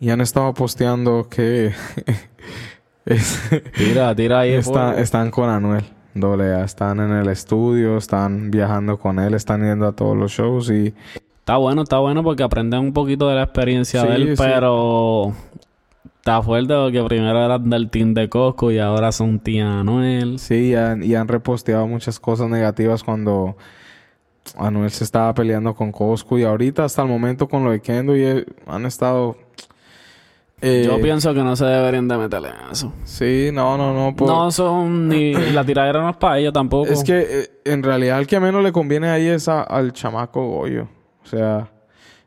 y 0.00 0.10
han 0.10 0.20
estado 0.20 0.54
posteando 0.54 1.28
que 1.28 1.72
es- 3.04 3.40
Tira, 3.76 4.14
tira 4.14 4.40
ahí. 4.40 4.52
está- 4.52 4.98
están 5.00 5.30
con 5.30 5.48
Anuel. 5.50 5.84
Doble 6.14 6.52
A. 6.54 6.64
Están 6.64 7.00
en 7.00 7.10
el 7.10 7.28
estudio, 7.28 7.96
están 7.96 8.50
viajando 8.50 8.98
con 8.98 9.18
él, 9.18 9.32
están 9.34 9.62
yendo 9.62 9.86
a 9.86 9.92
todos 9.92 10.16
los 10.16 10.30
shows 10.30 10.70
y 10.70 10.94
Está 11.38 11.56
bueno, 11.56 11.82
está 11.82 11.98
bueno 11.98 12.22
porque 12.22 12.42
aprenden 12.44 12.80
un 12.80 12.92
poquito 12.92 13.28
de 13.28 13.34
la 13.34 13.42
experiencia 13.44 14.04
de 14.04 14.14
él, 14.14 14.36
sí. 14.36 14.42
pero 14.42 15.32
está 16.18 16.40
fuerte 16.42 16.72
porque 16.74 17.02
primero 17.02 17.44
eran 17.44 17.68
del 17.68 17.90
team 17.90 18.14
de 18.14 18.28
Cosco 18.28 18.70
y 18.70 18.78
ahora 18.78 19.10
son 19.10 19.40
tía 19.40 19.80
Anuel. 19.80 20.38
sí, 20.38 20.68
y 20.68 20.74
han, 20.76 21.02
y 21.02 21.14
han 21.16 21.26
reposteado 21.26 21.88
muchas 21.88 22.20
cosas 22.20 22.48
negativas 22.48 23.02
cuando 23.02 23.56
Anuel 24.56 24.90
se 24.90 25.04
estaba 25.04 25.32
peleando 25.34 25.74
con 25.74 25.92
Cosco 25.92 26.38
y 26.38 26.44
ahorita 26.44 26.84
hasta 26.84 27.02
el 27.02 27.08
momento 27.08 27.48
con 27.48 27.64
lo 27.64 27.70
de 27.70 27.80
Kendo 27.80 28.16
y 28.16 28.22
él 28.22 28.46
han 28.66 28.84
estado... 28.86 29.36
eh, 30.60 30.84
Yo 30.86 31.00
pienso 31.00 31.32
que 31.34 31.42
no 31.42 31.56
se 31.56 31.64
deberían 31.64 32.06
de 32.08 32.16
meterle 32.18 32.48
en 32.48 32.70
eso. 32.70 32.92
Sí, 33.04 33.50
no, 33.52 33.76
no, 33.76 33.92
no. 33.94 34.14
por- 34.14 34.28
No 34.28 34.50
son 34.50 35.08
ni... 35.08 35.32
La 35.52 35.64
tiradera 35.64 36.00
no 36.02 36.10
es 36.10 36.16
para 36.16 36.38
ella 36.38 36.52
tampoco. 36.52 36.90
Es 36.90 37.02
que 37.04 37.20
eh, 37.20 37.50
en 37.64 37.82
realidad 37.82 38.18
el 38.18 38.26
que 38.26 38.40
menos 38.40 38.62
le 38.62 38.72
conviene 38.72 39.08
ahí 39.08 39.26
es 39.26 39.48
a- 39.48 39.62
al 39.62 39.92
chamaco 39.92 40.46
Goyo. 40.46 40.88
O 41.22 41.26
sea, 41.26 41.70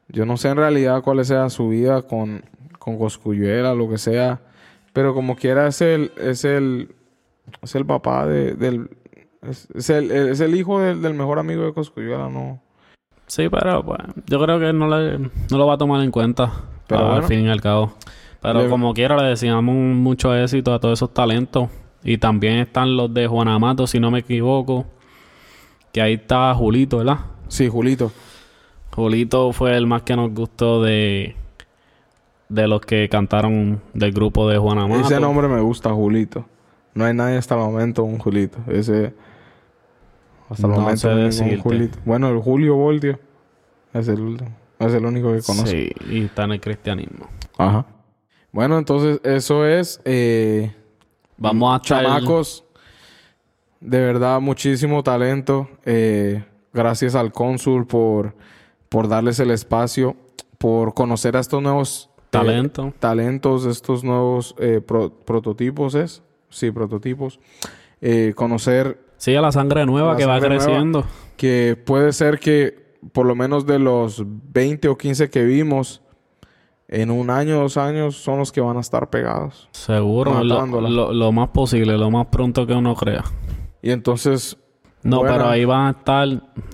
yo 0.08 0.26
no 0.26 0.38
sé 0.38 0.50
en 0.50 0.58
realidad 0.58 1.02
cuál 1.02 1.24
sea 1.26 1.50
su 1.50 1.70
vida 1.70 2.02
con, 2.02 2.44
con 2.80 2.98
Coscuyuela, 2.98 3.74
lo 3.74 3.90
que 3.90 3.98
sea. 3.98 4.42
Pero 4.94 5.14
como 5.14 5.36
quiera 5.36 5.68
es 5.68 5.82
el, 5.82 6.12
es 6.18 6.46
el, 6.46 6.96
es 7.62 7.76
el 7.76 7.86
papá 7.86 8.26
de, 8.26 8.54
del... 8.54 8.90
Es, 9.50 9.68
es 9.74 9.90
el, 9.90 10.12
es 10.12 10.40
el 10.40 10.56
hijo 10.56 10.80
del, 10.80 11.02
del 11.02 11.14
mejor 11.14 11.40
amigo 11.40 11.64
de 11.64 11.74
Coscuyuela, 11.74 12.30
¿no? 12.30 12.62
Sí, 13.28 13.50
pero 13.50 13.84
pues, 13.84 14.00
yo 14.28 14.40
creo 14.42 14.60
que 14.60 14.72
no, 14.74 14.88
le, 14.88 15.18
no 15.18 15.58
lo 15.58 15.68
va 15.68 15.74
a 15.74 15.78
tomar 15.78 16.02
en 16.04 16.12
cuenta. 16.12 16.52
Pero 16.88 17.02
al 17.06 17.12
bueno. 17.22 17.28
fin 17.28 17.40
y 17.42 17.50
al 17.50 17.62
cabo. 17.62 17.94
Pero 18.42 18.62
Le- 18.64 18.70
como 18.70 18.94
quiera, 18.94 19.18
le 19.18 19.30
deseamos 19.30 19.74
mucho 19.76 20.36
éxito 20.36 20.74
a 20.74 20.80
todos 20.80 21.00
esos 21.00 21.14
talentos. 21.14 21.70
Y 22.04 22.20
también 22.20 22.58
están 22.60 22.96
los 22.96 23.12
de 23.12 23.26
Juan 23.26 23.48
Amato, 23.48 23.88
si 23.88 24.00
no 24.00 24.12
me 24.12 24.20
equivoco. 24.20 24.86
Que 25.92 26.02
ahí 26.02 26.14
está 26.14 26.54
Julito, 26.54 27.00
¿verdad? 27.00 27.20
Sí, 27.48 27.68
Julito. 27.68 28.12
Julito 28.96 29.52
fue 29.54 29.76
el 29.76 29.88
más 29.88 30.04
que 30.04 30.16
nos 30.16 30.32
gustó 30.32 30.84
de, 30.84 31.36
de 32.50 32.68
los 32.68 32.82
que 32.82 33.10
cantaron 33.10 33.82
del 33.94 34.12
grupo 34.12 34.48
de 34.48 34.60
Juan 34.60 34.78
Amato. 34.78 35.02
Ese 35.08 35.20
nombre 35.20 35.48
me 35.48 35.62
gusta, 35.62 35.90
Julito. 35.92 36.46
No 36.94 37.06
hay 37.06 37.14
nadie 37.16 37.38
hasta 37.38 37.56
el 37.56 37.62
momento 37.62 38.04
un 38.04 38.20
Julito. 38.20 38.60
Ese... 38.68 39.14
Hasta 40.56 40.68
el 40.68 40.74
No 40.74 40.80
momento 40.80 41.32
sé 41.32 41.44
ningún. 41.46 41.60
Julito. 41.60 42.00
Bueno, 42.06 42.30
el 42.30 42.40
Julio 42.40 42.76
Voltio. 42.76 43.20
Es 43.94 44.08
el, 44.08 44.38
es 44.80 44.94
el 44.94 45.06
único 45.06 45.34
que 45.34 45.42
conozco. 45.42 45.68
Sí, 45.68 45.90
y 46.10 46.24
está 46.26 46.44
en 46.46 46.52
el 46.54 46.62
cristianismo. 46.62 47.28
Ajá. 47.58 47.86
Bueno, 48.52 48.78
entonces 48.78 49.20
eso 49.24 49.66
es... 49.66 50.02
eh, 50.06 50.74
Vamos 51.38 51.76
a 51.76 51.82
Chamacos, 51.82 52.64
de 53.82 54.00
verdad, 54.00 54.40
muchísimo 54.40 55.04
talento. 55.04 55.68
Eh, 55.86 56.44
gracias 56.74 57.16
al 57.16 57.34
cónsul 57.34 57.86
por, 57.86 58.34
por 58.88 59.10
darles 59.10 59.40
el 59.42 59.52
espacio, 59.52 60.16
por 60.58 60.94
conocer 60.94 61.36
a 61.36 61.42
estos 61.42 61.62
nuevos 61.62 62.10
eh, 62.18 62.22
Talento. 62.30 62.94
talentos, 63.00 63.66
estos 63.66 64.04
nuevos 64.06 64.56
pro- 64.86 65.10
prototipos, 65.26 65.96
¿es? 65.96 66.24
Sí, 66.50 66.72
prototipos. 66.72 67.40
Conocer 68.36 69.00
Sí, 69.26 69.36
a 69.36 69.42
la 69.42 69.52
sangre 69.52 69.88
nueva 69.88 70.12
La 70.12 70.18
que 70.18 70.26
va 70.28 70.40
nueva. 70.40 70.56
creciendo. 70.56 71.04
que 71.36 71.76
puede 71.84 72.14
ser 72.14 72.40
que 72.40 72.94
por 73.12 73.26
lo 73.26 73.34
menos 73.34 73.66
de 73.66 73.80
los 73.80 74.24
20 74.28 74.88
o 74.88 74.98
15 75.00 75.32
que 75.32 75.44
vimos, 75.44 76.04
en 76.88 77.10
un 77.10 77.32
año, 77.32 77.60
dos 77.60 77.76
años, 77.78 78.16
son 78.18 78.38
los 78.38 78.52
que 78.52 78.62
van 78.62 78.78
a 78.78 78.82
estar 78.82 79.10
pegados. 79.10 79.68
Seguro, 79.72 80.44
lo, 80.44 80.56
Matándola. 80.56 80.90
lo- 80.90 81.12
lo 81.12 81.32
más 81.32 81.50
posible, 81.50 81.98
lo 81.98 82.12
más 82.12 82.28
pronto 82.28 82.68
que 82.68 82.74
uno 82.74 82.94
crea. 82.94 83.24
Y 83.82 83.90
entonces, 83.90 84.58
No, 85.06 85.22
pero 85.22 85.48
ahí 85.48 85.66
van 85.66 85.88
a 85.88 85.90
estar 85.92 86.28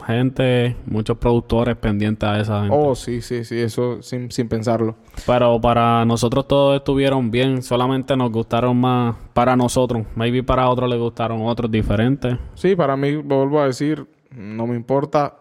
gente, 0.07 0.75
muchos 0.85 1.17
productores 1.17 1.75
pendientes 1.75 2.27
a 2.27 2.39
esa 2.39 2.61
gente. 2.61 2.75
oh, 2.77 2.95
sí, 2.95 3.21
sí, 3.21 3.43
sí, 3.43 3.59
eso 3.59 4.01
sin, 4.01 4.31
sin 4.31 4.47
pensarlo. 4.47 4.95
Pero 5.27 5.59
para 5.59 6.05
nosotros 6.05 6.47
todos 6.47 6.77
estuvieron 6.77 7.29
bien, 7.29 7.61
solamente 7.61 8.15
nos 8.15 8.31
gustaron 8.31 8.77
más 8.79 9.15
para 9.33 9.55
nosotros. 9.57 10.05
Maybe 10.15 10.43
para 10.43 10.69
otros 10.69 10.89
les 10.89 10.97
gustaron 10.97 11.41
otros 11.43 11.69
diferentes. 11.69 12.37
Sí, 12.55 12.75
para 12.75 12.95
mí, 12.95 13.17
vuelvo 13.17 13.59
a 13.59 13.65
decir, 13.65 14.07
no 14.35 14.65
me 14.65 14.75
importa, 14.77 15.35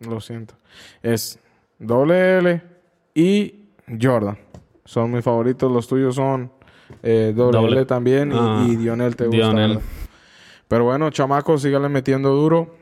lo 0.00 0.20
siento. 0.20 0.54
Es 1.02 1.40
doble 1.78 2.38
L 2.38 2.62
y 3.14 3.54
Jordan. 4.00 4.36
Son 4.84 5.10
mis 5.10 5.24
favoritos, 5.24 5.72
los 5.72 5.88
tuyos 5.88 6.14
son 6.14 6.50
eh, 7.02 7.32
doble, 7.34 7.58
Doble- 7.58 7.72
L 7.78 7.84
también 7.86 8.32
y- 8.32 8.36
Ah, 8.38 8.66
y, 8.68 8.76
Dionel 8.76 9.16
te 9.16 9.24
gusta. 9.26 9.36
Dionel. 9.36 9.68
¿verdad? 9.76 9.82
Pero 10.68 10.84
bueno, 10.84 11.10
chamacos, 11.10 11.62
síganle 11.62 11.88
metiendo 11.88 12.30
duro. 12.30 12.74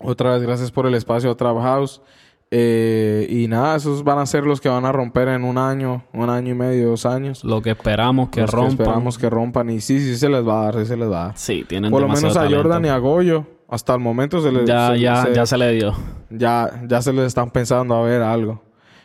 Otra 0.00 0.32
vez, 0.34 0.42
gracias 0.42 0.70
por 0.70 0.86
el 0.86 0.94
espacio 0.94 1.30
a 1.30 1.36
Trap 1.36 1.58
House. 1.60 2.00
Eh, 2.50 3.26
y 3.28 3.46
nada, 3.48 3.76
esos 3.76 4.04
van 4.04 4.18
a 4.18 4.24
ser 4.24 4.44
los 4.44 4.60
que 4.60 4.68
van 4.70 4.86
a 4.86 4.92
romper 4.92 5.28
en 5.28 5.44
un 5.44 5.58
año, 5.58 6.04
un 6.14 6.30
año 6.30 6.52
y 6.52 6.54
medio, 6.54 6.88
dos 6.90 7.04
años. 7.04 7.44
Lo 7.44 7.60
que 7.60 7.70
esperamos 7.70 8.30
que 8.30 8.40
Los 8.42 8.50
rompan. 8.50 8.72
esperamos 8.80 9.18
que 9.18 9.28
rompan. 9.28 9.68
Y 9.70 9.80
sí, 9.80 9.98
sí 9.98 10.16
se 10.16 10.28
les 10.30 10.46
va 10.46 10.62
a 10.62 10.64
dar, 10.66 10.74
sí 10.78 10.86
se 10.86 10.96
les 10.96 11.10
va 11.10 11.22
a 11.22 11.26
dar. 11.28 11.36
Sí, 11.36 11.64
tienen 11.68 11.90
Por 11.90 12.00
lo 12.00 12.08
menos 12.08 12.36
a 12.36 12.42
Jordan 12.48 12.84
y 12.84 12.88
talento. 12.88 12.92
a 12.94 12.98
Goyo, 12.98 13.46
hasta 13.68 13.92
el 13.94 14.00
momento 14.00 14.40
se 14.40 14.50
les... 14.52 14.64
Ya, 14.64 14.92
se- 14.94 15.00
ya, 15.00 15.22
se- 15.24 15.34
ya 15.34 15.46
se 15.46 15.58
le 15.58 15.72
dio. 15.72 15.92
ya, 16.30 16.82
ya 16.88 17.02
se 17.02 17.12
les 17.12 17.26
están 17.26 17.50
pensando 17.50 17.94
a 17.96 18.02
ver 18.02 18.22
algo. 18.22 18.62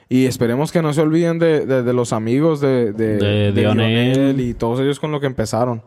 Y 0.08 0.26
esperemos 0.26 0.72
que 0.72 0.82
no 0.82 0.94
se 0.94 1.02
olviden 1.02 1.38
de, 1.40 1.66
de- 1.66 1.84
de 1.84 1.94
los 1.94 2.14
amigos 2.14 2.62
de, 2.62 2.94
de, 2.94 3.18
De 3.18 3.52
de 3.52 3.62
Dionel. 3.62 4.14
Dionel 4.14 4.40
y 4.42 4.54
todos 4.54 4.80
ellos 4.80 5.00
con 5.02 5.12
lo 5.12 5.20
que 5.20 5.26
empezaron. 5.26 5.82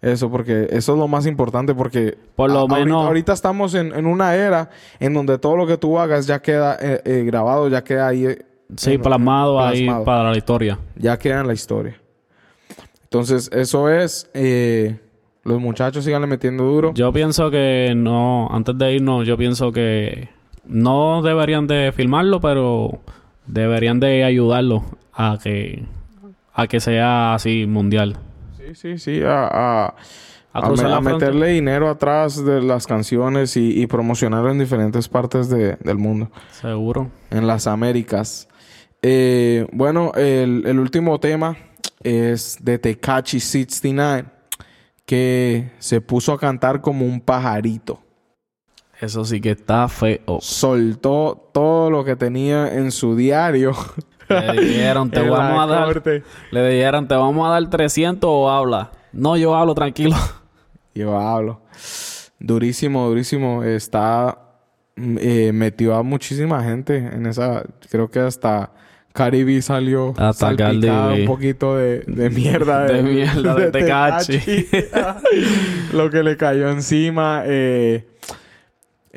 Eso, 0.00 0.30
porque 0.30 0.68
eso 0.70 0.92
es 0.92 0.98
lo 0.98 1.08
más 1.08 1.26
importante, 1.26 1.74
porque 1.74 2.16
Por 2.36 2.52
lo 2.52 2.60
a- 2.60 2.68
menos- 2.68 3.04
ahorita, 3.04 3.32
estamos 3.32 3.74
en, 3.74 3.92
en 3.92 4.06
una 4.06 4.34
era 4.36 4.70
en 5.00 5.12
donde 5.12 5.38
todo 5.38 5.56
lo 5.56 5.66
que 5.66 5.76
tú 5.76 5.98
hagas 5.98 6.26
ya 6.26 6.40
queda 6.40 6.76
eh, 6.80 7.00
eh, 7.04 7.24
grabado, 7.26 7.68
ya 7.68 7.82
queda 7.82 8.06
ahí, 8.08 8.26
eh, 8.26 8.38
Sí, 8.76 8.92
en- 8.94 9.02
plasmado 9.02 9.58
ahí 9.60 9.88
para 10.04 10.30
la 10.30 10.36
historia. 10.36 10.78
ya 10.96 11.18
queda 11.18 11.40
en 11.40 11.46
la 11.48 11.52
historia. 11.54 11.96
Entonces, 13.04 13.50
eso 13.52 13.88
es, 13.90 14.30
eh, 14.34 14.98
los 15.42 15.60
muchachos 15.60 16.04
sigan 16.04 16.28
metiendo 16.28 16.64
duro. 16.64 16.92
Yo 16.94 17.12
pienso 17.12 17.50
que 17.50 17.94
no, 17.96 18.48
antes 18.52 18.76
de 18.76 18.94
irnos, 18.94 19.26
yo 19.26 19.36
pienso 19.36 19.72
que 19.72 20.28
no 20.66 21.22
deberían 21.22 21.66
de 21.66 21.90
filmarlo, 21.92 22.40
pero 22.40 22.98
deberían 23.46 23.98
de 23.98 24.24
ayudarlo 24.24 24.84
a 25.12 25.38
que 25.42 25.84
a 26.52 26.66
que 26.66 26.80
sea 26.80 27.34
así 27.34 27.66
mundial. 27.66 28.18
Sí, 28.68 28.74
sí, 28.74 28.98
sí, 28.98 29.22
a, 29.22 29.46
a, 29.46 29.94
A 30.52 30.70
me- 31.00 31.12
meterle 31.12 31.48
dinero 31.48 31.88
atrás 31.88 32.44
de 32.44 32.60
las 32.60 32.86
canciones 32.86 33.56
y, 33.56 33.80
y 33.80 33.86
promocionarlo 33.86 34.50
en 34.50 34.58
diferentes 34.58 35.08
partes 35.08 35.48
de- 35.48 35.76
del 35.76 35.96
mundo, 35.96 36.30
Seguro. 36.60 37.10
en 37.30 37.46
las 37.46 37.66
Américas. 37.66 38.46
Eh, 39.00 39.66
bueno, 39.72 40.12
el, 40.16 40.64
el 40.66 40.78
último 40.78 41.18
tema 41.18 41.56
es 42.02 42.58
de 42.60 42.78
Tekachi 42.78 43.40
69, 43.40 44.24
que 45.06 45.70
se 45.78 46.00
puso 46.02 46.32
a 46.34 46.38
cantar 46.38 46.80
como 46.82 47.06
un 47.06 47.20
pajarito. 47.20 48.00
Eso 49.00 49.24
sí 49.24 49.40
que 49.40 49.52
está 49.52 49.88
feo. 49.88 50.38
Soltó 50.40 51.50
todo 51.54 51.88
lo 51.90 52.04
que 52.04 52.16
tenía 52.16 52.74
en 52.74 52.90
su 52.90 53.16
diario. 53.16 53.72
Le 54.54 54.60
dijeron, 54.60 55.10
te 55.10 55.20
vamos 55.28 55.62
a 55.62 55.66
dar, 55.66 55.84
corte. 55.84 56.22
le 56.50 56.68
dijeron, 56.68 57.08
te 57.08 57.14
vamos 57.14 57.46
a 57.48 57.52
dar 57.52 57.70
300 57.70 58.28
o 58.30 58.50
habla. 58.50 58.90
No, 59.12 59.36
yo 59.36 59.54
hablo 59.56 59.74
tranquilo. 59.74 60.16
Yo 60.94 61.16
hablo. 61.16 61.60
Durísimo, 62.40 63.06
durísimo. 63.08 63.62
Está... 63.62 64.36
mm, 64.96 65.16
eh, 65.20 65.52
metió 65.52 65.94
a 65.94 66.02
muchísima 66.02 66.62
gente 66.64 66.96
en 66.96 67.26
esa... 67.26 67.62
Creo 67.88 68.10
que 68.10 68.18
hasta... 68.20 68.72
Caribe 69.12 69.60
salió 69.62 70.14
Hasta 70.16 70.50
un 70.50 71.24
poquito 71.26 71.76
de, 71.76 72.00
de 72.06 72.30
mierda 72.30 72.84
De 72.84 73.02
mierda 73.02 73.54
de 73.54 73.70
Tekashi. 73.72 74.66
Lo 75.92 76.10
que 76.10 76.22
le 76.22 76.36
cayó 76.36 76.68
encima. 76.68 77.42
eh, 77.44 78.06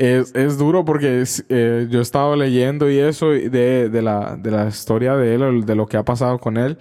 es, 0.02 0.34
es 0.36 0.58
duro 0.58 0.84
porque 0.84 1.22
es- 1.22 1.46
eh, 1.50 1.88
yo 1.90 2.00
he 2.00 2.02
estado 2.02 2.36
leyendo 2.36 2.90
y 2.90 2.98
eso 2.98 3.30
de, 3.30 3.90
de 3.90 4.02
la, 4.02 4.36
de 4.36 4.50
la 4.52 4.68
historia 4.68 5.16
de 5.16 5.36
él, 5.36 5.66
de 5.66 5.76
lo 5.76 5.86
que 5.88 5.98
ha 5.98 6.04
pasado 6.04 6.40
con 6.40 6.58
él. 6.58 6.78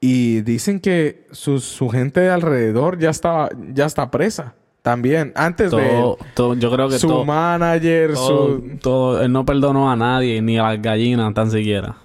Y 0.00 0.40
dicen 0.42 0.80
que 0.80 1.26
su, 1.30 1.60
su 1.60 1.88
gente 1.88 2.20
de 2.20 2.30
alrededor 2.30 2.98
ya 2.98 3.10
está, 3.10 3.48
ya 3.74 3.86
está 3.86 4.10
presa. 4.10 4.54
También. 4.82 5.32
Antes 5.36 5.70
de 5.72 5.76
él. 5.90 6.00
Todo, 6.00 6.18
todo- 6.34 6.54
yo 6.54 6.70
creo 6.72 6.88
que 6.88 6.98
Su 6.98 7.08
todo, 7.08 7.24
manager, 7.26 8.14
todo, 8.14 8.48
su... 8.58 8.78
todo- 8.80 9.22
él 9.22 9.30
no 9.30 9.44
perdonó 9.44 9.90
a 9.90 9.96
nadie, 9.96 10.40
ni 10.40 10.58
a 10.58 10.62
las 10.72 10.80
gallinas 10.80 11.34
tan 11.34 11.50
siquiera. 11.50 11.96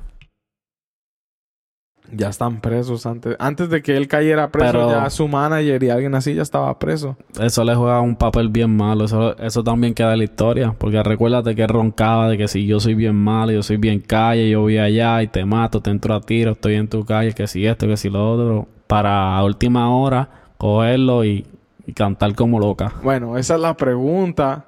Ya 2.18 2.30
están 2.30 2.61
presos 2.61 3.05
antes. 3.05 3.36
Antes 3.39 3.70
de 3.70 3.82
que 3.82 3.97
él 3.97 4.07
cayera 4.07 4.49
preso, 4.49 4.72
Pero- 4.72 4.89
ya 4.91 5.09
su 5.09 5.28
manager 5.28 5.84
y 5.84 5.89
alguien 5.89 6.16
así 6.16 6.34
ya 6.34 6.43
estaba 6.43 6.78
preso. 6.80 7.18
Eso 7.39 7.63
le 7.63 7.76
juega 7.76 7.99
un 7.99 8.16
papel 8.16 8.49
bien 8.49 8.76
malo. 8.76 9.05
Eso, 9.05 9.36
eso 9.38 9.63
también 9.63 9.93
queda 9.93 10.13
en 10.13 10.20
la 10.20 10.24
historia. 10.24 10.76
Porque 10.78 11.01
recuérdate 11.03 11.55
que 11.55 11.68
roncaba 11.68 12.30
de 12.30 12.38
que 12.38 12.47
si 12.47 12.66
yo 12.66 12.80
soy 12.80 12.93
bien 12.95 13.16
malo, 13.16 13.51
yo 13.51 13.63
soy 13.63 13.78
bien 13.78 13.99
calle, 13.99 14.49
yo 14.49 14.61
voy 14.61 14.78
allá 14.78 15.22
y 15.24 15.28
te 15.28 15.43
mato, 15.45 15.82
te 15.82 15.89
entro 15.89 16.13
a 16.16 16.22
tiro, 16.22 16.51
estoy 16.51 16.76
en 16.76 16.88
tu 16.88 17.03
calle, 17.03 17.34
que 17.34 17.47
si 17.47 17.66
esto, 17.66 17.88
que 17.88 17.97
si 17.97 18.09
lo 18.09 18.32
otro. 18.32 18.68
Para 18.88 19.36
a 19.36 19.43
última 19.43 19.89
hora 19.93 20.30
cogerlo 20.57 21.26
y, 21.26 21.45
y 21.86 21.93
cantar 21.93 22.34
como 22.36 22.59
loca. 22.59 22.93
Bueno, 23.03 23.38
esa 23.38 23.55
es 23.55 23.59
la 23.61 23.76
pregunta 23.76 24.68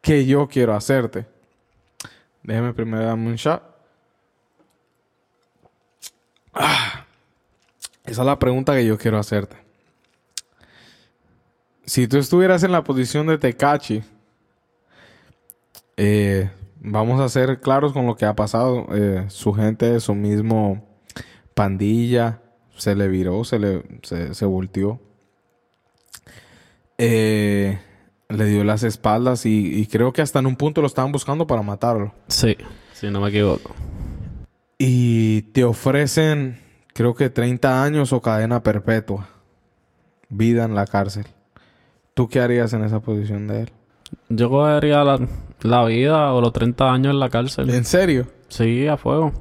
que 0.00 0.24
yo 0.26 0.48
quiero 0.48 0.74
hacerte. 0.74 1.26
Déjeme 2.42 2.72
primero 2.72 3.04
darme 3.04 3.28
un 3.28 3.36
shot. 3.36 3.62
Ah. 6.54 7.06
Esa 8.04 8.22
es 8.22 8.26
la 8.26 8.38
pregunta 8.38 8.74
que 8.74 8.84
yo 8.84 8.98
quiero 8.98 9.18
hacerte. 9.18 9.56
Si 11.84 12.08
tú 12.08 12.18
estuvieras 12.18 12.62
en 12.62 12.72
la 12.72 12.84
posición 12.84 13.26
de 13.26 13.38
Tecachi, 13.38 14.02
eh, 15.96 16.50
vamos 16.80 17.20
a 17.20 17.28
ser 17.28 17.60
claros 17.60 17.92
con 17.92 18.06
lo 18.06 18.16
que 18.16 18.24
ha 18.24 18.34
pasado. 18.34 18.86
Eh, 18.92 19.26
su 19.28 19.52
gente, 19.52 20.00
su 20.00 20.14
mismo 20.14 20.84
pandilla, 21.54 22.40
se 22.76 22.94
le 22.94 23.08
viró, 23.08 23.44
se 23.44 23.58
le 23.58 23.82
se, 24.02 24.34
se 24.34 24.44
volteó. 24.46 25.00
Eh, 26.98 27.78
le 28.28 28.44
dio 28.44 28.62
las 28.62 28.82
espaldas 28.82 29.44
y, 29.44 29.86
creo 29.86 30.12
que 30.12 30.22
hasta 30.22 30.38
en 30.38 30.46
un 30.46 30.56
punto 30.56 30.80
lo 30.80 30.86
estaban 30.86 31.12
buscando 31.12 31.46
para 31.46 31.62
matarlo. 31.62 32.12
Sí, 32.28 32.56
si 32.92 33.10
no 33.10 33.20
me 33.20 33.28
equivoco. 33.28 33.74
Y 34.82 35.42
te 35.52 35.62
ofrecen, 35.62 36.58
creo 36.94 37.14
que 37.14 37.28
30 37.28 37.84
años 37.84 38.14
o 38.14 38.22
cadena 38.22 38.62
perpetua. 38.62 39.28
Vida 40.30 40.64
en 40.64 40.74
la 40.74 40.86
cárcel. 40.86 41.26
¿Tú 42.14 42.28
qué 42.30 42.40
harías 42.40 42.72
en 42.72 42.82
esa 42.84 43.00
posición 43.00 43.46
de 43.46 43.62
él? 43.62 43.70
Yo 44.30 44.48
cogería 44.48 45.04
la, 45.04 45.18
la 45.60 45.84
vida 45.84 46.32
o 46.32 46.40
los 46.40 46.54
30 46.54 46.90
años 46.90 47.12
en 47.12 47.20
la 47.20 47.28
cárcel. 47.28 47.68
¿En 47.68 47.84
serio? 47.84 48.26
Sí, 48.48 48.86
a 48.88 48.96
fuego. 48.96 49.32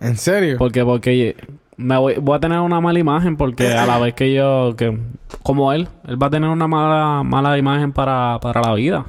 ¿En 0.00 0.16
serio? 0.16 0.56
Porque, 0.58 0.84
porque 0.84 1.36
me 1.76 1.96
voy, 1.96 2.16
voy 2.20 2.36
a 2.36 2.40
tener 2.40 2.58
una 2.58 2.80
mala 2.80 2.98
imagen 2.98 3.36
porque 3.36 3.72
a 3.72 3.86
la 3.86 3.98
vez 4.00 4.14
que 4.14 4.34
yo, 4.34 4.74
que 4.76 4.98
como 5.44 5.72
él, 5.72 5.86
él 6.08 6.20
va 6.20 6.26
a 6.26 6.30
tener 6.30 6.50
una 6.50 6.66
mala, 6.66 7.22
mala 7.22 7.56
imagen 7.58 7.92
para, 7.92 8.40
para 8.40 8.60
la 8.60 8.74
vida. 8.74 9.06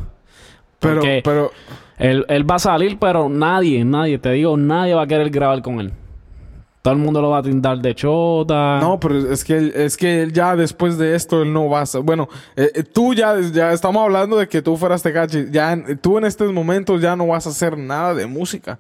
pero, 0.80 0.96
porque- 0.96 1.22
pero, 1.24 1.52
Él, 2.00 2.26
él 2.30 2.50
va 2.50 2.56
a 2.56 2.60
salir, 2.60 2.98
pero 2.98 3.30
nadie, 3.30 3.84
nadie, 3.86 4.18
te 4.18 4.32
digo, 4.32 4.56
nadie 4.58 4.94
va 4.94 5.04
a 5.04 5.08
querer 5.08 5.30
grabar 5.30 5.62
con 5.62 5.80
él. 5.80 5.92
Todo 6.82 6.94
el 6.94 7.00
mundo 7.02 7.22
lo 7.22 7.30
va 7.32 7.40
a 7.40 7.44
tindar 7.44 7.78
de 7.80 7.94
chota. 7.94 8.80
no, 8.80 8.98
pero 9.02 9.18
es 9.34 9.44
que, 9.44 9.58
él- 9.58 9.74
es 9.76 9.98
que 9.98 10.22
él 10.24 10.32
ya 10.32 10.56
después 10.56 10.98
de 10.98 11.14
esto 11.14 11.42
él 11.42 11.52
no 11.52 11.68
va 11.70 11.82
a... 11.82 11.86
ser- 11.86 12.02
Bueno, 12.04 12.30
eh, 12.56 12.72
eh, 12.74 12.84
tú 12.84 13.14
ya, 13.14 13.36
ya 13.52 13.74
estamos 13.74 14.02
hablando 14.02 14.38
de 14.38 14.48
que 14.48 14.62
tú 14.62 14.78
fueras 14.78 15.04
Tecachi. 15.04 15.48
Ya, 15.52 15.78
tú 16.02 16.18
en 16.18 16.24
estos 16.24 16.54
momentos 16.54 17.02
ya 17.02 17.18
no 17.18 17.28
vas 17.28 17.46
a 17.46 17.50
hacer 17.50 17.78
nada 17.78 18.14
de 18.14 18.26
música. 18.28 18.80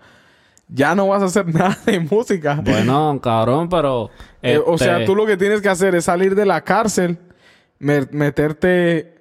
Ya 0.70 0.96
no 0.96 1.08
vas 1.10 1.22
a 1.22 1.26
hacer 1.26 1.46
nada 1.54 1.78
de 1.86 2.00
música. 2.00 2.62
Bueno, 2.64 3.20
cabrón, 3.22 3.68
pero... 3.68 4.10
Eh, 4.42 4.58
o 4.66 4.78
sea, 4.78 4.94
este, 4.94 5.06
tú 5.06 5.14
lo 5.14 5.26
que 5.26 5.36
tienes 5.36 5.60
que 5.62 5.68
hacer 5.68 5.94
es 5.94 6.06
salir 6.06 6.36
de 6.36 6.46
la 6.46 6.62
cárcel, 6.62 7.18
me- 7.80 8.08
meterte 8.12 9.19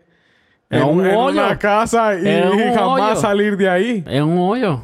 en, 0.70 0.82
un 0.84 1.06
en 1.06 1.14
hoyo. 1.16 1.42
una 1.44 1.58
casa 1.58 2.14
y, 2.14 2.18
un 2.20 2.58
y 2.60 2.74
jamás 2.74 3.10
hoyo. 3.12 3.16
salir 3.20 3.56
de 3.56 3.68
ahí. 3.68 4.04
Es 4.06 4.22
un 4.22 4.38
hoyo. 4.38 4.82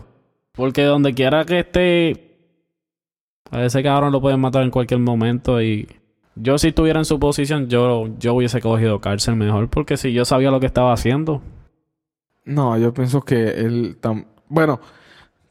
Porque 0.53 0.85
donde 0.85 1.13
quiera 1.15 1.45
que 1.45 1.61
esté... 1.61 2.21
A 3.51 3.63
ese 3.65 3.83
cabrón 3.83 4.13
lo 4.13 4.21
pueden 4.21 4.41
matar 4.41 4.63
en 4.63 4.71
cualquier 4.71 5.01
momento 5.01 5.61
y... 5.63 5.89
Yo 6.37 6.59
si 6.59 6.69
estuviera 6.69 6.99
en 6.99 7.05
su 7.05 7.21
posición, 7.21 7.69
yo, 7.69 8.09
yo 8.19 8.35
hubiese 8.35 8.61
cogido 8.61 9.01
cárcel 9.01 9.37
mejor. 9.37 9.69
Porque 9.69 9.97
si 9.97 10.13
yo 10.13 10.25
sabía 10.25 10.51
lo 10.51 10.59
que 10.61 10.67
estaba 10.67 10.93
haciendo... 10.93 11.43
No, 12.45 12.77
yo 12.79 12.93
pienso 12.93 13.23
que 13.23 13.51
él... 13.51 13.97
tam- 14.01 14.27
Bueno, 14.49 14.81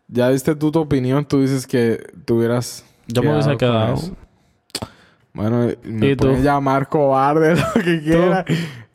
ya 0.08 0.30
diste 0.30 0.56
tú 0.56 0.72
tu 0.72 0.80
opinión. 0.80 1.26
Tú 1.26 1.42
dices 1.42 1.66
que 1.68 2.06
tuvieras... 2.26 2.86
Yo 3.08 3.22
me 3.24 3.32
hubiese 3.34 3.56
quedado. 3.58 3.96
Bueno, 5.34 5.68
me 5.84 6.16
puedes 6.16 6.44
llamar 6.44 6.88
cobarde, 6.90 7.56
lo 7.76 7.82
que 7.84 8.02
quieras. 8.02 8.46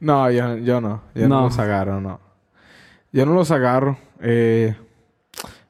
No, 0.00 0.30
yo, 0.30 0.56
yo 0.58 0.80
no. 0.80 1.02
Yo 1.14 1.28
no. 1.28 1.36
No. 1.36 1.42
los 1.44 1.58
agarro, 1.58 2.00
no. 2.00 2.20
Yo 3.12 3.26
no 3.26 3.34
los 3.34 3.50
agarro. 3.50 3.96
Eh, 4.20 4.76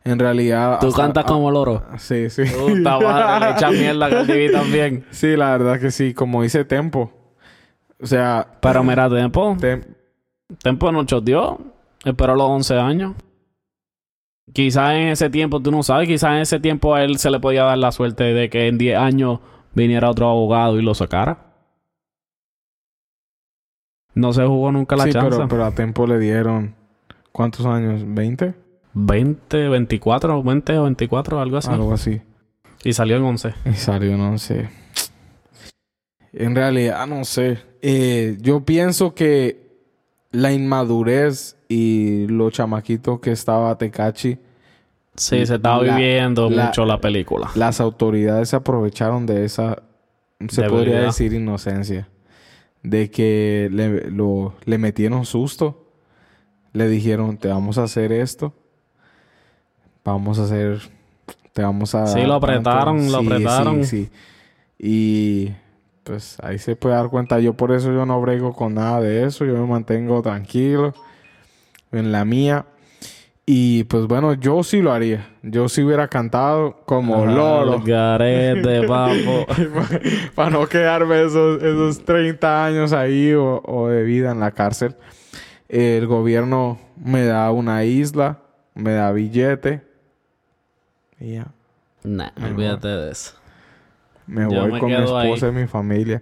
en 0.04 0.18
realidad... 0.18 0.78
Tú 0.80 0.92
cantas 0.92 1.24
ah, 1.24 1.28
como 1.28 1.50
loro. 1.50 1.82
Sí, 1.98 2.30
sí. 2.30 2.44
Puta 2.44 2.98
madre, 2.98 3.46
le 3.46 3.52
echa 3.52 3.70
mierda 3.98 4.06
a 4.06 4.22
B 4.22 4.50
también. 4.50 5.04
Sí, 5.10 5.36
la 5.36 5.50
verdad 5.56 5.80
que 5.80 5.90
sí, 5.90 6.14
como 6.14 6.42
dice 6.42 6.64
Tempo. 6.64 7.12
O 8.00 8.06
sea, 8.06 8.46
Pero 8.60 8.82
mira, 8.82 9.08
Tempo. 9.08 9.56
Tem- 9.56 9.84
Tempo 10.62 10.90
no 10.92 11.04
choteó. 11.04 11.58
Esperó 12.04 12.34
los 12.36 12.48
11 12.48 12.78
años. 12.78 13.14
Quizás 14.52 14.92
en 14.94 15.08
ese 15.08 15.28
tiempo, 15.28 15.60
tú 15.60 15.70
no 15.70 15.82
sabes, 15.82 16.08
quizás 16.08 16.30
en 16.30 16.38
ese 16.38 16.58
tiempo 16.58 16.94
a 16.94 17.02
él 17.04 17.18
se 17.18 17.30
le 17.30 17.38
podía 17.38 17.64
dar 17.64 17.76
la 17.76 17.92
suerte 17.92 18.24
de 18.24 18.48
que 18.48 18.68
en 18.68 18.78
10 18.78 18.96
años 18.98 19.40
viniera 19.74 20.08
otro 20.08 20.28
abogado 20.30 20.78
y 20.78 20.82
lo 20.82 20.94
sacara. 20.94 21.47
No 24.18 24.32
se 24.32 24.44
jugó 24.44 24.72
nunca 24.72 24.96
la 24.96 25.04
sí, 25.04 25.12
chance. 25.12 25.30
pero, 25.30 25.48
pero 25.48 25.64
a 25.64 25.70
Tempo 25.72 26.06
le 26.06 26.18
dieron 26.18 26.74
¿cuántos 27.32 27.64
años? 27.66 28.02
¿20? 28.04 28.54
20, 28.94 29.68
24, 29.68 30.42
20 30.42 30.78
o 30.78 30.82
24, 30.84 31.40
algo 31.40 31.56
así. 31.58 31.70
Algo 31.70 31.92
así. 31.92 32.20
Y 32.84 32.92
salió 32.94 33.16
en 33.16 33.22
11. 33.22 33.54
Y 33.66 33.74
salió, 33.74 34.16
no 34.16 34.36
sé. 34.38 34.68
En 36.32 36.54
realidad, 36.54 37.06
no 37.06 37.24
sé. 37.24 37.58
Eh, 37.82 38.36
yo 38.40 38.64
pienso 38.64 39.14
que 39.14 39.68
la 40.30 40.52
inmadurez 40.52 41.56
y 41.68 42.26
lo 42.26 42.50
chamaquito 42.50 43.20
que 43.20 43.30
estaba 43.32 43.76
Tecachi, 43.78 44.38
Sí, 45.16 45.44
se 45.46 45.56
estaba 45.56 45.82
La- 45.82 45.96
viviendo 45.96 46.48
la- 46.48 46.66
mucho 46.66 46.84
la 46.84 47.00
película. 47.00 47.50
las 47.56 47.80
autoridades 47.80 48.50
se 48.50 48.56
aprovecharon 48.56 49.26
de 49.26 49.44
esa, 49.44 49.82
se 50.48 50.62
podría 50.64 51.00
decir, 51.00 51.32
inocencia. 51.32 52.08
De 52.82 53.10
que 53.10 53.68
le, 53.72 54.10
lo- 54.10 54.54
le 54.64 54.78
metieron 54.78 55.24
susto. 55.24 55.84
Le 56.72 56.88
dijeron, 56.88 57.38
te 57.38 57.48
vamos 57.48 57.78
a 57.78 57.84
hacer 57.84 58.12
esto. 58.12 58.54
Vamos 60.04 60.38
a 60.38 60.44
hacer... 60.44 60.80
Te 61.52 61.62
vamos 61.62 61.94
a... 61.94 62.06
Sí, 62.06 62.22
lo 62.22 62.34
apretaron, 62.34 62.98
tanto". 62.98 63.12
lo 63.12 63.20
Sí, 63.20 63.26
apretaron. 63.26 63.84
Sí, 63.84 64.04
sí. 64.04 64.10
Y... 64.78 65.52
Pues 66.04 66.38
ahí 66.42 66.58
se 66.58 66.74
puede 66.76 66.94
dar 66.94 67.10
cuenta. 67.10 67.38
Yo 67.40 67.52
por 67.54 67.72
eso 67.72 67.92
yo 67.92 68.06
no 68.06 68.18
brego 68.20 68.54
con 68.54 68.74
nada 68.74 69.00
de 69.00 69.24
eso. 69.24 69.44
Yo 69.44 69.52
me 69.54 69.66
mantengo 69.66 70.22
tranquilo. 70.22 70.94
En 71.92 72.12
la 72.12 72.24
mía. 72.24 72.64
Y 73.50 73.84
pues 73.84 74.06
bueno, 74.06 74.34
yo 74.34 74.62
sí 74.62 74.82
lo 74.82 74.92
haría. 74.92 75.26
Yo 75.42 75.70
sí 75.70 75.82
hubiera 75.82 76.06
cantado 76.06 76.82
como 76.84 77.24
Lolo. 77.24 77.78
Al 77.78 77.82
garete, 77.82 78.82
papo. 78.86 79.46
Para 80.34 80.50
no 80.50 80.66
quedarme 80.66 81.22
esos, 81.24 81.62
esos 81.62 82.04
30 82.04 82.66
años 82.66 82.92
ahí 82.92 83.32
o, 83.32 83.62
o 83.64 83.88
de 83.88 84.02
vida 84.02 84.32
en 84.32 84.40
la 84.40 84.50
cárcel. 84.50 84.96
El 85.66 86.06
gobierno 86.06 86.78
me 87.02 87.24
da 87.24 87.50
una 87.50 87.84
isla, 87.84 88.40
me 88.74 88.92
da 88.92 89.12
billete. 89.12 89.80
Y 91.18 91.36
ya. 91.36 91.46
Nah, 92.04 92.28
olvídate 92.44 92.88
de 92.88 93.12
eso. 93.12 93.32
Me 94.26 94.42
Yo 94.42 94.60
voy 94.60 94.72
me 94.72 94.78
con 94.78 94.90
mi 94.90 94.94
ahí. 94.94 95.04
esposa 95.04 95.48
y 95.48 95.52
mi 95.52 95.66
familia. 95.66 96.20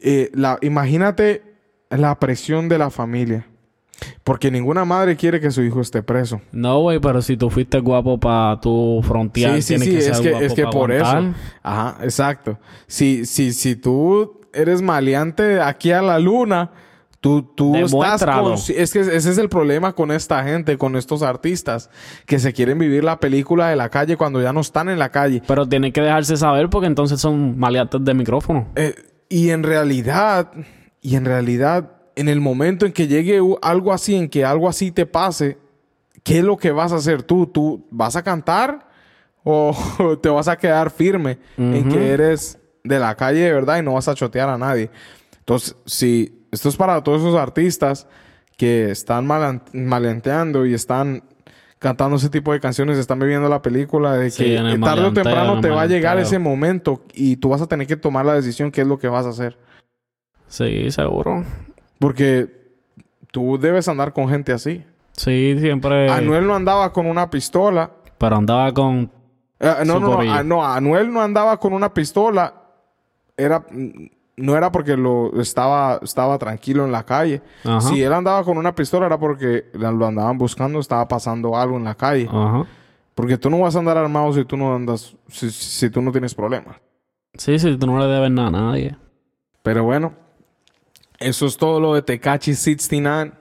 Eh, 0.00 0.30
la, 0.32 0.56
imagínate 0.62 1.42
la 1.90 2.18
presión 2.18 2.70
de 2.70 2.78
la 2.78 2.88
familia. 2.88 3.46
Porque 4.24 4.50
ninguna 4.50 4.84
madre 4.84 5.16
quiere 5.16 5.40
que 5.40 5.50
su 5.50 5.62
hijo 5.62 5.80
esté 5.80 6.02
preso. 6.02 6.40
No, 6.52 6.80
güey, 6.80 6.98
pero 7.00 7.22
si 7.22 7.36
tú 7.36 7.48
fuiste 7.50 7.78
guapo 7.80 8.18
para 8.20 8.60
tu 8.60 9.00
frontear, 9.02 9.54
Sí, 9.56 9.62
sí, 9.62 9.78
sí, 9.78 9.90
que 9.90 10.00
ser 10.02 10.12
es 10.12 10.20
que, 10.20 10.30
guapo 10.30 10.44
es 10.44 10.52
que 10.54 10.62
por 10.64 10.92
aguantar. 10.92 11.22
eso. 11.24 11.34
Ajá, 11.62 11.96
exacto. 12.02 12.58
Si, 12.86 13.24
si, 13.26 13.52
si 13.52 13.76
tú 13.76 14.40
eres 14.52 14.82
maleante 14.82 15.60
aquí 15.60 15.92
a 15.92 16.02
la 16.02 16.18
luna, 16.18 16.70
tú, 17.20 17.42
tú 17.42 17.74
estás 17.74 18.22
consci- 18.26 18.74
Es 18.76 18.92
que 18.92 19.00
ese 19.00 19.16
es 19.30 19.38
el 19.38 19.48
problema 19.48 19.92
con 19.94 20.10
esta 20.12 20.42
gente, 20.44 20.76
con 20.78 20.94
estos 20.96 21.22
artistas, 21.22 21.90
que 22.26 22.38
se 22.38 22.52
quieren 22.52 22.78
vivir 22.78 23.02
la 23.02 23.18
película 23.18 23.68
de 23.68 23.76
la 23.76 23.88
calle 23.88 24.16
cuando 24.16 24.40
ya 24.42 24.52
no 24.52 24.60
están 24.60 24.88
en 24.88 24.98
la 24.98 25.08
calle. 25.10 25.42
Pero 25.46 25.66
tienen 25.66 25.92
que 25.92 26.00
dejarse 26.02 26.36
saber 26.36 26.68
porque 26.70 26.86
entonces 26.86 27.20
son 27.20 27.58
maleantes 27.58 28.04
de 28.04 28.14
micrófono. 28.14 28.68
Eh, 28.76 28.94
y 29.28 29.50
en 29.50 29.62
realidad, 29.62 30.50
y 31.00 31.16
en 31.16 31.24
realidad, 31.24 31.92
en 32.16 32.28
el 32.28 32.40
momento 32.40 32.86
en 32.86 32.92
que 32.92 33.06
llegue 33.06 33.40
algo 33.62 33.92
así, 33.92 34.16
en 34.16 34.28
que 34.28 34.44
algo 34.44 34.68
así 34.68 34.90
te 34.90 35.06
pase, 35.06 35.58
¿qué 36.24 36.38
es 36.38 36.44
lo 36.44 36.56
que 36.56 36.72
vas 36.72 36.92
a 36.92 36.96
hacer 36.96 37.22
tú? 37.22 37.46
¿Tú 37.46 37.86
vas 37.90 38.16
a 38.16 38.22
cantar 38.22 38.88
o 39.44 39.76
te 40.22 40.28
vas 40.28 40.48
a 40.48 40.56
quedar 40.56 40.90
firme 40.90 41.38
en 41.56 41.88
que 41.88 42.10
eres 42.10 42.58
de 42.82 42.98
la 42.98 43.14
calle 43.14 43.40
de 43.40 43.52
verdad 43.52 43.78
y 43.78 43.82
no 43.82 43.94
vas 43.94 44.08
a 44.08 44.14
chotear 44.14 44.48
a 44.48 44.58
nadie? 44.58 44.90
Entonces, 45.38 45.76
si 45.84 46.46
esto 46.50 46.70
es 46.70 46.76
para 46.76 47.02
todos 47.04 47.20
esos 47.20 47.36
artistas 47.36 48.08
que 48.56 48.90
están 48.90 49.26
maleanteando 49.26 50.64
y 50.64 50.72
están 50.72 51.22
cantando 51.78 52.16
ese 52.16 52.30
tipo 52.30 52.54
de 52.54 52.60
canciones, 52.60 52.96
están 52.96 53.18
viviendo 53.18 53.48
la 53.50 53.60
película 53.60 54.14
de 54.14 54.30
que 54.30 54.56
tarde 54.82 55.04
o 55.04 55.12
temprano 55.12 55.60
te 55.60 55.68
va 55.68 55.82
a 55.82 55.86
llegar 55.86 56.18
ese 56.18 56.38
momento 56.38 57.04
y 57.12 57.36
tú 57.36 57.50
vas 57.50 57.60
a 57.60 57.66
tener 57.66 57.86
que 57.86 57.96
tomar 57.96 58.24
la 58.24 58.34
decisión 58.34 58.70
qué 58.70 58.80
es 58.80 58.86
lo 58.86 58.98
que 58.98 59.08
vas 59.08 59.26
a 59.26 59.28
hacer. 59.28 59.58
Sí, 60.48 60.90
seguro. 60.90 61.44
Porque 61.98 62.48
tú 63.30 63.58
debes 63.58 63.88
andar 63.88 64.12
con 64.12 64.28
gente 64.28 64.52
así. 64.52 64.84
Sí, 65.12 65.56
siempre. 65.58 66.10
Anuel 66.10 66.46
no 66.46 66.54
andaba 66.54 66.92
con 66.92 67.06
una 67.06 67.30
pistola. 67.30 67.90
Pero 68.18 68.36
andaba 68.36 68.72
con. 68.72 69.10
Eh, 69.58 69.72
no, 69.86 69.98
no, 69.98 70.22
no, 70.22 70.32
ah, 70.32 70.42
no, 70.42 70.64
Anuel 70.64 71.12
no 71.12 71.22
andaba 71.22 71.58
con 71.58 71.72
una 71.72 71.92
pistola. 71.92 72.52
Era, 73.36 73.64
no 74.36 74.56
era 74.56 74.70
porque 74.70 74.96
lo 74.96 75.40
estaba, 75.40 75.98
estaba 76.02 76.38
tranquilo 76.38 76.84
en 76.84 76.92
la 76.92 77.04
calle. 77.04 77.42
Ajá. 77.64 77.80
Si 77.80 78.02
él 78.02 78.12
andaba 78.12 78.44
con 78.44 78.58
una 78.58 78.74
pistola 78.74 79.06
era 79.06 79.18
porque 79.18 79.66
lo 79.72 80.06
andaban 80.06 80.36
buscando, 80.36 80.78
estaba 80.78 81.08
pasando 81.08 81.56
algo 81.56 81.76
en 81.76 81.84
la 81.84 81.94
calle. 81.94 82.28
Ajá. 82.30 82.66
Porque 83.14 83.38
tú 83.38 83.48
no 83.48 83.60
vas 83.60 83.74
a 83.74 83.78
andar 83.78 83.96
armado 83.96 84.30
si 84.34 84.44
tú 84.44 84.58
no 84.58 84.74
andas, 84.74 85.16
si, 85.28 85.50
si 85.50 85.88
tú 85.88 86.02
no 86.02 86.12
tienes 86.12 86.34
problemas. 86.34 86.76
Sí, 87.34 87.58
sí, 87.58 87.76
tú 87.78 87.86
no 87.86 87.98
le 87.98 88.06
debes 88.06 88.30
nada 88.30 88.48
a 88.48 88.50
nadie. 88.50 88.96
Pero 89.62 89.84
bueno, 89.84 90.12
eso 91.18 91.46
es 91.46 91.56
todo 91.56 91.80
lo 91.80 91.94
de 91.94 92.02
Tecachi 92.02 92.54
69. 92.54 93.32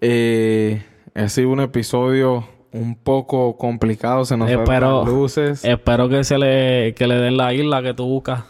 Eh, 0.00 0.82
ha 1.14 1.28
sido 1.28 1.50
un 1.50 1.60
episodio 1.60 2.46
un 2.72 2.96
poco 2.96 3.56
complicado. 3.56 4.24
Se 4.24 4.36
nos 4.36 4.50
Espero- 4.50 5.04
las 5.04 5.12
luces. 5.12 5.64
Espero 5.64 6.08
que 6.08 6.24
se 6.24 6.38
le, 6.38 6.94
que 6.94 7.06
le 7.06 7.16
den 7.16 7.36
la 7.36 7.54
isla 7.54 7.82
que 7.82 7.94
tú 7.94 8.04
buscas. 8.06 8.44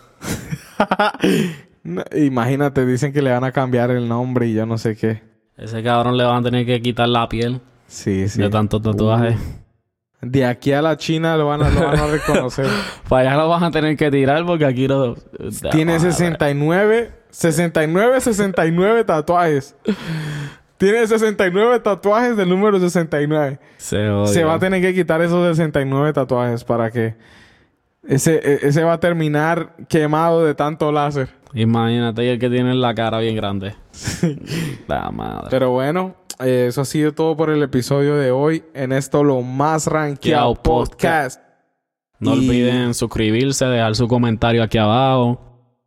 Imagínate, 2.16 2.86
dicen 2.86 3.12
que 3.12 3.20
le 3.22 3.30
van 3.30 3.44
a 3.44 3.52
cambiar 3.52 3.90
el 3.90 4.08
nombre 4.08 4.46
y 4.48 4.54
yo 4.54 4.64
no 4.66 4.78
sé 4.78 4.96
qué. 4.96 5.22
Ese 5.56 5.82
cabrón 5.82 6.16
le 6.16 6.24
van 6.24 6.38
a 6.38 6.42
tener 6.42 6.64
que 6.66 6.80
quitar 6.80 7.08
la 7.08 7.28
piel 7.28 7.60
Sí, 7.86 8.28
sí. 8.28 8.40
de 8.40 8.48
tantos 8.50 8.82
tatuajes. 8.82 9.36
De 10.22 10.46
aquí 10.46 10.72
a 10.72 10.80
la 10.80 10.96
China 10.96 11.36
lo 11.36 11.46
van 11.48 11.62
a, 11.62 11.68
lo 11.68 11.82
van 11.84 11.98
a 11.98 12.06
reconocer. 12.06 12.66
Para 13.08 13.28
allá 13.32 13.42
lo 13.42 13.48
van 13.50 13.62
a 13.64 13.70
tener 13.70 13.96
que 13.96 14.10
tirar 14.10 14.44
porque 14.46 14.64
aquí 14.64 14.88
no. 14.88 15.14
Tiene 15.70 16.00
69, 16.00 17.12
69, 17.34 18.20
69 18.20 19.04
tatuajes. 19.04 19.74
Tiene 20.78 21.04
69 21.06 21.80
tatuajes 21.80 22.36
del 22.36 22.48
número 22.48 22.78
69. 22.78 23.58
Se, 23.76 24.08
odia. 24.08 24.32
Se 24.32 24.44
va 24.44 24.54
a 24.54 24.58
tener 24.60 24.80
que 24.80 24.94
quitar 24.94 25.20
esos 25.20 25.44
69 25.56 26.12
tatuajes 26.12 26.62
para 26.62 26.90
que 26.92 27.16
ese, 28.06 28.34
e- 28.36 28.60
ese 28.68 28.84
va 28.84 28.94
a 28.94 29.00
terminar 29.00 29.74
quemado 29.88 30.44
de 30.44 30.54
tanto 30.54 30.92
láser. 30.92 31.28
Imagínate 31.54 32.32
el 32.32 32.38
que 32.38 32.50
tiene 32.50 32.74
la 32.74 32.94
cara 32.94 33.18
bien 33.18 33.34
grande. 33.36 33.74
la 34.86 35.10
madre. 35.10 35.48
Pero 35.50 35.70
bueno, 35.70 36.14
eh, 36.40 36.66
eso 36.68 36.82
ha 36.82 36.84
sido 36.84 37.12
todo 37.12 37.36
por 37.36 37.50
el 37.50 37.62
episodio 37.62 38.14
de 38.16 38.30
hoy. 38.30 38.62
En 38.74 38.92
esto 38.92 39.24
lo 39.24 39.42
más 39.42 39.86
rankeado 39.88 40.54
Rankeado 40.54 40.62
podcast. 40.62 41.40
podcast. 41.40 41.40
no 42.20 42.34
y- 42.34 42.38
olviden 42.38 42.94
suscribirse, 42.94 43.64
dejar 43.64 43.96
su 43.96 44.06
comentario 44.06 44.62
aquí 44.62 44.78
abajo. 44.78 45.40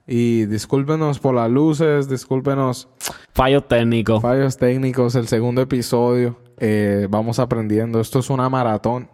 Y 0.07 0.45
discúlpenos 0.45 1.19
por 1.19 1.35
las 1.35 1.49
luces, 1.51 2.07
discúlpenos 2.09 2.87
Fallos 3.33 3.67
técnicos. 3.67 4.21
fallos 4.21 4.57
técnicos, 4.57 5.15
el 5.15 5.27
segundo 5.27 5.61
episodio. 5.61 6.39
Eh, 6.59 7.07
vamos 7.09 7.39
aprendiendo. 7.39 7.99
Esto 7.99 8.19
es 8.19 8.29
una 8.29 8.49
maratón. 8.49 9.09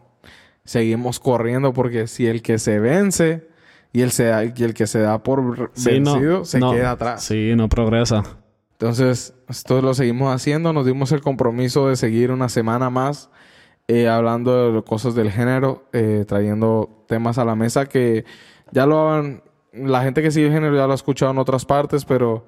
Seguimos 0.65 1.19
corriendo 1.19 1.73
porque 1.73 2.07
si 2.07 2.27
el 2.27 2.41
que 2.41 2.57
se 2.59 2.79
vence 2.79 3.47
y 3.91 4.01
el, 4.01 4.11
se 4.11 4.25
da- 4.25 4.45
y 4.45 4.53
el 4.63 4.73
que 4.73 4.87
se 4.87 4.99
da 4.99 5.21
por 5.23 5.71
Sí, 5.73 5.99
no, 5.99 6.13
vencido 6.13 6.45
se 6.45 6.59
no. 6.59 6.71
queda 6.71 6.91
atrás. 6.91 7.23
Sí, 7.23 7.53
no 7.55 7.67
progresa. 7.69 8.23
Entonces, 8.73 9.33
esto 9.49 9.81
lo 9.81 9.93
seguimos 9.93 10.33
haciendo. 10.33 10.73
Nos 10.73 10.85
dimos 10.85 11.11
el 11.11 11.21
compromiso 11.21 11.89
de 11.89 11.95
seguir 11.95 12.31
una 12.31 12.49
semana 12.49 12.89
más 12.89 13.29
eh, 13.87 14.07
hablando 14.07 14.71
de 14.71 14.83
cosas 14.83 15.15
del 15.15 15.31
género, 15.31 15.85
eh, 15.91 16.23
trayendo 16.27 17.03
temas 17.07 17.37
a 17.39 17.45
la 17.45 17.55
mesa 17.55 17.87
que 17.87 18.25
ya 18.71 18.85
lo 18.85 19.11
han... 19.11 19.41
La 19.73 20.03
gente 20.03 20.21
que 20.21 20.31
sigue 20.31 20.51
género 20.51 20.75
ya 20.75 20.85
lo 20.85 20.91
ha 20.91 20.95
escuchado 20.95 21.31
en 21.31 21.37
otras 21.37 21.65
partes, 21.65 22.05
pero... 22.05 22.45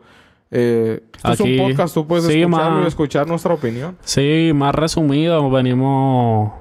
Eh, 0.52 1.02
esto 1.16 1.32
es 1.34 1.42
Aquí- 1.42 1.60
un 1.60 1.70
podcast, 1.70 1.94
tú 1.96 2.06
puedes 2.08 2.26
sí, 2.26 2.42
escucharlo 2.42 2.78
ma. 2.78 2.84
y 2.84 2.88
escuchar 2.88 3.28
nuestra 3.28 3.54
opinión. 3.56 3.98
Sí, 4.04 4.52
más 4.54 4.76
resumido, 4.76 5.50
venimos 5.50 6.54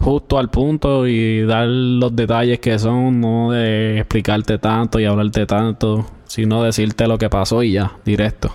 justo 0.00 0.38
al 0.38 0.48
punto 0.50 1.06
y 1.06 1.42
dar 1.42 1.66
los 1.68 2.16
detalles 2.16 2.58
que 2.60 2.78
son, 2.78 3.20
no 3.20 3.50
de 3.52 3.98
explicarte 3.98 4.58
tanto 4.58 4.98
y 5.00 5.04
hablarte 5.04 5.44
tanto, 5.46 6.06
sino 6.24 6.62
decirte 6.62 7.06
lo 7.06 7.18
que 7.18 7.28
pasó 7.28 7.62
y 7.62 7.72
ya, 7.72 7.98
directo. 8.06 8.50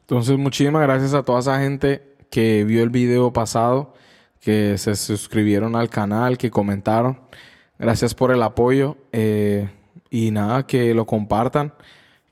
Entonces, 0.00 0.36
muchísimas 0.38 0.82
gracias 0.82 1.12
a 1.14 1.22
toda 1.22 1.40
esa 1.40 1.60
gente 1.60 2.02
que 2.30 2.64
vio 2.64 2.82
el 2.82 2.90
video 2.90 3.32
pasado, 3.34 3.94
que 4.40 4.76
se 4.78 4.94
suscribieron 4.96 5.76
al 5.76 5.88
canal, 5.90 6.38
que 6.38 6.50
comentaron. 6.50 7.18
Gracias 7.78 8.14
por 8.14 8.30
el 8.32 8.42
apoyo. 8.42 8.96
eh, 9.12 9.68
y 10.12 10.30
nada, 10.30 10.66
que 10.66 10.92
lo 10.92 11.06
compartan, 11.06 11.72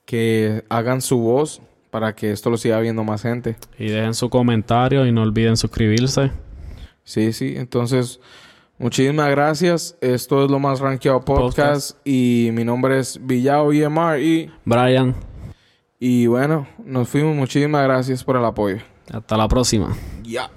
que 0.04 0.64
hagan 0.68 1.00
su 1.00 1.18
voz 1.18 1.62
para 1.90 2.14
que 2.14 2.30
esto 2.30 2.50
lo 2.50 2.58
siga 2.58 2.78
viendo 2.78 3.02
más 3.04 3.22
gente. 3.22 3.56
Y 3.78 3.86
dejen 3.88 4.12
su 4.12 4.28
comentario 4.28 5.06
y 5.06 5.12
no 5.12 5.22
olviden 5.22 5.56
suscribirse. 5.56 6.30
Sí, 7.04 7.32
sí. 7.32 7.54
Entonces, 7.56 8.20
muchísimas 8.78 9.30
gracias. 9.30 9.96
Esto 10.02 10.44
es 10.44 10.50
lo 10.50 10.58
más 10.58 10.80
rankeado 10.80 11.24
podcast. 11.24 11.96
Y 12.04 12.50
mi 12.52 12.64
nombre 12.64 12.98
es 12.98 13.18
Villao 13.18 13.72
EMR. 13.72 14.20
Y, 14.20 14.50
Brian, 14.66 15.14
y 15.98 16.26
bueno, 16.26 16.68
nos 16.84 17.08
fuimos. 17.08 17.34
Muchísimas 17.34 17.82
gracias 17.84 18.22
por 18.22 18.36
el 18.36 18.44
apoyo. 18.44 18.76
hasta 19.10 19.38
la 19.38 19.48
próxima. 19.48 19.96
Ya. 20.22 20.50